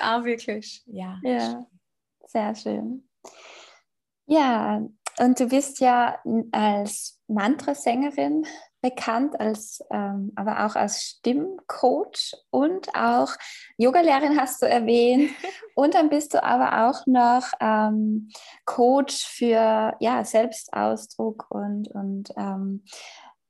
auch 0.01 0.23
wirklich, 0.23 0.83
ja. 0.87 1.19
Ja, 1.23 1.65
sehr 2.27 2.55
schön. 2.55 3.07
Ja, 4.27 4.81
und 5.19 5.39
du 5.39 5.47
bist 5.47 5.79
ja 5.79 6.19
als 6.51 7.21
Mantrasängerin 7.27 8.45
bekannt, 8.85 9.39
als, 9.39 9.83
ähm, 9.89 10.31
aber 10.35 10.63
auch 10.63 10.75
als 10.75 11.01
Stimmcoach 11.01 12.35
und 12.51 12.93
auch 12.95 13.33
Yogalehrerin 13.77 14.39
hast 14.39 14.61
du 14.61 14.67
erwähnt. 14.67 15.31
und 15.75 15.95
dann 15.95 16.09
bist 16.09 16.35
du 16.35 16.43
aber 16.43 16.87
auch 16.87 17.07
noch 17.07 17.51
ähm, 17.59 18.29
Coach 18.65 19.25
für 19.25 19.95
ja, 19.99 20.23
Selbstausdruck 20.23 21.47
und, 21.49 21.87
und 21.87 22.29
ähm, 22.37 22.83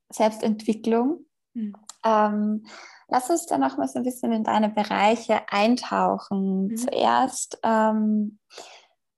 Selbstentwicklung. 0.10 1.26
Mhm. 1.54 1.76
Ähm, 2.06 2.66
lass 3.10 3.30
uns 3.30 3.46
dann 3.46 3.60
noch 3.60 3.78
mal 3.78 3.90
so 3.90 4.00
ein 4.00 4.06
bisschen 4.06 4.32
in 4.32 4.46
deine 4.46 4.70
Bereiche 4.70 5.42
eintauchen. 5.52 6.68
Mhm. 6.68 6.78
Zuerst 6.78 7.60
ähm, 7.62 8.40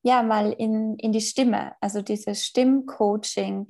ja 0.02 0.24
mal 0.24 0.52
in, 0.52 0.96
in 0.98 1.12
die 1.12 1.22
Stimme, 1.22 1.74
also 1.80 2.02
dieses 2.02 2.44
Stimmcoaching. 2.44 3.68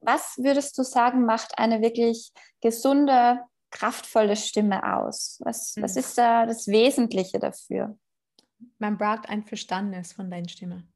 Was 0.00 0.38
würdest 0.38 0.78
du 0.78 0.82
sagen, 0.82 1.24
macht 1.24 1.58
eine 1.58 1.82
wirklich 1.82 2.32
gesunde, 2.60 3.40
kraftvolle 3.70 4.36
Stimme 4.36 4.96
aus? 4.96 5.40
Was, 5.44 5.76
mhm. 5.76 5.82
was 5.82 5.96
ist 5.96 6.16
da 6.16 6.46
das 6.46 6.66
Wesentliche 6.68 7.38
dafür? 7.38 7.96
Man 8.78 8.98
braucht 8.98 9.28
ein 9.28 9.44
Verständnis 9.44 10.12
von 10.12 10.30
deiner 10.30 10.48
Stimme. 10.48 10.86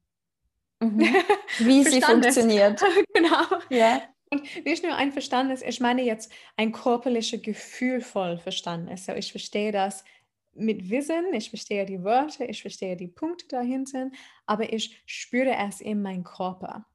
Mhm. 0.80 1.00
Wie 1.58 1.84
sie 1.84 2.00
funktioniert. 2.00 2.82
genau. 3.14 3.44
Ja. 3.70 4.02
Und 4.30 4.64
nicht 4.64 4.82
nur 4.82 4.94
ein 4.94 5.12
Verständnis, 5.12 5.62
ich 5.62 5.80
meine 5.80 6.02
jetzt 6.02 6.32
ein 6.56 6.72
körperliches, 6.72 7.42
gefühlvoll 7.42 8.38
Verständnis. 8.38 9.08
Also 9.08 9.18
ich 9.18 9.30
verstehe 9.30 9.72
das 9.72 10.04
mit 10.54 10.90
Wissen, 10.90 11.32
ich 11.34 11.50
verstehe 11.50 11.84
die 11.86 12.02
Wörter, 12.02 12.48
ich 12.48 12.62
verstehe 12.62 12.96
die 12.96 13.08
Punkte 13.08 13.46
dahinter, 13.48 14.10
aber 14.46 14.72
ich 14.72 15.02
spüre 15.06 15.54
es 15.56 15.80
in 15.80 16.02
meinem 16.02 16.24
Körper. 16.24 16.86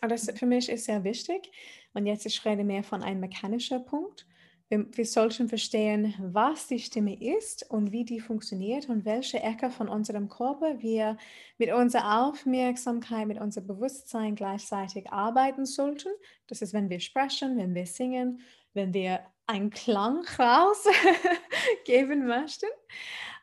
Und 0.00 0.10
das 0.10 0.30
für 0.34 0.46
mich 0.46 0.68
ist 0.68 0.84
sehr 0.84 1.04
wichtig. 1.04 1.50
Und 1.92 2.06
jetzt 2.06 2.26
ich 2.26 2.44
rede 2.44 2.64
mehr 2.64 2.84
von 2.84 3.02
einem 3.02 3.20
mechanischen 3.20 3.84
Punkt. 3.84 4.26
Wir, 4.68 4.86
wir, 4.92 5.06
sollten 5.06 5.48
verstehen, 5.48 6.14
was 6.20 6.66
die 6.66 6.78
Stimme 6.78 7.18
ist 7.18 7.68
und 7.70 7.90
wie 7.90 8.04
die 8.04 8.20
funktioniert 8.20 8.88
und 8.90 9.06
welche 9.06 9.40
Ecke 9.40 9.70
von 9.70 9.88
unserem 9.88 10.28
Körper 10.28 10.82
wir 10.82 11.16
mit 11.56 11.72
unserer 11.72 12.26
Aufmerksamkeit, 12.26 13.26
mit 13.26 13.40
unserem 13.40 13.66
Bewusstsein 13.66 14.34
gleichzeitig 14.34 15.10
arbeiten 15.10 15.64
sollten. 15.64 16.10
Das 16.48 16.60
ist, 16.60 16.74
wenn 16.74 16.90
wir 16.90 17.00
sprechen, 17.00 17.56
wenn 17.56 17.74
wir 17.74 17.86
singen, 17.86 18.42
wenn 18.74 18.92
wir 18.92 19.20
einen 19.46 19.70
Klang 19.70 20.24
rausgeben 20.38 22.26
möchten. 22.26 22.68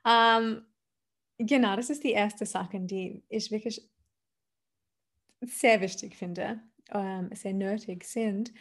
Ähm, 0.07 0.65
genau, 1.39 1.75
das 1.75 1.89
ist 1.89 2.03
die 2.03 2.11
erste 2.11 2.45
Sache, 2.45 2.79
die 2.79 3.23
ich 3.29 3.51
wirklich 3.51 3.89
sehr 5.47 5.81
wichtig 5.81 6.15
finde, 6.15 6.59
ähm, 6.91 7.29
sehr 7.33 7.53
nötig 7.53 8.03
sind. 8.05 8.53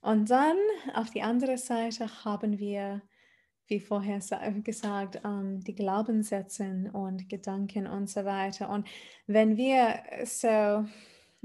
Und 0.00 0.30
dann 0.30 0.56
auf 0.94 1.10
die 1.10 1.22
andere 1.22 1.58
Seite 1.58 2.24
haben 2.24 2.58
wir, 2.58 3.02
wie 3.68 3.80
vorher 3.80 4.20
gesagt, 4.64 5.20
ähm, 5.24 5.60
die 5.60 5.74
Glaubenssätze 5.74 6.90
und 6.92 7.28
Gedanken 7.28 7.86
und 7.86 8.10
so 8.10 8.24
weiter. 8.24 8.68
Und 8.68 8.88
wenn 9.26 9.56
wir 9.56 10.02
so 10.24 10.84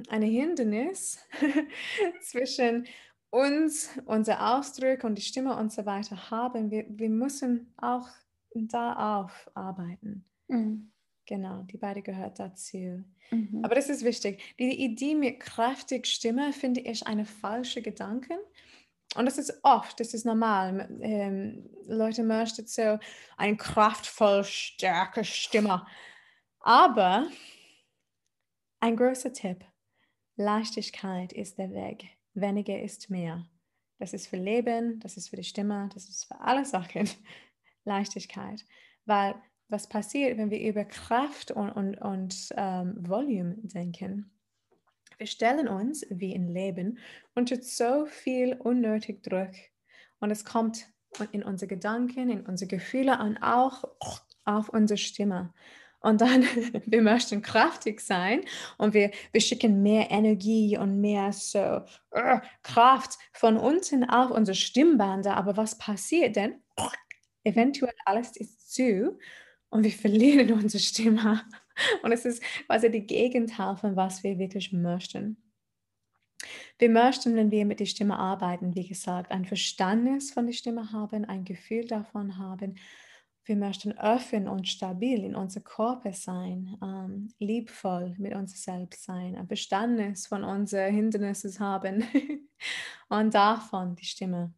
eine 0.09 0.25
Hindernis 0.25 1.19
zwischen 2.21 2.87
uns, 3.29 3.89
unser 4.05 4.57
Ausdruck 4.57 5.03
und 5.03 5.17
die 5.17 5.23
Stimme 5.23 5.55
und 5.55 5.71
so 5.71 5.85
weiter 5.85 6.31
haben, 6.31 6.71
wir, 6.71 6.85
wir 6.89 7.09
müssen 7.09 7.73
auch 7.77 8.07
da 8.53 9.21
aufarbeiten. 9.21 10.25
Mhm. 10.47 10.91
Genau, 11.28 11.63
die 11.63 11.78
beide 11.78 12.01
gehört 12.01 12.39
dazu. 12.39 13.03
Mhm. 13.32 13.59
Aber 13.61 13.75
das 13.75 13.89
ist 13.89 14.03
wichtig. 14.05 14.41
Die 14.57 14.84
Idee 14.84 15.13
mit 15.13 15.41
kräftig 15.41 16.07
Stimme 16.07 16.53
finde 16.53 16.80
ich 16.80 17.05
eine 17.05 17.25
falsche 17.25 17.82
Gedanke. 17.82 18.39
Und 19.15 19.25
das 19.25 19.38
ist 19.38 19.59
oft, 19.63 19.99
das 19.99 20.13
ist 20.13 20.25
normal. 20.25 20.89
Ähm, 21.01 21.69
Leute 21.86 22.23
möchten 22.23 22.65
so 22.65 22.97
eine 23.36 23.57
kraftvoll 23.57 24.43
starke 24.45 25.25
Stimme. 25.25 25.86
Aber 26.61 27.28
ein 28.80 28.95
großer 28.95 29.34
Tipp, 29.34 29.65
Leichtigkeit 30.38 31.34
ist 31.34 31.57
der 31.57 31.71
Weg. 31.71 32.05
Weniger 32.36 32.82
ist 32.82 33.09
mehr. 33.09 33.45
Das 33.99 34.13
ist 34.13 34.28
für 34.28 34.38
Leben, 34.38 34.99
das 35.01 35.17
ist 35.17 35.30
für 35.30 35.36
die 35.36 35.43
Stimme, 35.43 35.89
das 35.93 36.07
ist 36.07 36.25
für 36.25 36.39
alle 36.39 36.63
Sachen 36.63 37.09
Leichtigkeit. 37.84 38.63
Weil 39.05 39.36
was 39.70 39.88
passiert, 39.89 40.38
wenn 40.38 40.49
wir 40.49 40.61
über 40.61 40.86
Kraft 40.86 41.51
und, 41.51 41.70
und, 41.72 41.97
und 41.97 42.49
ähm, 42.55 42.95
Volume 42.99 43.55
denken. 43.59 44.32
Wir 45.18 45.28
stellen 45.28 45.68
uns, 45.68 46.05
wie 46.09 46.34
im 46.34 46.47
Leben, 46.47 46.99
unter 47.34 47.61
so 47.61 48.05
viel 48.05 48.53
unnötig 48.53 49.24
Druck. 49.24 49.51
Und 50.20 50.32
es 50.32 50.45
kommt 50.45 50.88
in 51.32 51.43
unsere 51.43 51.68
Gedanken, 51.68 52.30
in 52.30 52.45
unsere 52.45 52.70
Gefühle 52.70 53.20
und 53.20 53.38
auch 53.38 53.84
auf 54.45 54.70
unsere 54.70 54.97
Stimme. 54.97 55.53
Und 55.99 56.22
dann, 56.22 56.43
wir 56.86 57.01
möchten 57.01 57.41
kraftig 57.41 58.01
sein 58.01 58.41
und 58.78 58.93
wir, 58.93 59.11
wir 59.32 59.41
schicken 59.41 59.82
mehr 59.82 60.11
Energie 60.11 60.78
und 60.78 61.01
mehr 61.01 61.34
so 61.34 61.82
uh, 62.15 62.39
Kraft 62.61 63.18
von 63.34 63.57
unten 63.57 64.07
auf 64.07 64.32
unsere 64.32 64.55
Stimmbänder. 64.55 65.36
Aber 65.36 65.57
was 65.57 65.78
passiert 65.78 66.36
denn? 66.36 66.61
Eventuell 67.43 67.95
alles 68.05 68.38
ist 68.38 68.74
zu 68.74 69.18
und 69.70 69.84
wir 69.84 69.91
verlieren 69.91 70.51
unsere 70.63 70.82
Stimme. 70.82 71.41
Und 72.01 72.11
es 72.11 72.26
ist 72.26 72.43
quasi 72.65 72.89
die 72.89 73.05
Gegenteil 73.05 73.76
von 73.78 73.95
was 73.95 74.24
wir 74.24 74.38
wirklich 74.39 74.74
möchten. 74.74 75.38
Wir 76.80 76.89
möchten, 76.89 77.36
wenn 77.36 77.51
wir 77.51 77.65
mit 77.65 77.80
der 77.80 77.86
Stimme 77.86 78.18
arbeiten, 78.18 78.76
wie 78.76 78.88
gesagt, 78.88 79.32
ein 79.32 79.45
Verständnis 79.45 80.32
von 80.32 80.45
der 80.45 80.53
Stimme 80.53 80.91
haben, 80.91 81.26
ein 81.26 81.43
Gefühl 81.43 81.86
davon 81.86 82.38
haben 82.38 82.76
wir 83.47 83.55
möchten 83.55 83.97
offen 83.97 84.47
und 84.47 84.68
stabil 84.68 85.24
in 85.24 85.36
unser 85.36 85.61
Körper 85.61 86.11
sein, 86.11 86.78
ähm, 86.82 87.30
liebvoll 87.39 88.13
mit 88.18 88.36
uns 88.36 88.61
selbst 88.61 89.05
sein, 89.05 89.38
ein 89.38 89.47
Verständnis 89.47 90.28
von 90.28 90.43
unseren 90.43 90.93
Hindernissen 90.93 91.57
haben 91.59 92.03
und 93.09 93.34
davon 93.34 93.95
die 93.95 94.05
Stimme 94.05 94.53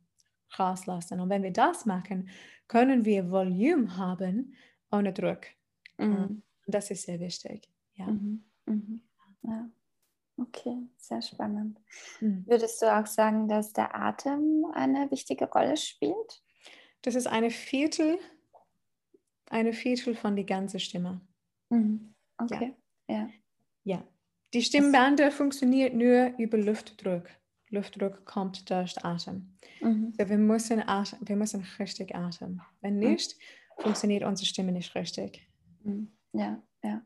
rauslassen. 0.58 1.20
Und 1.20 1.30
wenn 1.30 1.44
wir 1.44 1.54
das 1.54 1.86
machen, 1.86 2.30
können 2.68 3.06
wir 3.06 3.30
Volumen 3.30 3.96
haben 3.96 4.56
ohne 4.92 5.14
Druck. 5.14 5.42
Mhm. 5.98 6.04
Ähm, 6.06 6.44
das 6.68 6.92
ist 6.92 7.04
sehr 7.04 7.20
wichtig. 7.20 7.70
Ja. 7.96 8.08
Mhm. 8.08 8.44
Mhm. 8.66 9.02
ja. 9.44 9.70
Okay, 10.38 10.78
sehr 10.96 11.22
spannend. 11.22 11.80
Mhm. 12.22 12.46
Würdest 12.48 12.82
du 12.82 12.86
auch 12.86 13.06
sagen, 13.06 13.50
dass 13.50 13.74
der 13.74 13.94
Atem 13.94 14.66
eine 14.74 15.12
wichtige 15.12 15.50
Rolle 15.50 15.76
spielt? 15.76 16.42
Das 17.02 17.16
ist 17.16 17.28
eine 17.28 17.50
Viertel 17.50 18.20
eine 19.50 19.74
Viertel 19.74 20.16
von 20.16 20.36
die 20.36 20.46
ganze 20.46 20.80
Stimme. 20.80 21.22
Mhm. 21.70 22.14
Okay. 22.38 22.74
Ja. 23.08 23.16
ja. 23.16 23.30
ja. 23.84 24.08
Die 24.54 24.62
Stimmbänder 24.62 25.32
funktioniert 25.32 25.94
nur 25.94 26.34
über 26.38 26.58
Luftdruck. 26.58 27.28
Luftdruck 27.70 28.26
kommt 28.26 28.70
durch 28.70 29.04
Atem. 29.04 29.58
Mhm. 29.82 30.14
So 30.18 30.30
wir, 30.30 30.38
müssen 30.38 30.82
atmen, 30.88 31.28
wir 31.28 31.36
müssen 31.36 31.66
richtig 31.78 32.16
atmen. 32.16 32.62
Wenn 32.82 32.96
mhm. 32.96 33.12
nicht, 33.12 33.36
mhm. 33.38 33.44
Funktioniert 33.82 34.24
unsere 34.24 34.46
Stimme 34.46 34.72
nicht 34.72 34.94
richtig. 34.96 35.48
Mhm. 35.84 36.12
Ja, 36.34 36.62
ja. 36.84 37.02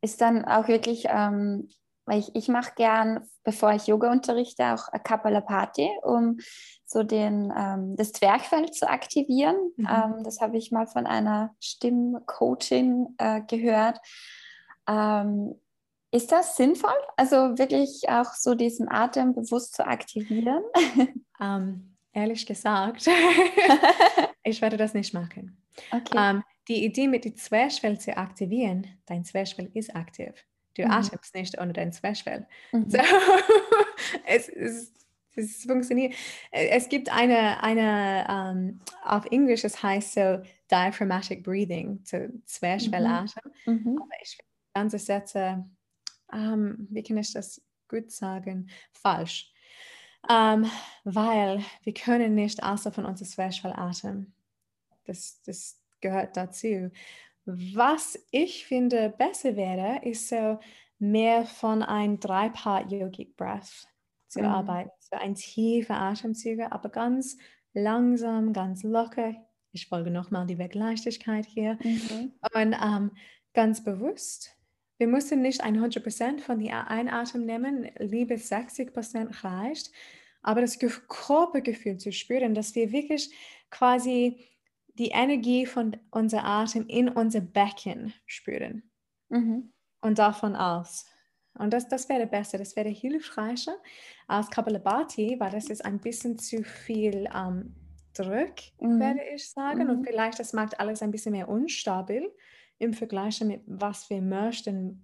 Ist 0.00 0.20
dann 0.20 0.44
auch 0.44 0.68
wirklich 0.68 1.06
ähm, 1.08 1.68
weil 2.04 2.18
ich, 2.18 2.34
ich 2.34 2.48
mache 2.48 2.72
gern, 2.76 3.28
bevor 3.44 3.72
ich 3.72 3.86
Yoga 3.86 4.10
unterrichte, 4.10 4.74
auch 4.74 4.88
Kapalapati, 5.04 5.88
um 6.02 6.38
so 6.84 7.02
den, 7.02 7.52
ähm, 7.56 7.96
das 7.96 8.12
Zwerchfell 8.12 8.70
zu 8.70 8.88
aktivieren. 8.88 9.56
Mhm. 9.76 9.88
Ähm, 9.88 10.24
das 10.24 10.40
habe 10.40 10.56
ich 10.56 10.72
mal 10.72 10.86
von 10.86 11.06
einer 11.06 11.54
Stimmcoaching 11.60 13.14
äh, 13.18 13.42
gehört. 13.42 13.98
Ähm, 14.88 15.54
ist 16.10 16.32
das 16.32 16.56
sinnvoll? 16.56 16.90
Also 17.16 17.56
wirklich 17.56 18.08
auch 18.08 18.34
so 18.34 18.54
diesen 18.54 18.90
Atem 18.90 19.34
bewusst 19.34 19.74
zu 19.74 19.86
aktivieren? 19.86 20.62
Ähm, 21.40 21.96
ehrlich 22.12 22.46
gesagt, 22.46 23.04
ich 24.44 24.60
werde 24.60 24.76
das 24.76 24.94
nicht 24.94 25.14
machen. 25.14 25.56
Okay. 25.90 26.16
Ähm, 26.16 26.42
die 26.68 26.84
Idee 26.84 27.08
mit 27.08 27.24
dem 27.24 27.36
Zwerchfell 27.36 27.98
zu 27.98 28.16
aktivieren, 28.16 28.86
dein 29.06 29.24
Zwerchfell 29.24 29.70
ist 29.74 29.94
aktiv. 29.94 30.32
Du 30.74 30.84
mhm. 30.84 30.90
atmest 30.90 31.34
nicht 31.34 31.60
ohne 31.60 31.72
dein 31.72 31.92
Zwerchfell. 31.92 32.46
Mhm. 32.72 32.88
So, 32.88 32.98
es, 34.26 34.48
es, 34.48 34.92
es, 35.34 35.64
funktioniert. 35.64 36.14
Es 36.50 36.88
gibt 36.88 37.10
eine, 37.12 37.62
eine 37.62 38.26
um, 38.28 38.58
ähm, 38.58 38.80
auf 39.04 39.26
Englisch, 39.26 39.64
es 39.64 39.82
heißt 39.82 40.14
so 40.14 40.42
Diaphragmatic 40.70 41.42
Breathing, 41.42 42.00
so 42.04 42.18
Zwerchfellatem. 42.44 43.52
Mhm. 43.66 43.72
mhm. 43.84 43.98
Aber 43.98 44.22
ich 44.22 44.30
finde 44.30 44.52
ganze 44.74 44.98
Sätze, 44.98 45.64
um, 46.32 46.38
ähm, 46.38 46.88
wie 46.90 47.02
kann 47.02 47.18
ich 47.18 47.32
das 47.32 47.60
gut 47.88 48.10
sagen, 48.10 48.70
falsch. 48.92 49.51
Ähm, 50.28 50.70
weil 51.04 51.64
wir 51.82 51.94
können 51.94 52.34
nicht 52.34 52.62
außer 52.62 52.92
von 52.92 53.04
unserem 53.04 53.28
Zwerchfell 53.28 53.72
atmen. 53.72 54.32
Das, 55.04 55.42
das 55.42 55.80
gehört 56.00 56.36
dazu. 56.36 56.90
Was 57.44 58.18
ich 58.30 58.66
finde 58.66 59.10
besser 59.10 59.56
wäre, 59.56 60.04
ist 60.04 60.28
so 60.28 60.60
mehr 60.98 61.44
von 61.44 61.82
einem 61.82 62.20
Drei-Part 62.20 62.92
Yogic 62.92 63.36
Breath 63.36 63.88
zu 64.28 64.40
mhm. 64.40 64.46
arbeiten. 64.46 64.90
So 65.00 65.16
ein 65.16 65.34
tiefer 65.34 66.00
Atemzüge, 66.00 66.70
aber 66.70 66.88
ganz 66.88 67.36
langsam, 67.74 68.52
ganz 68.52 68.84
locker. 68.84 69.34
Ich 69.72 69.88
folge 69.88 70.10
nochmal 70.10 70.46
die 70.46 70.58
Wegleichtigkeit 70.58 71.46
hier. 71.46 71.78
Mhm. 71.82 72.32
Und 72.54 72.76
ähm, 72.80 73.10
ganz 73.54 73.82
bewusst. 73.82 74.56
Wir 75.02 75.08
müssen 75.08 75.42
nicht 75.42 75.64
100% 75.64 76.38
von 76.38 76.60
der 76.60 76.88
Einatmen 76.88 77.44
nehmen, 77.44 77.90
lieber 77.98 78.36
60% 78.36 79.42
reicht. 79.42 79.90
Aber 80.42 80.60
das 80.60 80.78
Körpergefühl 80.78 81.98
zu 81.98 82.12
spüren, 82.12 82.54
dass 82.54 82.76
wir 82.76 82.92
wirklich 82.92 83.34
quasi 83.68 84.46
die 84.94 85.08
Energie 85.08 85.66
von 85.66 85.96
unserem 86.12 86.44
Atem 86.44 86.86
in 86.86 87.08
unser 87.08 87.40
Becken 87.40 88.14
spüren. 88.26 88.84
Mhm. 89.28 89.72
Und 90.02 90.20
davon 90.20 90.54
aus. 90.54 91.06
Und 91.54 91.72
das, 91.72 91.88
das 91.88 92.08
wäre 92.08 92.28
besser, 92.28 92.58
das 92.58 92.76
wäre 92.76 92.88
hilfreicher 92.88 93.74
als 94.28 94.50
Kapalabhati, 94.50 95.34
weil 95.40 95.50
das 95.50 95.68
ist 95.68 95.84
ein 95.84 95.98
bisschen 95.98 96.38
zu 96.38 96.62
viel 96.62 97.28
ähm, 97.34 97.74
Druck, 98.14 98.54
mhm. 98.78 99.00
werde 99.00 99.22
ich 99.34 99.50
sagen. 99.50 99.82
Mhm. 99.82 99.90
Und 99.90 100.06
vielleicht 100.06 100.38
das 100.38 100.52
macht 100.52 100.78
alles 100.78 101.02
ein 101.02 101.10
bisschen 101.10 101.32
mehr 101.32 101.48
unstabil 101.48 102.30
im 102.82 102.94
Vergleich 102.94 103.40
mit 103.42 103.62
was 103.66 104.10
wir 104.10 104.20
möchten. 104.20 105.02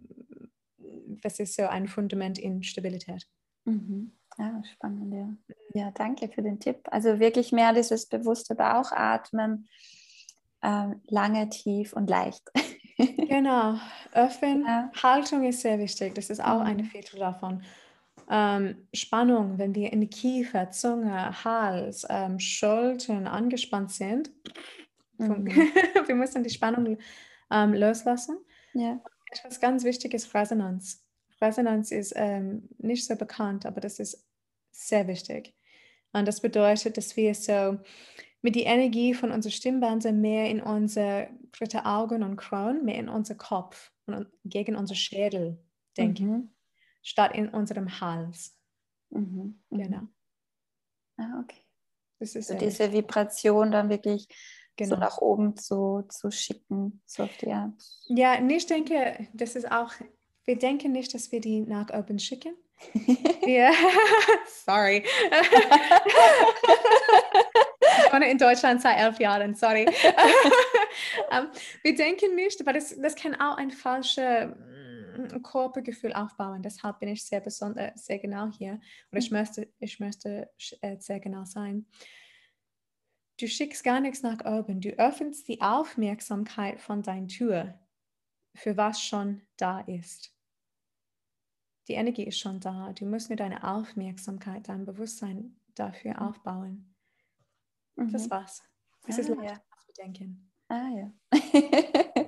Das 1.22 1.38
ist 1.38 1.56
so 1.56 1.62
ein 1.66 1.88
Fundament 1.88 2.38
in 2.38 2.62
Stabilität. 2.62 3.26
Mhm. 3.64 4.12
Ja, 4.38 4.62
spannend, 4.72 5.12
ja. 5.14 5.28
Ja, 5.74 5.90
danke 5.90 6.28
für 6.28 6.42
den 6.42 6.60
Tipp. 6.60 6.80
Also 6.90 7.18
wirklich 7.18 7.50
mehr 7.52 7.72
dieses 7.72 8.06
bewusste 8.06 8.54
Bauchatmen, 8.54 9.68
äh, 10.62 10.88
lange, 11.08 11.48
tief 11.48 11.92
und 11.92 12.08
leicht. 12.08 12.42
genau, 12.96 13.78
öffnen. 14.12 14.64
Ja. 14.64 14.90
Haltung 15.02 15.44
ist 15.44 15.60
sehr 15.60 15.78
wichtig. 15.78 16.14
Das 16.14 16.30
ist 16.30 16.42
auch 16.42 16.60
mhm. 16.60 16.66
eine 16.66 16.84
Viertel 16.84 17.18
davon. 17.18 17.62
Ähm, 18.30 18.86
Spannung, 18.92 19.58
wenn 19.58 19.74
wir 19.74 19.92
in 19.92 20.02
die 20.02 20.10
Kiefer, 20.10 20.70
Zunge, 20.70 21.44
Hals, 21.44 22.06
ähm, 22.08 22.38
Schultern 22.38 23.26
angespannt 23.26 23.90
sind. 23.90 24.30
Mhm. 25.18 25.46
wir 26.06 26.14
müssen 26.14 26.44
die 26.44 26.50
Spannung 26.50 26.98
ähm, 27.50 27.74
loslassen. 27.74 28.38
Ja. 28.74 29.00
Etwas 29.30 29.60
ganz 29.60 29.84
Wichtiges, 29.84 30.32
Resonanz. 30.34 31.04
Resonanz 31.40 31.90
ist 31.90 32.12
ähm, 32.16 32.68
nicht 32.78 33.06
so 33.06 33.16
bekannt, 33.16 33.66
aber 33.66 33.80
das 33.80 33.98
ist 33.98 34.26
sehr 34.70 35.06
wichtig. 35.06 35.54
Und 36.12 36.26
das 36.26 36.40
bedeutet, 36.40 36.96
dass 36.96 37.16
wir 37.16 37.34
so 37.34 37.78
mit 38.40 38.54
der 38.54 38.66
Energie 38.66 39.14
von 39.14 39.30
unserer 39.30 39.52
Stimmbänder 39.52 40.12
mehr 40.12 40.48
in 40.48 40.62
unser 40.62 41.28
dritte 41.52 41.84
Augen 41.84 42.22
und 42.22 42.36
Kron, 42.36 42.84
mehr 42.84 42.96
in 42.96 43.08
unser 43.08 43.34
Kopf 43.34 43.92
und 44.06 44.28
gegen 44.44 44.76
unser 44.76 44.94
Schädel 44.94 45.58
denken, 45.96 46.30
mhm. 46.30 46.50
statt 47.02 47.34
in 47.34 47.48
unserem 47.48 48.00
Hals. 48.00 48.56
Mhm. 49.10 49.60
mhm. 49.70 49.78
Genau. 49.78 50.02
Ah, 51.16 51.40
okay. 51.42 51.60
Das 52.20 52.34
ist 52.34 52.48
so 52.48 52.54
diese 52.54 52.92
Vibration 52.92 53.70
dann 53.70 53.88
wirklich 53.88 54.28
genau. 54.78 54.94
so 54.94 55.00
nach 55.00 55.18
oben 55.18 55.56
zu, 55.56 56.04
zu 56.08 56.30
schicken, 56.30 57.02
so 57.04 57.24
auf 57.24 57.36
die 57.36 57.52
Art. 57.52 57.74
Ja, 58.06 58.40
ich 58.42 58.66
denke, 58.66 59.28
das 59.34 59.54
ist 59.54 59.70
auch, 59.70 59.92
wir 60.44 60.58
denken 60.58 60.92
nicht, 60.92 61.12
dass 61.12 61.30
wir 61.30 61.40
die 61.40 61.60
nach 61.60 61.90
oben 61.92 62.18
schicken, 62.18 62.54
ja, 63.46 63.72
sorry. 64.66 65.04
ich 68.06 68.12
wohne 68.12 68.30
in 68.30 68.38
Deutschland 68.38 68.80
seit 68.80 68.98
elf 68.98 69.18
Jahren, 69.18 69.54
sorry. 69.54 69.86
um, 69.86 69.92
ähm, 71.32 71.48
wir 71.82 71.94
denken 71.94 72.34
nicht, 72.34 72.60
aber 72.60 72.72
das, 72.72 72.96
das 73.00 73.14
kann 73.14 73.34
auch 73.34 73.56
ein 73.56 73.70
falsches 73.70 74.48
mm, 74.48 75.42
Körpergefühl 75.42 76.12
aufbauen. 76.12 76.62
Deshalb 76.62 77.00
bin 77.00 77.10
ich 77.10 77.24
sehr 77.24 77.40
besonders, 77.40 78.06
sehr 78.06 78.18
genau 78.18 78.48
hier. 78.56 78.80
Und 79.10 79.18
ich 79.18 79.30
möchte, 79.30 79.68
ich 79.80 80.00
möchte 80.00 80.48
äh, 80.80 80.96
sehr 80.98 81.20
genau 81.20 81.44
sein. 81.44 81.86
Du 83.38 83.46
schickst 83.46 83.84
gar 83.84 84.00
nichts 84.00 84.22
nach 84.22 84.44
oben. 84.44 84.80
Du 84.80 84.90
öffnest 84.98 85.48
die 85.48 85.60
Aufmerksamkeit 85.60 86.80
von 86.80 87.02
deiner 87.02 87.28
Tür 87.28 87.78
für 88.54 88.76
was 88.76 89.00
schon 89.00 89.42
da 89.56 89.80
ist 89.80 90.34
die 91.88 91.94
Energie 91.94 92.24
ist 92.24 92.38
schon 92.38 92.60
da. 92.60 92.92
Du 92.92 93.06
musst 93.06 93.30
nur 93.30 93.36
deine 93.36 93.64
Aufmerksamkeit, 93.64 94.68
dein 94.68 94.84
Bewusstsein 94.84 95.58
dafür 95.74 96.12
mhm. 96.12 96.18
aufbauen. 96.18 96.94
Mhm. 97.96 98.12
Das 98.12 98.30
war's. 98.30 98.62
Es 99.06 99.16
ah, 99.16 99.20
ist 99.20 99.28
leicht, 99.28 99.56
ja. 99.56 100.04
denken. 100.04 100.52
Ah 100.68 100.88
ja. 100.90 101.12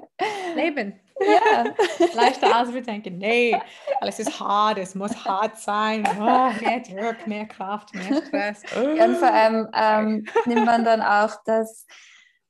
Leben. 0.61 1.01
Ja. 1.21 1.65
Leichter 2.15 2.55
als 2.55 2.73
wir 2.73 2.83
denken. 2.83 3.19
Nee, 3.19 3.57
alles 4.01 4.19
ist 4.19 4.41
hart, 4.41 4.79
es 4.79 4.95
muss 4.95 5.25
hart 5.25 5.59
sein. 5.59 6.07
Oh, 6.19 6.51
mehr 6.63 6.81
Druck, 6.81 7.27
mehr 7.27 7.47
Kraft, 7.47 7.95
mehr 7.95 8.23
Stress. 8.27 8.63
Ja, 8.75 9.05
und 9.05 9.17
vor 9.17 9.33
allem 9.33 9.69
ähm, 9.75 10.27
nimmt 10.47 10.65
man 10.65 10.85
dann 10.85 11.03
auch 11.03 11.37
das, 11.45 11.87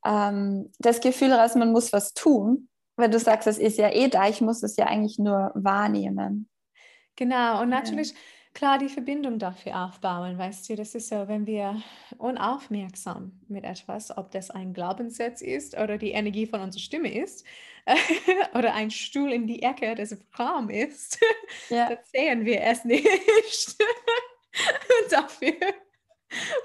ähm, 0.05 0.71
das 0.79 1.01
Gefühl 1.01 1.33
raus, 1.33 1.55
man 1.55 1.71
muss 1.71 1.91
was 1.91 2.13
tun 2.13 2.69
Weil 2.95 3.09
du 3.09 3.19
sagst, 3.19 3.47
es 3.47 3.57
ist 3.57 3.77
ja 3.77 3.89
eh 3.89 4.07
da, 4.07 4.27
ich 4.29 4.41
muss 4.41 4.63
es 4.63 4.77
ja 4.77 4.85
eigentlich 4.85 5.19
nur 5.19 5.51
wahrnehmen. 5.53 6.49
Genau, 7.17 7.61
und 7.61 7.69
natürlich, 7.69 8.11
ja. 8.11 8.17
Klar, 8.53 8.77
die 8.77 8.89
Verbindung 8.89 9.39
dafür 9.39 9.85
aufbauen, 9.85 10.37
weißt 10.37 10.69
du, 10.69 10.75
das 10.75 10.95
ist 10.95 11.09
so, 11.09 11.27
wenn 11.27 11.45
wir 11.45 11.81
unaufmerksam 12.17 13.39
mit 13.47 13.63
etwas, 13.63 14.15
ob 14.17 14.31
das 14.31 14.49
ein 14.49 14.73
Glaubenssatz 14.73 15.41
ist 15.41 15.77
oder 15.77 15.97
die 15.97 16.11
Energie 16.11 16.45
von 16.45 16.61
unserer 16.61 16.81
Stimme 16.81 17.13
ist 17.13 17.45
oder 18.53 18.73
ein 18.73 18.91
Stuhl 18.91 19.31
in 19.31 19.47
die 19.47 19.63
Ecke, 19.63 19.95
das 19.95 20.17
Raum 20.37 20.69
ist, 20.69 21.19
ja. 21.69 21.89
dann 21.89 21.97
sehen 22.03 22.45
wir 22.45 22.61
es 22.61 22.83
nicht. 22.85 23.03
und 25.03 25.11
dafür 25.11 25.53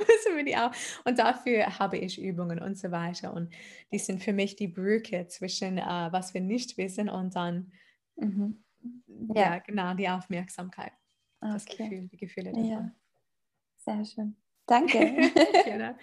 müssen 0.01 0.37
wir 0.37 0.45
die 0.45 0.57
auch. 0.57 0.73
Und 1.05 1.19
dafür 1.19 1.79
habe 1.79 1.99
ich 1.99 2.21
Übungen 2.21 2.61
und 2.61 2.79
so 2.79 2.91
weiter. 2.91 3.33
Und 3.33 3.53
die 3.93 3.99
sind 3.99 4.23
für 4.23 4.33
mich 4.33 4.57
die 4.57 4.69
Brücke 4.69 5.27
zwischen, 5.29 5.79
uh, 5.79 6.13
was 6.13 6.35
wir 6.35 6.41
nicht 6.41 6.77
wissen 6.79 7.09
und 7.09 7.35
dann, 7.35 7.73
mhm. 8.17 8.65
ja. 9.35 9.55
ja. 9.55 9.59
genau, 9.59 9.95
die 9.95 10.09
Aufmerksamkeit. 10.09 10.93
Okay. 11.41 11.53
Das 11.53 11.65
Gefühl, 11.67 12.09
die 12.09 12.17
Gefühle 12.17 12.53
davon. 12.53 12.71
Ja. 12.71 12.91
Sehr 13.77 14.05
schön. 14.05 14.37
Danke. 14.67 14.99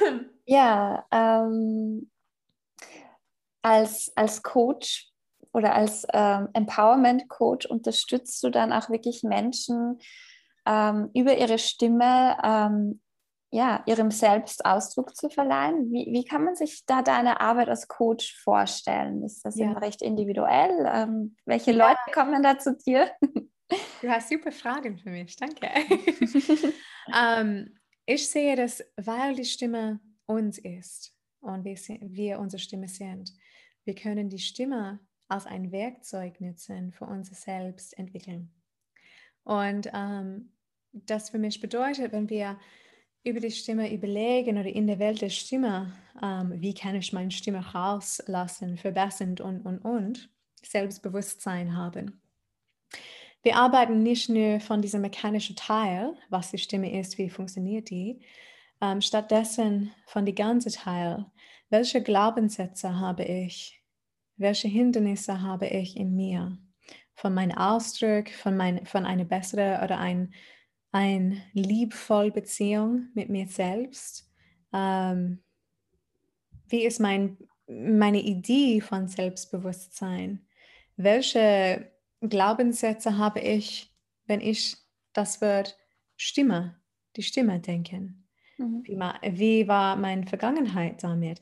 ja, 0.46 1.06
ähm, 1.12 2.10
als, 3.62 4.12
als 4.16 4.42
Coach 4.42 5.12
oder 5.52 5.74
als 5.74 6.06
ähm, 6.12 6.48
Empowerment 6.52 7.28
Coach 7.28 7.66
unterstützt 7.66 8.42
du 8.42 8.50
dann 8.50 8.72
auch 8.72 8.90
wirklich 8.90 9.22
Menschen, 9.22 9.98
ähm, 10.66 11.10
über 11.14 11.36
ihre 11.36 11.58
Stimme 11.58 12.36
ähm, 12.42 13.00
ja, 13.52 13.82
ihrem 13.86 14.10
Selbst 14.10 14.64
Ausdruck 14.64 15.16
zu 15.16 15.28
verleihen. 15.28 15.90
Wie, 15.90 16.08
wie 16.12 16.24
kann 16.24 16.44
man 16.44 16.54
sich 16.54 16.84
da 16.86 17.02
deine 17.02 17.40
Arbeit 17.40 17.68
als 17.68 17.88
Coach 17.88 18.36
vorstellen? 18.42 19.24
Ist 19.24 19.44
das 19.44 19.56
ja. 19.56 19.66
immer 19.66 19.82
recht 19.82 20.02
individuell? 20.02 20.88
Ähm, 20.92 21.36
welche 21.46 21.72
ja. 21.72 21.88
Leute 21.88 22.12
kommen 22.14 22.42
da 22.42 22.58
zu 22.58 22.76
dir? 22.76 23.10
Du 24.00 24.08
hast 24.08 24.28
super 24.28 24.52
Fragen 24.52 24.98
für 24.98 25.10
mich, 25.10 25.36
danke. 25.36 25.68
ähm, 27.14 27.78
ich 28.06 28.28
sehe 28.28 28.56
das, 28.56 28.82
weil 28.96 29.34
die 29.34 29.44
Stimme 29.44 30.00
uns 30.26 30.58
ist 30.58 31.14
und 31.40 31.64
wir, 31.64 31.76
wir 32.02 32.38
unsere 32.38 32.60
Stimme 32.60 32.88
sind. 32.88 33.32
Wir 33.84 33.94
können 33.94 34.28
die 34.28 34.38
Stimme 34.38 35.00
als 35.28 35.46
ein 35.46 35.70
Werkzeug 35.70 36.40
nutzen 36.40 36.92
für 36.92 37.04
unser 37.04 37.34
Selbst 37.34 37.96
entwickeln. 37.98 38.52
Und 39.44 39.88
ähm, 39.92 40.52
das 40.92 41.30
für 41.30 41.38
mich 41.38 41.60
bedeutet, 41.60 42.12
wenn 42.12 42.28
wir 42.28 42.58
über 43.22 43.40
die 43.40 43.50
Stimme 43.50 43.92
überlegen 43.92 44.58
oder 44.58 44.68
in 44.68 44.86
der 44.86 44.98
Welt 44.98 45.20
der 45.20 45.28
Stimme, 45.28 45.92
ähm, 46.22 46.54
wie 46.56 46.74
kann 46.74 46.96
ich 46.96 47.12
meine 47.12 47.30
Stimme 47.30 47.72
rauslassen, 47.72 48.76
verbessern 48.76 49.36
und, 49.40 49.60
und, 49.60 49.78
und, 49.78 50.30
Selbstbewusstsein 50.62 51.76
haben. 51.76 52.20
Wir 53.42 53.56
arbeiten 53.56 54.02
nicht 54.02 54.28
nur 54.28 54.60
von 54.60 54.82
diesem 54.82 55.00
mechanischen 55.00 55.56
Teil, 55.56 56.14
was 56.28 56.50
die 56.50 56.58
Stimme 56.58 56.98
ist, 56.98 57.18
wie 57.18 57.30
funktioniert 57.30 57.90
die, 57.90 58.20
ähm, 58.80 59.00
stattdessen 59.00 59.92
von 60.06 60.26
dem 60.26 60.34
ganzen 60.34 60.72
Teil. 60.72 61.26
Welche 61.70 62.02
Glaubenssätze 62.02 62.98
habe 62.98 63.24
ich? 63.24 63.82
Welche 64.36 64.68
Hindernisse 64.68 65.42
habe 65.42 65.66
ich 65.68 65.96
in 65.96 66.16
mir? 66.16 66.58
Von 67.14 67.34
meinem 67.34 67.56
Ausdruck, 67.56 68.30
von, 68.30 68.56
mein, 68.56 68.84
von 68.86 69.06
einer 69.06 69.24
besseren 69.24 69.82
oder 69.82 69.98
ein 69.98 70.32
eine 70.92 71.40
liebvolle 71.52 72.32
Beziehung 72.32 73.08
mit 73.14 73.28
mir 73.28 73.46
selbst? 73.46 74.28
Ähm, 74.72 75.42
wie 76.68 76.84
ist 76.84 77.00
mein, 77.00 77.38
meine 77.66 78.20
Idee 78.20 78.80
von 78.80 79.08
Selbstbewusstsein? 79.08 80.46
Welche 80.96 81.90
Glaubenssätze 82.20 83.16
habe 83.16 83.40
ich, 83.40 83.92
wenn 84.26 84.40
ich 84.40 84.76
das 85.12 85.40
Wort 85.40 85.78
Stimme, 86.16 86.76
die 87.16 87.22
Stimme 87.22 87.60
denken? 87.60 88.28
Mhm. 88.58 88.82
Wie, 88.84 88.98
wie, 89.38 89.68
war 89.68 89.96
meine 89.96 90.26
Vergangenheit 90.26 91.02
damit? 91.02 91.40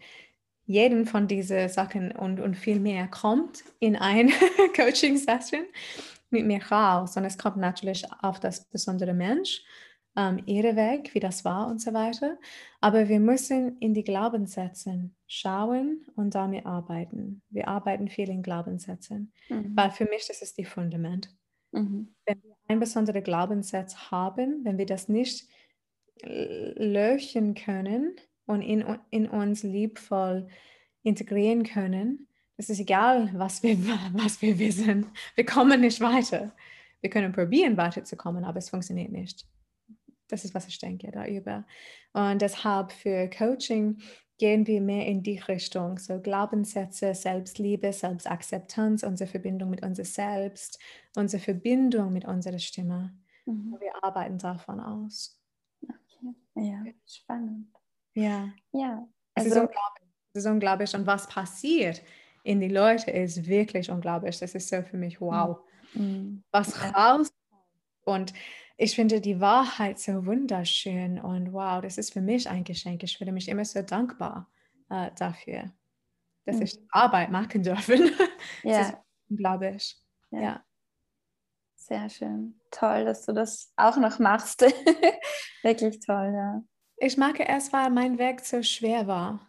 Jeden 0.65 1.07
von 1.07 1.27
diesen 1.27 1.69
Sachen 1.69 2.13
und, 2.13 2.41
und 2.41 2.55
viel 2.55 2.79
mehr 2.79 3.09
kommt 3.09 3.65
in 3.81 3.97
eine 3.97 4.31
Coaching-Session 4.77 5.65
mit 6.31 6.47
mir 6.47 6.63
raus. 6.71 7.17
Und 7.17 7.25
es 7.25 7.39
kommt 7.39 7.57
natürlich 7.57 8.05
auf 8.21 8.39
das 8.39 8.69
besondere 8.69 9.15
Mensch, 9.15 9.63
ähm, 10.19 10.43
ihre 10.47 10.75
Weg, 10.75 11.15
wie 11.15 11.21
das 11.21 11.45
war 11.45 11.69
und 11.69 11.81
so 11.81 11.95
weiter. 11.95 12.39
Aber 12.81 13.09
wir 13.09 13.21
müssen 13.21 13.79
in 13.79 13.95
die 13.95 14.03
Glaubenssätze 14.03 15.11
schauen 15.29 16.05
und 16.17 16.35
damit 16.35 16.67
arbeiten. 16.67 17.41
Wir 17.51 17.69
arbeiten 17.69 18.09
viel 18.09 18.29
in 18.29 18.43
Glaubenssätzen, 18.43 19.33
mhm. 19.49 19.77
weil 19.77 19.93
für 19.93 20.07
mich 20.07 20.27
das 20.27 20.43
ist 20.43 20.59
die 20.59 20.65
Fundament. 20.65 21.33
Mhm. 21.71 22.09
Wenn 22.27 22.43
wir 22.43 22.57
einen 22.67 22.81
besonderen 22.81 23.23
Glaubenssatz 23.23 24.11
haben, 24.11 24.65
wenn 24.65 24.77
wir 24.77 24.87
das 24.87 25.09
nicht 25.09 25.47
löschen 26.21 27.55
können 27.55 28.17
und 28.47 28.61
in, 28.61 28.85
in 29.11 29.29
uns 29.29 29.63
liebvoll 29.63 30.49
integrieren 31.05 31.63
können, 31.63 32.27
es 32.57 32.71
ist 32.71 32.81
egal, 32.81 33.31
was 33.35 33.63
wir, 33.63 33.79
was 34.15 34.43
wir 34.43 34.59
wissen. 34.59 35.07
Wir 35.37 35.47
kommen 35.47 35.81
nicht 35.81 36.01
weiter. 36.01 36.53
Wir 37.01 37.11
können 37.11 37.31
probieren, 37.31 37.77
weiterzukommen, 37.77 38.43
aber 38.43 38.59
es 38.59 38.71
funktioniert 38.71 39.13
nicht. 39.13 39.47
Das 40.29 40.45
ist, 40.45 40.55
was 40.55 40.69
ich 40.69 40.79
denke 40.79 41.11
darüber. 41.11 41.65
Und 42.13 42.43
deshalb 42.43 42.93
für 42.93 43.29
Coaching 43.29 43.99
gehen 44.39 44.67
wir 44.67 44.81
mehr 44.81 45.07
in 45.07 45.23
die 45.23 45.39
Richtung. 45.39 45.99
So 45.99 46.21
Glaubenssätze, 46.21 47.15
Selbstliebe, 47.15 47.93
Selbstakzeptanz, 47.93 49.03
unsere 49.03 49.29
Verbindung 49.29 49.71
mit 49.71 49.83
uns 49.83 49.99
selbst, 50.15 50.79
unsere 51.17 51.43
Verbindung 51.43 52.13
mit 52.13 52.25
unserer 52.25 52.59
Stimme. 52.59 53.17
Mhm. 53.47 53.77
Wir 53.81 54.03
arbeiten 54.03 54.39
davon 54.39 54.81
aus. 54.81 55.41
Okay. 55.83 56.35
Ja, 56.55 56.85
spannend. 57.07 57.69
Ja. 58.15 58.51
Ja. 58.73 59.07
Also, 59.35 59.47
es, 59.47 59.47
ist 59.47 59.53
also 59.53 59.61
unglaublich. 59.61 60.09
es 60.33 60.45
ist 60.45 60.51
unglaublich. 60.51 60.95
Und 60.95 61.07
was 61.07 61.29
passiert, 61.29 62.03
in 62.45 62.61
die 62.61 62.69
Leute 62.69 63.11
ist 63.11 63.47
wirklich 63.47 63.91
unglaublich. 63.91 64.39
Das 64.39 64.55
ist 64.55 64.69
so 64.69 64.83
für 64.83 64.97
mich, 64.97 65.21
wow, 65.21 65.59
mhm. 65.95 66.43
was 66.51 66.81
raus. 66.95 67.33
Und 68.05 68.33
ich 68.79 68.95
finde 68.95 69.21
die 69.21 69.41
Wahrheit 69.41 69.99
so 69.99 70.25
wunderschön 70.25 71.19
und 71.19 71.53
wow, 71.53 71.83
das 71.83 71.99
ist 71.99 72.13
für 72.13 72.21
mich 72.21 72.49
ein 72.49 72.65
Geschenk. 72.65 73.03
Ich 73.03 73.19
fühle 73.19 73.33
mich 73.33 73.49
immer 73.49 73.65
so 73.65 73.83
dankbar 73.83 74.49
äh, 74.89 75.11
dafür, 75.17 75.73
dass 76.47 76.57
mhm. 76.57 76.63
ich 76.63 76.79
Arbeit 76.91 77.31
machen 77.31 77.63
dürfen. 77.63 78.11
Ja. 78.63 78.79
Das 78.79 78.89
ist 78.89 78.97
unglaublich. 79.29 79.97
Ja. 80.31 80.41
ja. 80.41 80.65
Sehr 81.77 82.09
schön. 82.09 82.61
Toll, 82.71 83.05
dass 83.05 83.27
du 83.27 83.33
das 83.33 83.73
auch 83.77 83.97
noch 83.97 84.19
machst. 84.19 84.61
Wirklich 85.63 86.01
toll, 86.01 86.33
ja. 86.35 86.63
Ich 86.97 87.17
mag 87.17 87.39
es, 87.41 87.73
weil 87.73 87.91
mein 87.91 88.19
Weg 88.19 88.41
so 88.41 88.63
schwer 88.63 89.07
war 89.07 89.49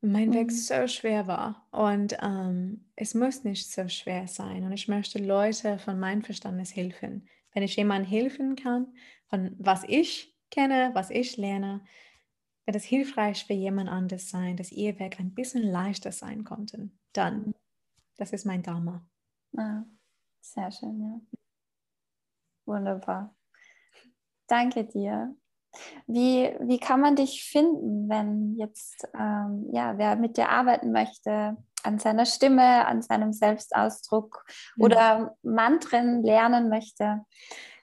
mein 0.00 0.32
Weg 0.32 0.48
mhm. 0.48 0.54
so 0.54 0.86
schwer 0.86 1.26
war. 1.26 1.66
Und 1.70 2.16
ähm, 2.22 2.86
es 2.96 3.14
muss 3.14 3.44
nicht 3.44 3.70
so 3.70 3.88
schwer 3.88 4.28
sein. 4.28 4.64
Und 4.64 4.72
ich 4.72 4.88
möchte 4.88 5.18
Leute 5.18 5.78
von 5.78 5.98
meinem 5.98 6.22
Verständnis 6.22 6.74
helfen. 6.74 7.28
Wenn 7.52 7.62
ich 7.62 7.76
jemandem 7.76 8.10
helfen 8.10 8.56
kann, 8.56 8.94
von 9.28 9.54
was 9.58 9.84
ich 9.84 10.36
kenne, 10.50 10.90
was 10.94 11.10
ich 11.10 11.36
lerne, 11.36 11.84
wird 12.66 12.76
es 12.76 12.84
hilfreich 12.84 13.44
für 13.44 13.54
jemand 13.54 13.88
anderes 13.88 14.28
sein, 14.28 14.56
dass 14.56 14.72
ihr 14.72 14.98
Weg 14.98 15.18
ein 15.18 15.34
bisschen 15.34 15.62
leichter 15.62 16.12
sein 16.12 16.44
konnte. 16.44 16.90
Dann, 17.12 17.54
das 18.16 18.32
ist 18.32 18.44
mein 18.44 18.62
Dharma. 18.62 19.06
Ah, 19.56 19.84
sehr 20.40 20.70
schön, 20.70 21.00
ja. 21.00 21.20
Wunderbar. 22.66 23.34
Danke 24.46 24.84
dir. 24.84 25.34
Wie, 26.06 26.50
wie 26.60 26.78
kann 26.78 27.00
man 27.00 27.16
dich 27.16 27.44
finden, 27.44 28.08
wenn 28.08 28.56
jetzt, 28.56 29.06
ähm, 29.14 29.68
ja, 29.72 29.98
wer 29.98 30.16
mit 30.16 30.36
dir 30.36 30.48
arbeiten 30.48 30.92
möchte, 30.92 31.56
an 31.82 31.98
seiner 31.98 32.26
Stimme, 32.26 32.86
an 32.86 33.02
seinem 33.02 33.32
Selbstausdruck 33.32 34.44
mhm. 34.76 34.84
oder 34.84 35.36
Mantren 35.42 36.22
lernen 36.22 36.68
möchte? 36.68 37.24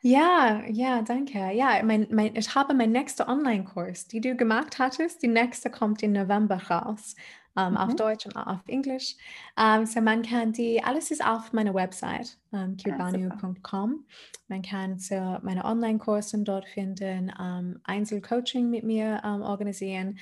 Ja, 0.01 0.61
ja, 0.67 1.01
danke. 1.01 1.51
Ja, 1.53 1.81
mein, 1.83 2.07
mein, 2.11 2.35
ich 2.35 2.53
habe 2.53 2.73
meinen 2.73 2.91
nächsten 2.91 3.23
Online-Kurs, 3.23 4.07
die 4.07 4.21
du 4.21 4.35
gemacht 4.35 4.77
hattest. 4.77 5.23
Die 5.23 5.27
nächste 5.27 5.71
kommt 5.71 6.03
im 6.03 6.11
November 6.11 6.61
raus 6.69 7.15
um, 7.55 7.71
mhm. 7.71 7.77
auf 7.77 7.95
Deutsch 7.95 8.25
und 8.25 8.35
auf 8.35 8.59
Englisch. 8.67 9.15
Um, 9.57 9.85
so 9.85 10.01
man 10.01 10.21
kann 10.21 10.51
die, 10.51 10.83
alles 10.83 11.11
ist 11.11 11.25
auf 11.25 11.53
meiner 11.53 11.73
Website, 11.73 12.37
um, 12.51 12.77
kirbanu.com. 12.77 14.05
Man 14.47 14.61
kann 14.61 14.99
so 14.99 15.37
meine 15.41 15.65
Online-Kurse 15.65 16.43
dort 16.43 16.67
finden, 16.67 17.31
um, 17.39 17.79
Einzelcoaching 17.83 18.69
mit 18.69 18.83
mir 18.83 19.21
organisieren. 19.23 20.17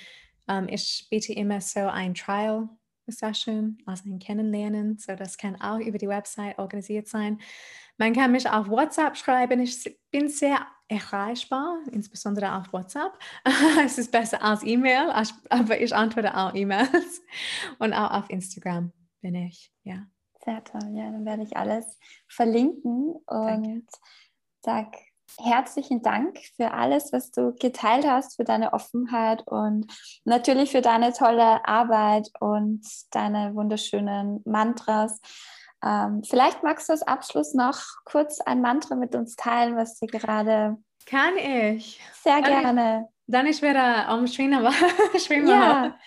ich 0.67 1.07
biete 1.09 1.33
immer 1.33 1.61
so 1.61 1.79
ein 1.79 2.13
Trial 2.13 2.69
Session, 3.07 3.77
also 3.85 4.09
ein 4.09 4.19
Kennenlernen. 4.19 4.97
So 4.97 5.15
das 5.15 5.37
kann 5.37 5.59
auch 5.59 5.79
über 5.79 5.97
die 5.97 6.07
Website 6.07 6.57
organisiert 6.57 7.07
sein. 7.07 7.39
Man 7.97 8.13
kann 8.13 8.31
mich 8.31 8.49
auf 8.49 8.69
WhatsApp 8.69 9.17
schreiben. 9.17 9.59
Ich 9.59 9.97
bin 10.11 10.29
sehr 10.29 10.65
erreichbar, 10.87 11.79
insbesondere 11.91 12.55
auf 12.55 12.71
WhatsApp. 12.73 13.17
es 13.85 13.97
ist 13.97 14.11
besser 14.11 14.41
als 14.43 14.63
E-Mail, 14.63 15.11
aber 15.49 15.79
ich 15.79 15.95
antworte 15.95 16.35
auch 16.35 16.53
E-Mails 16.53 17.21
und 17.79 17.93
auch 17.93 18.11
auf 18.11 18.29
Instagram 18.29 18.91
bin 19.21 19.35
ich, 19.35 19.71
ja. 19.83 20.05
Sehr 20.43 20.63
toll, 20.63 20.89
ja, 20.93 21.09
dann 21.09 21.25
werde 21.25 21.43
ich 21.43 21.55
alles 21.55 21.97
verlinken 22.27 23.15
und 23.27 23.87
sag 24.59 24.93
herzlichen 25.39 26.01
Dank 26.01 26.37
für 26.55 26.71
alles, 26.71 27.11
was 27.11 27.31
du 27.31 27.53
geteilt 27.55 28.05
hast, 28.05 28.35
für 28.35 28.43
deine 28.43 28.73
Offenheit 28.73 29.47
und 29.47 29.91
natürlich 30.25 30.71
für 30.71 30.81
deine 30.81 31.13
tolle 31.13 31.65
Arbeit 31.65 32.29
und 32.39 32.85
deine 33.11 33.55
wunderschönen 33.55 34.41
Mantras. 34.45 35.19
Ähm, 35.83 36.23
vielleicht 36.23 36.63
magst 36.63 36.87
du 36.87 36.93
als 36.93 37.03
Abschluss 37.03 37.53
noch 37.53 37.81
kurz 38.05 38.39
ein 38.39 38.61
Mantra 38.61 38.95
mit 38.95 39.15
uns 39.15 39.35
teilen, 39.35 39.75
was 39.75 39.99
dir 39.99 40.07
gerade. 40.07 40.77
Kann 41.05 41.35
ich. 41.37 41.99
Sehr 42.13 42.41
Kann 42.41 42.61
gerne. 42.61 43.09
Ich, 43.09 43.31
dann 43.33 43.45
ich 43.47 43.61
werde 43.61 44.07
am 44.07 44.25
Schwimmen. 44.27 44.65
Ja. 45.49 45.97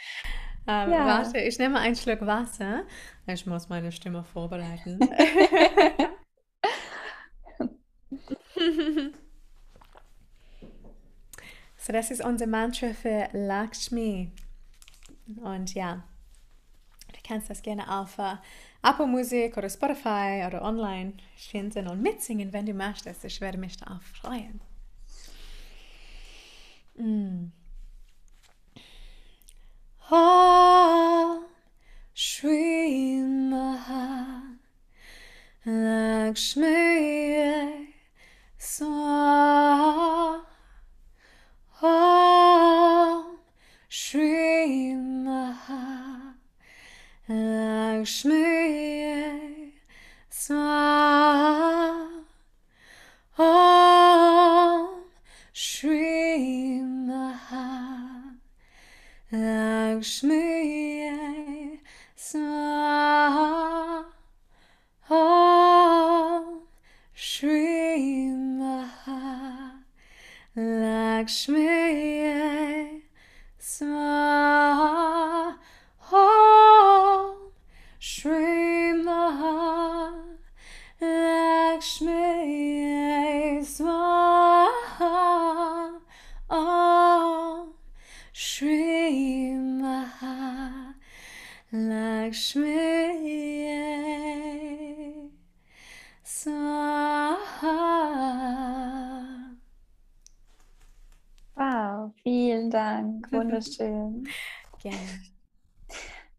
Ähm, 0.68 0.90
ja. 0.90 1.06
Warte, 1.06 1.38
ich 1.38 1.58
nehme 1.60 1.78
einen 1.78 1.94
Schluck 1.94 2.22
Wasser. 2.22 2.82
Ich 3.26 3.46
muss 3.46 3.68
meine 3.68 3.92
Stimme 3.92 4.24
vorbereiten. 4.24 4.98
so, 11.76 11.92
das 11.92 12.10
ist 12.10 12.24
unser 12.24 12.48
Mantra 12.48 12.88
für 12.94 13.28
Lakshmi. 13.32 14.32
Und 15.42 15.74
ja, 15.74 16.02
du 17.12 17.18
kannst 17.26 17.48
das 17.48 17.62
gerne 17.62 17.88
auf 18.00 18.18
uh, 18.18 18.36
Apple 18.88 19.06
Musik 19.06 19.56
oder 19.56 19.68
Spotify 19.68 20.44
oder 20.46 20.62
online 20.62 21.14
finden 21.36 21.88
und 21.88 22.02
mitsingen, 22.02 22.52
wenn 22.52 22.66
du 22.66 22.72
möchtest. 22.72 23.24
Ich 23.24 23.40
werde 23.40 23.58
mich 23.58 23.76
darauf 23.76 24.02
freuen. 24.02 24.60
Mm. 26.96 27.52
Om 30.08 31.44
Shri 32.14 33.20
Maha 33.50 34.42
Lakshmi 35.64 37.15
Lakshmi 71.26 71.65
wunderschön. 103.32 104.28
Gerne. 104.80 104.98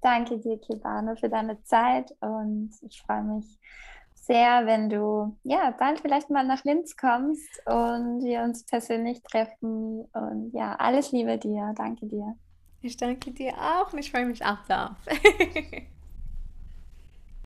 Danke 0.02 0.38
dir, 0.38 0.60
Kibano, 0.60 1.16
für 1.16 1.30
deine 1.30 1.62
Zeit 1.64 2.12
und 2.22 2.72
ich 2.82 3.02
freue 3.02 3.24
mich 3.24 3.60
sehr, 4.14 4.66
wenn 4.66 4.90
du 4.90 5.38
ja 5.44 5.74
bald 5.78 6.02
vielleicht 6.02 6.30
mal 6.30 6.46
nach 6.46 6.64
Linz 6.66 6.96
kommst 6.98 7.62
und 7.66 8.24
wir 8.24 8.42
uns 8.42 8.66
persönlich 8.66 9.24
treffen. 9.24 10.06
Und 10.14 10.52
ja, 10.54 10.76
alles 10.76 11.12
Liebe 11.12 11.38
dir. 11.38 11.74
Danke 11.76 12.08
dir. 12.08 12.36
Ich 12.82 12.98
danke 12.98 13.32
dir 13.32 13.54
auch 13.58 13.92
und 13.92 14.00
ich 14.00 14.12
freue 14.12 14.26
mich 14.26 14.46
auch 14.46 14.64
darauf. 14.68 14.98